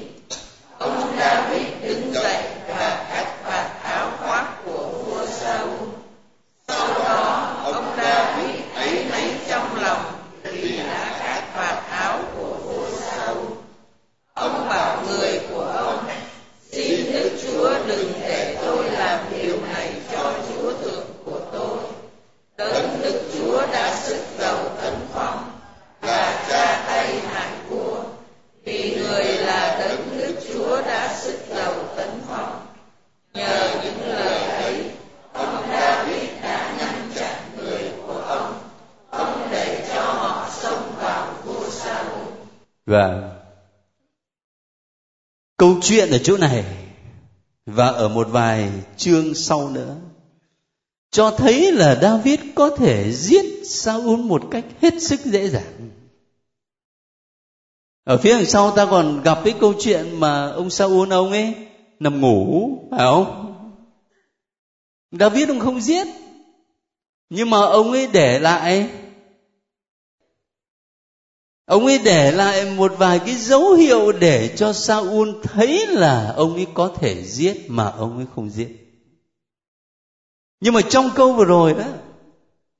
ông 0.79 1.17
David 1.19 1.67
đứng 1.83 2.15
dậy 2.15 2.43
và 2.69 3.07
cắt 3.11 3.27
vạt 3.45 3.83
áo 3.83 4.11
khoác 4.19 4.47
của 4.65 4.89
vua 5.05 5.27
Saul 5.27 5.71
sau 6.69 6.89
đó 6.89 7.53
ông 7.65 7.97
David 7.97 8.57
ấy 8.75 9.05
nấy 9.11 9.31
trong 9.49 9.83
lòng 9.83 10.03
vì 10.43 10.79
đã 10.79 11.17
cắt 11.19 11.43
vạt 11.57 11.91
áo 11.91 12.19
của 12.37 12.57
vua 12.65 12.87
Saul 13.01 13.45
ông 14.35 14.69
bảo 14.69 15.03
người 15.09 15.41
của 15.51 15.61
ông 15.61 16.09
xin 16.73 17.13
Đức 17.13 17.31
Chúa 17.43 17.71
đừng 17.87 18.13
để 18.21 18.57
tôi 18.61 18.91
làm 18.91 19.25
điều 19.31 19.57
này 19.75 19.93
cho 20.13 20.33
Chúa 20.49 20.73
thượng 20.73 21.07
của 21.25 21.41
tôi 21.53 21.79
đấng 22.57 23.01
Đức 23.03 23.21
Chúa 23.33 23.67
đã 23.73 23.95
sức 23.97 24.19
giàu 24.39 24.69
tấn 24.83 24.95
phong 25.15 25.51
và 26.01 26.47
ra 26.49 26.85
tay 26.87 27.21
hại 27.27 27.51
vua 27.69 27.97
vì 28.65 28.97
người 28.97 29.25
là 29.25 29.77
đấng 29.81 30.19
Đức 30.19 30.35
Chúa 30.49 30.83
đã 30.83 31.15
sức 31.15 31.39
giàu 31.49 31.75
tấn 31.97 32.11
phong 32.29 32.67
nhờ 33.35 33.71
những 33.85 34.09
lời 34.09 34.43
ấy 34.43 34.91
ông 35.33 35.69
David 35.73 36.29
đã 36.43 36.75
ngăn 36.79 37.11
chặn 37.15 37.37
người 37.57 37.91
của 38.07 38.23
ông 38.29 38.55
không 39.11 39.49
để 39.51 39.89
cho 39.95 40.03
họ 40.03 40.49
xông 40.51 40.93
vào 41.01 41.27
vua 41.45 41.71
Saul 41.71 42.23
và 42.93 43.33
câu 45.57 45.79
chuyện 45.83 46.11
ở 46.11 46.19
chỗ 46.19 46.37
này 46.37 46.65
và 47.67 47.87
ở 47.87 48.09
một 48.09 48.29
vài 48.31 48.71
chương 48.97 49.35
sau 49.35 49.69
nữa 49.69 49.97
cho 51.11 51.31
thấy 51.31 51.73
là 51.73 51.99
David 52.03 52.41
có 52.55 52.71
thể 52.77 53.13
giết 53.13 53.45
Saul 53.67 54.21
một 54.21 54.43
cách 54.51 54.65
hết 54.81 55.03
sức 55.03 55.21
dễ 55.21 55.49
dàng. 55.49 55.91
Ở 58.05 58.19
phía 58.19 58.35
đằng 58.35 58.47
sau 58.47 58.71
ta 58.71 58.87
còn 58.87 59.23
gặp 59.23 59.39
cái 59.45 59.55
câu 59.61 59.75
chuyện 59.79 60.21
mà 60.21 60.47
ông 60.47 60.71
Saul 60.71 61.13
ông 61.13 61.31
ấy 61.31 61.55
nằm 61.99 62.21
ngủ, 62.21 62.71
phải 62.91 63.07
không? 63.07 63.55
David 65.11 65.49
ông 65.49 65.61
không 65.61 65.81
giết, 65.81 66.07
nhưng 67.31 67.51
mà 67.51 67.59
ông 67.59 67.93
ấy 67.93 68.09
để 68.13 68.39
lại 68.39 68.89
ông 71.73 71.87
ấy 71.87 71.99
để 71.99 72.33
lại 72.33 72.71
một 72.71 72.93
vài 72.99 73.19
cái 73.19 73.35
dấu 73.35 73.73
hiệu 73.73 74.13
để 74.13 74.55
cho 74.57 74.73
Saul 74.73 75.29
thấy 75.43 75.87
là 75.87 76.33
ông 76.37 76.55
ấy 76.55 76.67
có 76.75 76.89
thể 76.89 77.25
giết 77.25 77.57
mà 77.69 77.91
ông 77.91 78.17
ấy 78.17 78.27
không 78.35 78.51
giết. 78.51 78.69
Nhưng 80.61 80.75
mà 80.75 80.81
trong 80.91 81.11
câu 81.15 81.33
vừa 81.33 81.45
rồi 81.45 81.75
đó 81.75 81.85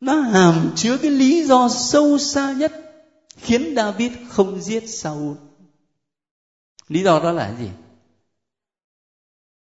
nó 0.01 0.15
hàm 0.15 0.73
chứa 0.77 0.97
cái 0.97 1.11
lý 1.11 1.45
do 1.45 1.69
sâu 1.69 2.19
xa 2.19 2.53
nhất 2.53 2.73
khiến 3.37 3.75
David 3.77 4.13
không 4.29 4.61
giết 4.61 4.89
Saul. 4.89 5.37
Lý 6.89 7.03
do 7.03 7.21
đó 7.21 7.33
là 7.33 7.55
gì? 7.61 7.69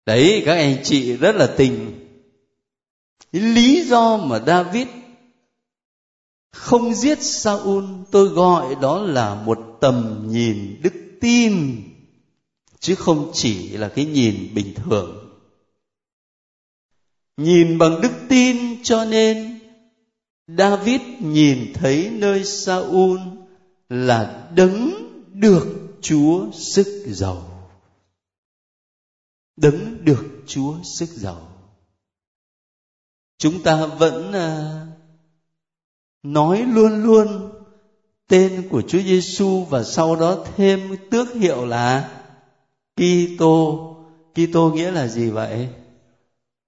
Đấy, 0.06 0.44
các 0.46 0.54
anh 0.54 0.78
chị 0.84 1.18
rất 1.18 1.36
là 1.36 1.54
tình. 1.58 2.08
Lý 3.32 3.84
do 3.86 4.18
mà 4.18 4.40
David 4.48 4.88
không 6.52 6.94
giết 6.94 7.24
Saul, 7.24 7.86
tôi 8.12 8.28
gọi 8.28 8.76
đó 8.82 9.00
là 9.02 9.36
một 9.36 9.78
tầm 9.82 10.28
nhìn 10.28 10.82
đức 10.84 10.94
tin, 11.22 11.84
chứ 12.80 12.96
không 12.96 13.32
chỉ 13.34 13.70
là 13.70 13.90
cái 13.90 14.06
nhìn 14.06 14.54
bình 14.56 14.74
thường 14.76 15.22
nhìn 17.38 17.78
bằng 17.78 18.02
đức 18.02 18.12
tin 18.30 18.84
cho 18.84 19.06
nên 19.06 19.60
David 20.48 21.02
nhìn 21.20 21.74
thấy 21.74 22.10
nơi 22.10 22.44
Saul 22.44 23.20
là 23.90 24.50
đấng 24.56 24.92
được 25.34 25.68
Chúa 26.02 26.52
sức 26.52 27.06
giàu. 27.08 27.70
Đấng 29.56 30.06
được 30.06 30.26
Chúa 30.48 30.76
sức 30.84 31.10
giàu. 31.10 31.48
Chúng 33.38 33.64
ta 33.64 33.86
vẫn 33.86 34.34
à, 34.34 34.86
nói 36.24 36.62
luôn 36.62 37.04
luôn 37.04 37.52
tên 38.28 38.68
của 38.70 38.82
Chúa 38.82 39.02
Giêsu 39.02 39.64
và 39.64 39.84
sau 39.84 40.16
đó 40.16 40.46
thêm 40.56 40.96
tước 41.10 41.34
hiệu 41.34 41.66
là 41.66 42.22
Kitô. 42.96 43.88
Kitô 44.34 44.70
nghĩa 44.70 44.92
là 44.92 45.08
gì 45.08 45.30
vậy? 45.30 45.70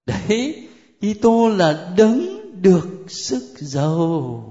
Đấy, 0.06 0.68
Kitô 1.00 1.50
là 1.50 1.94
đấng 1.98 2.22
được 2.62 3.06
sức 3.08 3.56
giàu. 3.58 4.44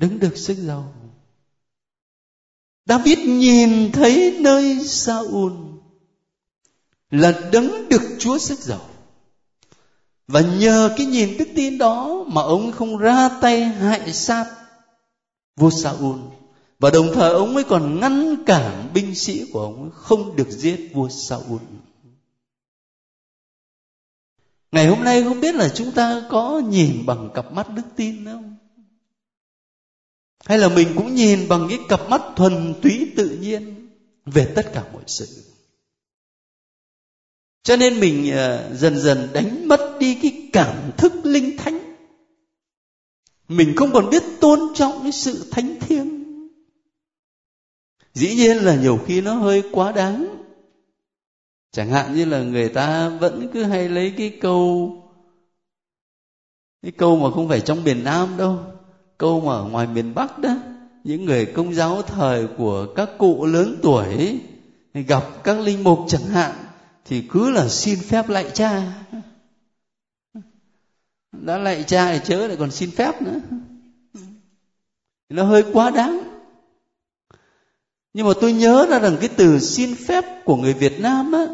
Đấng 0.00 0.18
được 0.18 0.36
sức 0.36 0.56
giàu. 0.58 0.92
David 2.86 3.18
nhìn 3.18 3.92
thấy 3.92 4.38
nơi 4.40 4.78
Saul 4.84 5.52
là 7.10 7.48
đấng 7.52 7.88
được 7.88 8.02
Chúa 8.18 8.38
sức 8.38 8.58
giàu 8.58 8.87
và 10.28 10.40
nhờ 10.40 10.94
cái 10.96 11.06
nhìn 11.06 11.36
đức 11.38 11.48
tin 11.54 11.78
đó 11.78 12.24
mà 12.28 12.42
ông 12.42 12.72
không 12.72 12.98
ra 12.98 13.28
tay 13.40 13.64
hại 13.64 14.12
sát 14.12 14.46
vua 15.56 15.70
Saul 15.70 16.18
và 16.78 16.90
đồng 16.90 17.10
thời 17.14 17.32
ông 17.32 17.54
ấy 17.54 17.64
còn 17.64 18.00
ngăn 18.00 18.44
cản 18.46 18.90
binh 18.94 19.14
sĩ 19.14 19.50
của 19.52 19.60
ông 19.60 19.82
ấy 19.82 19.90
không 19.94 20.36
được 20.36 20.50
giết 20.50 20.90
vua 20.94 21.08
Saul. 21.08 21.60
Ngày 24.72 24.86
hôm 24.86 25.04
nay 25.04 25.22
không 25.22 25.40
biết 25.40 25.54
là 25.54 25.68
chúng 25.68 25.92
ta 25.92 26.22
có 26.30 26.62
nhìn 26.68 27.06
bằng 27.06 27.30
cặp 27.34 27.52
mắt 27.52 27.70
đức 27.74 27.82
tin 27.96 28.24
không? 28.24 28.56
Hay 30.44 30.58
là 30.58 30.68
mình 30.68 30.88
cũng 30.96 31.14
nhìn 31.14 31.48
bằng 31.48 31.66
cái 31.68 31.78
cặp 31.88 32.10
mắt 32.10 32.22
thuần 32.36 32.74
túy 32.82 33.12
tự 33.16 33.28
nhiên 33.28 33.88
về 34.26 34.52
tất 34.54 34.72
cả 34.72 34.84
mọi 34.92 35.02
sự. 35.06 35.26
Cho 37.62 37.76
nên 37.76 38.00
mình 38.00 38.32
ờ, 38.32 38.74
dần 38.74 38.98
dần 38.98 39.28
đánh 39.32 39.68
mất 39.68 39.96
đi 40.00 40.18
cái 40.22 40.48
cảm 40.52 40.76
thức 40.96 41.12
linh 41.24 41.56
thánh. 41.56 41.78
Mình 43.48 43.76
không 43.76 43.92
còn 43.92 44.10
biết 44.10 44.22
tôn 44.40 44.60
trọng 44.74 45.02
cái 45.02 45.12
sự 45.12 45.46
thánh 45.50 45.74
thiêng. 45.80 46.24
Dĩ 48.14 48.34
nhiên 48.34 48.56
là 48.56 48.76
nhiều 48.76 48.98
khi 49.06 49.20
nó 49.20 49.34
hơi 49.34 49.62
quá 49.72 49.92
đáng 49.92 50.38
chẳng 51.72 51.90
hạn 51.90 52.14
như 52.14 52.24
là 52.24 52.42
người 52.42 52.68
ta 52.68 53.08
vẫn 53.08 53.50
cứ 53.52 53.62
hay 53.62 53.88
lấy 53.88 54.14
cái 54.16 54.38
câu 54.40 54.92
cái 56.82 56.92
câu 56.92 57.16
mà 57.16 57.30
không 57.30 57.48
phải 57.48 57.60
trong 57.60 57.84
miền 57.84 58.04
nam 58.04 58.28
đâu, 58.36 58.58
câu 59.18 59.40
mà 59.40 59.52
ở 59.52 59.64
ngoài 59.64 59.86
miền 59.86 60.14
bắc 60.14 60.38
đó, 60.38 60.56
những 61.04 61.24
người 61.24 61.46
công 61.46 61.74
giáo 61.74 62.02
thời 62.02 62.46
của 62.46 62.86
các 62.96 63.08
cụ 63.18 63.46
lớn 63.46 63.78
tuổi, 63.82 64.40
gặp 64.94 65.24
các 65.44 65.60
linh 65.60 65.84
mục 65.84 65.98
chẳng 66.08 66.24
hạn 66.24 66.52
thì 67.08 67.20
cứ 67.20 67.50
là 67.50 67.68
xin 67.68 67.98
phép 67.98 68.28
lạy 68.28 68.46
cha. 68.54 68.82
Đã 71.32 71.58
lạy 71.58 71.84
cha 71.86 72.12
thì 72.12 72.18
chớ 72.24 72.46
lại 72.46 72.56
còn 72.56 72.70
xin 72.70 72.90
phép 72.90 73.22
nữa. 73.22 73.40
Nó 75.28 75.42
hơi 75.42 75.64
quá 75.72 75.90
đáng. 75.90 76.20
Nhưng 78.14 78.26
mà 78.26 78.32
tôi 78.40 78.52
nhớ 78.52 78.86
ra 78.90 78.98
rằng 78.98 79.16
cái 79.20 79.28
từ 79.36 79.58
xin 79.58 79.94
phép 79.94 80.24
của 80.44 80.56
người 80.56 80.74
Việt 80.74 81.00
Nam 81.00 81.32
á, 81.32 81.46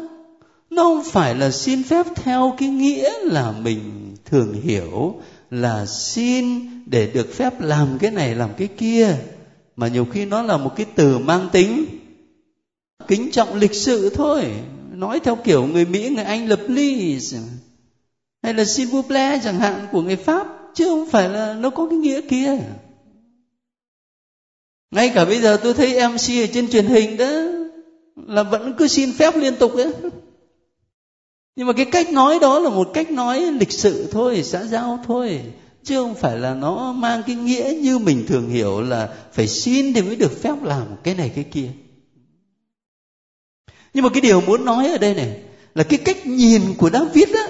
nó 0.69 0.83
không 0.83 1.03
phải 1.03 1.35
là 1.35 1.51
xin 1.51 1.83
phép 1.83 2.05
theo 2.15 2.55
cái 2.57 2.69
nghĩa 2.69 3.11
là 3.21 3.51
mình 3.51 4.15
thường 4.25 4.53
hiểu, 4.53 5.21
là 5.51 5.85
xin 5.85 6.59
để 6.85 7.11
được 7.13 7.33
phép 7.33 7.61
làm 7.61 7.97
cái 7.99 8.11
này, 8.11 8.35
làm 8.35 8.49
cái 8.57 8.67
kia, 8.67 9.17
mà 9.75 9.87
nhiều 9.87 10.05
khi 10.05 10.25
nó 10.25 10.41
là 10.41 10.57
một 10.57 10.75
cái 10.75 10.85
từ 10.95 11.17
mang 11.17 11.49
tính, 11.51 11.85
kính 13.07 13.31
trọng 13.31 13.55
lịch 13.55 13.73
sự 13.73 14.09
thôi 14.09 14.51
nói 14.95 15.19
theo 15.19 15.35
kiểu 15.35 15.65
người 15.65 15.85
mỹ, 15.85 16.09
người 16.09 16.23
anh 16.23 16.49
là 16.49 16.55
please 16.55 17.37
hay 18.43 18.53
là 18.53 18.65
xin 18.65 18.87
vous 18.87 19.05
plaît 19.07 19.39
chẳng 19.43 19.59
hạn, 19.59 19.87
của 19.91 20.01
người 20.01 20.15
pháp, 20.15 20.47
chứ 20.73 20.85
không 20.89 21.09
phải 21.09 21.29
là 21.29 21.53
nó 21.53 21.69
có 21.69 21.87
cái 21.89 21.97
nghĩa 21.97 22.21
kia. 22.21 22.57
Ngay 24.91 25.11
cả 25.15 25.25
bây 25.25 25.41
giờ 25.41 25.57
tôi 25.63 25.73
thấy 25.73 26.07
mc 26.07 26.43
ở 26.43 26.47
trên 26.53 26.69
truyền 26.69 26.85
hình 26.85 27.17
đó, 27.17 27.31
là 28.27 28.43
vẫn 28.43 28.73
cứ 28.77 28.87
xin 28.87 29.11
phép 29.11 29.35
liên 29.35 29.55
tục 29.55 29.73
ấy. 29.73 29.93
Nhưng 31.55 31.67
mà 31.67 31.73
cái 31.73 31.85
cách 31.85 32.11
nói 32.11 32.39
đó 32.39 32.59
là 32.59 32.69
một 32.69 32.89
cách 32.93 33.11
nói 33.11 33.41
lịch 33.41 33.71
sự 33.71 34.09
thôi, 34.11 34.43
xã 34.43 34.63
giao 34.63 34.99
thôi. 35.07 35.41
Chứ 35.83 35.95
không 35.95 36.15
phải 36.15 36.37
là 36.37 36.53
nó 36.53 36.93
mang 36.93 37.23
cái 37.27 37.35
nghĩa 37.35 37.73
như 37.81 37.97
mình 37.97 38.25
thường 38.27 38.49
hiểu 38.49 38.81
là 38.81 39.15
phải 39.33 39.47
xin 39.47 39.93
thì 39.93 40.01
mới 40.01 40.15
được 40.15 40.41
phép 40.41 40.63
làm 40.63 40.87
cái 41.03 41.15
này, 41.15 41.31
cái 41.35 41.43
kia 41.43 41.69
nhưng 43.95 44.03
mà 44.03 44.09
cái 44.09 44.21
điều 44.21 44.41
muốn 44.41 44.65
nói 44.65 44.87
ở 44.87 44.97
đây 44.97 45.13
này 45.15 45.41
là 45.75 45.83
cái 45.83 45.99
cách 46.05 46.25
nhìn 46.25 46.61
của 46.77 46.89
David 46.89 47.35
á, 47.35 47.47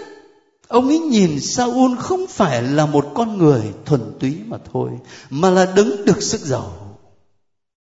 ông 0.67 0.87
ấy 0.87 0.99
nhìn 0.99 1.39
Saul 1.39 1.97
không 1.99 2.27
phải 2.29 2.61
là 2.61 2.85
một 2.85 3.11
con 3.15 3.37
người 3.37 3.61
thuần 3.85 4.01
túy 4.19 4.37
mà 4.45 4.57
thôi, 4.71 4.89
mà 5.29 5.49
là 5.49 5.73
đứng 5.75 6.05
được 6.05 6.23
sức 6.23 6.41
giàu. 6.41 6.97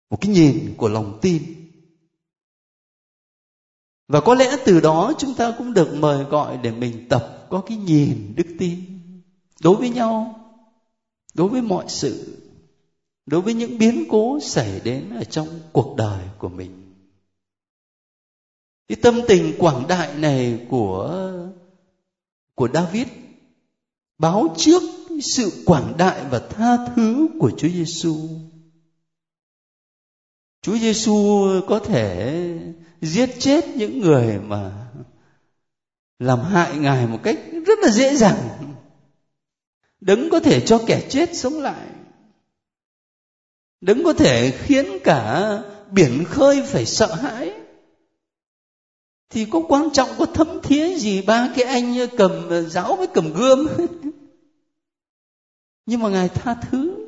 Một 0.10 0.18
cái 0.22 0.32
nhìn 0.32 0.74
của 0.78 0.90
lòng 0.90 1.20
tin. 1.22 1.44
Và 4.08 4.22
có 4.22 4.36
lẽ 4.36 4.58
từ 4.66 4.80
đó 4.80 5.14
chúng 5.18 5.34
ta 5.34 5.54
cũng 5.58 5.74
được 5.74 5.94
mời 5.94 6.24
gọi 6.24 6.58
để 6.58 6.72
mình 6.72 7.10
tập 7.10 7.48
có 7.50 7.62
cái 7.68 7.78
nhìn 7.78 8.34
đức 8.36 8.48
tin. 8.60 8.80
Đối 9.62 9.76
với 9.76 9.90
nhau, 9.90 10.40
đối 11.34 11.50
với 11.50 11.62
mọi 11.62 11.86
sự, 11.88 12.38
đối 13.26 13.42
với 13.42 13.54
những 13.54 13.78
biến 13.78 14.06
cố 14.10 14.40
xảy 14.42 14.82
đến 14.84 15.10
ở 15.16 15.24
trong 15.24 15.48
cuộc 15.72 15.96
đời 15.98 16.24
của 16.38 16.50
mình 16.50 16.79
cái 18.90 18.96
tâm 19.02 19.22
tình 19.28 19.56
quảng 19.60 19.88
đại 19.88 20.16
này 20.16 20.60
của 20.70 21.32
của 22.56 22.70
David 22.74 23.08
báo 24.18 24.56
trước 24.58 24.82
sự 25.22 25.64
quảng 25.66 25.94
đại 25.98 26.26
và 26.32 26.40
tha 26.40 26.78
thứ 26.96 27.28
của 27.40 27.52
Chúa 27.58 27.68
Giêsu. 27.68 28.30
Chúa 30.62 30.78
Giêsu 30.78 31.46
có 31.68 31.80
thể 31.80 32.58
giết 33.02 33.30
chết 33.40 33.68
những 33.76 34.00
người 34.00 34.40
mà 34.40 34.88
làm 36.20 36.40
hại 36.40 36.78
ngài 36.78 37.08
một 37.08 37.20
cách 37.24 37.40
rất 37.66 37.80
là 37.80 37.90
dễ 37.90 38.16
dàng. 38.16 38.74
Đấng 40.02 40.30
có 40.30 40.40
thể 40.40 40.62
cho 40.62 40.82
kẻ 40.88 41.08
chết 41.10 41.36
sống 41.36 41.62
lại. 41.62 41.88
Đấng 43.82 44.04
có 44.04 44.14
thể 44.14 44.52
khiến 44.52 44.86
cả 45.04 45.54
biển 45.92 46.24
khơi 46.26 46.64
phải 46.66 46.86
sợ 46.86 47.16
hãi 47.16 47.69
thì 49.30 49.46
có 49.46 49.62
quan 49.68 49.90
trọng 49.94 50.10
có 50.18 50.26
thấm 50.26 50.48
thía 50.64 50.98
gì 50.98 51.22
ba 51.22 51.50
cái 51.56 51.66
anh 51.66 51.96
cầm 52.18 52.32
giáo 52.68 52.96
với 52.96 53.08
cầm 53.08 53.34
gươm. 53.34 53.68
Nhưng 55.86 56.00
mà 56.00 56.10
ngài 56.10 56.30
tha 56.30 56.54
thứ. 56.54 57.08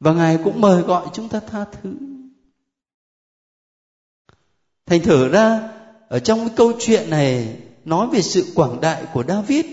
Và 0.00 0.12
ngài 0.12 0.38
cũng 0.44 0.60
mời 0.60 0.82
gọi 0.82 1.06
chúng 1.12 1.28
ta 1.28 1.40
tha 1.40 1.64
thứ. 1.64 1.94
Thành 4.86 5.02
thử 5.02 5.28
ra, 5.28 5.68
ở 6.08 6.18
trong 6.18 6.38
cái 6.38 6.50
câu 6.56 6.72
chuyện 6.80 7.10
này, 7.10 7.56
nói 7.84 8.08
về 8.12 8.22
sự 8.22 8.52
quảng 8.54 8.80
đại 8.80 9.04
của 9.12 9.24
david, 9.28 9.66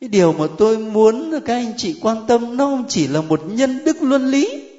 cái 0.00 0.08
điều 0.08 0.32
mà 0.32 0.46
tôi 0.58 0.78
muốn 0.78 1.32
các 1.44 1.54
anh 1.54 1.72
chị 1.76 1.98
quan 2.02 2.26
tâm 2.26 2.56
nó 2.56 2.66
không 2.66 2.84
chỉ 2.88 3.06
là 3.06 3.20
một 3.20 3.40
nhân 3.46 3.84
đức 3.84 4.02
luân 4.02 4.26
lý 4.26 4.73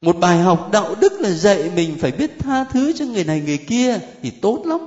một 0.00 0.16
bài 0.20 0.38
học 0.38 0.68
đạo 0.72 0.94
đức 1.00 1.12
là 1.20 1.30
dạy 1.30 1.70
mình 1.76 1.96
phải 1.98 2.12
biết 2.12 2.38
tha 2.38 2.64
thứ 2.64 2.92
cho 2.92 3.04
người 3.04 3.24
này 3.24 3.40
người 3.40 3.58
kia 3.58 4.00
thì 4.22 4.30
tốt 4.30 4.62
lắm 4.64 4.80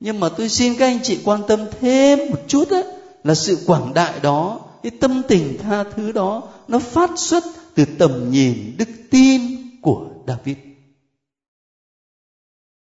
nhưng 0.00 0.20
mà 0.20 0.28
tôi 0.28 0.48
xin 0.48 0.74
các 0.78 0.86
anh 0.86 1.02
chị 1.02 1.18
quan 1.24 1.40
tâm 1.48 1.60
thêm 1.80 2.18
một 2.18 2.40
chút 2.48 2.70
đó, 2.70 2.82
là 3.24 3.34
sự 3.34 3.58
quảng 3.66 3.94
đại 3.94 4.20
đó 4.22 4.60
cái 4.82 4.92
tâm 5.00 5.22
tình 5.28 5.58
tha 5.58 5.84
thứ 5.84 6.12
đó 6.12 6.42
nó 6.68 6.78
phát 6.78 7.10
xuất 7.16 7.44
từ 7.74 7.84
tầm 7.98 8.30
nhìn 8.30 8.74
đức 8.78 8.88
tin 9.10 9.42
của 9.82 10.06
david 10.26 10.56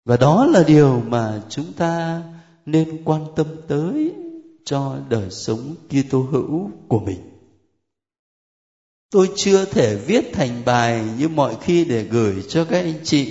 và 0.05 0.17
đó 0.17 0.47
là 0.47 0.63
điều 0.67 1.03
mà 1.07 1.43
chúng 1.49 1.73
ta 1.73 2.23
nên 2.67 3.05
quan 3.05 3.27
tâm 3.37 3.47
tới 3.69 4.13
cho 4.65 4.97
đời 5.09 5.31
sống 5.31 5.75
Kitô 5.89 6.21
hữu 6.31 6.71
của 6.89 6.99
mình. 6.99 7.34
Tôi 9.11 9.29
chưa 9.35 9.65
thể 9.65 9.97
viết 9.97 10.25
thành 10.33 10.65
bài 10.65 11.03
như 11.19 11.29
mọi 11.29 11.57
khi 11.57 11.85
để 11.85 12.05
gửi 12.05 12.43
cho 12.49 12.65
các 12.65 12.79
anh 12.79 13.01
chị, 13.05 13.27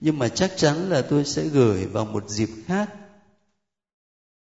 nhưng 0.00 0.18
mà 0.18 0.28
chắc 0.28 0.50
chắn 0.56 0.90
là 0.90 1.02
tôi 1.02 1.24
sẽ 1.24 1.42
gửi 1.42 1.86
vào 1.86 2.04
một 2.04 2.28
dịp 2.28 2.48
khác. 2.66 2.90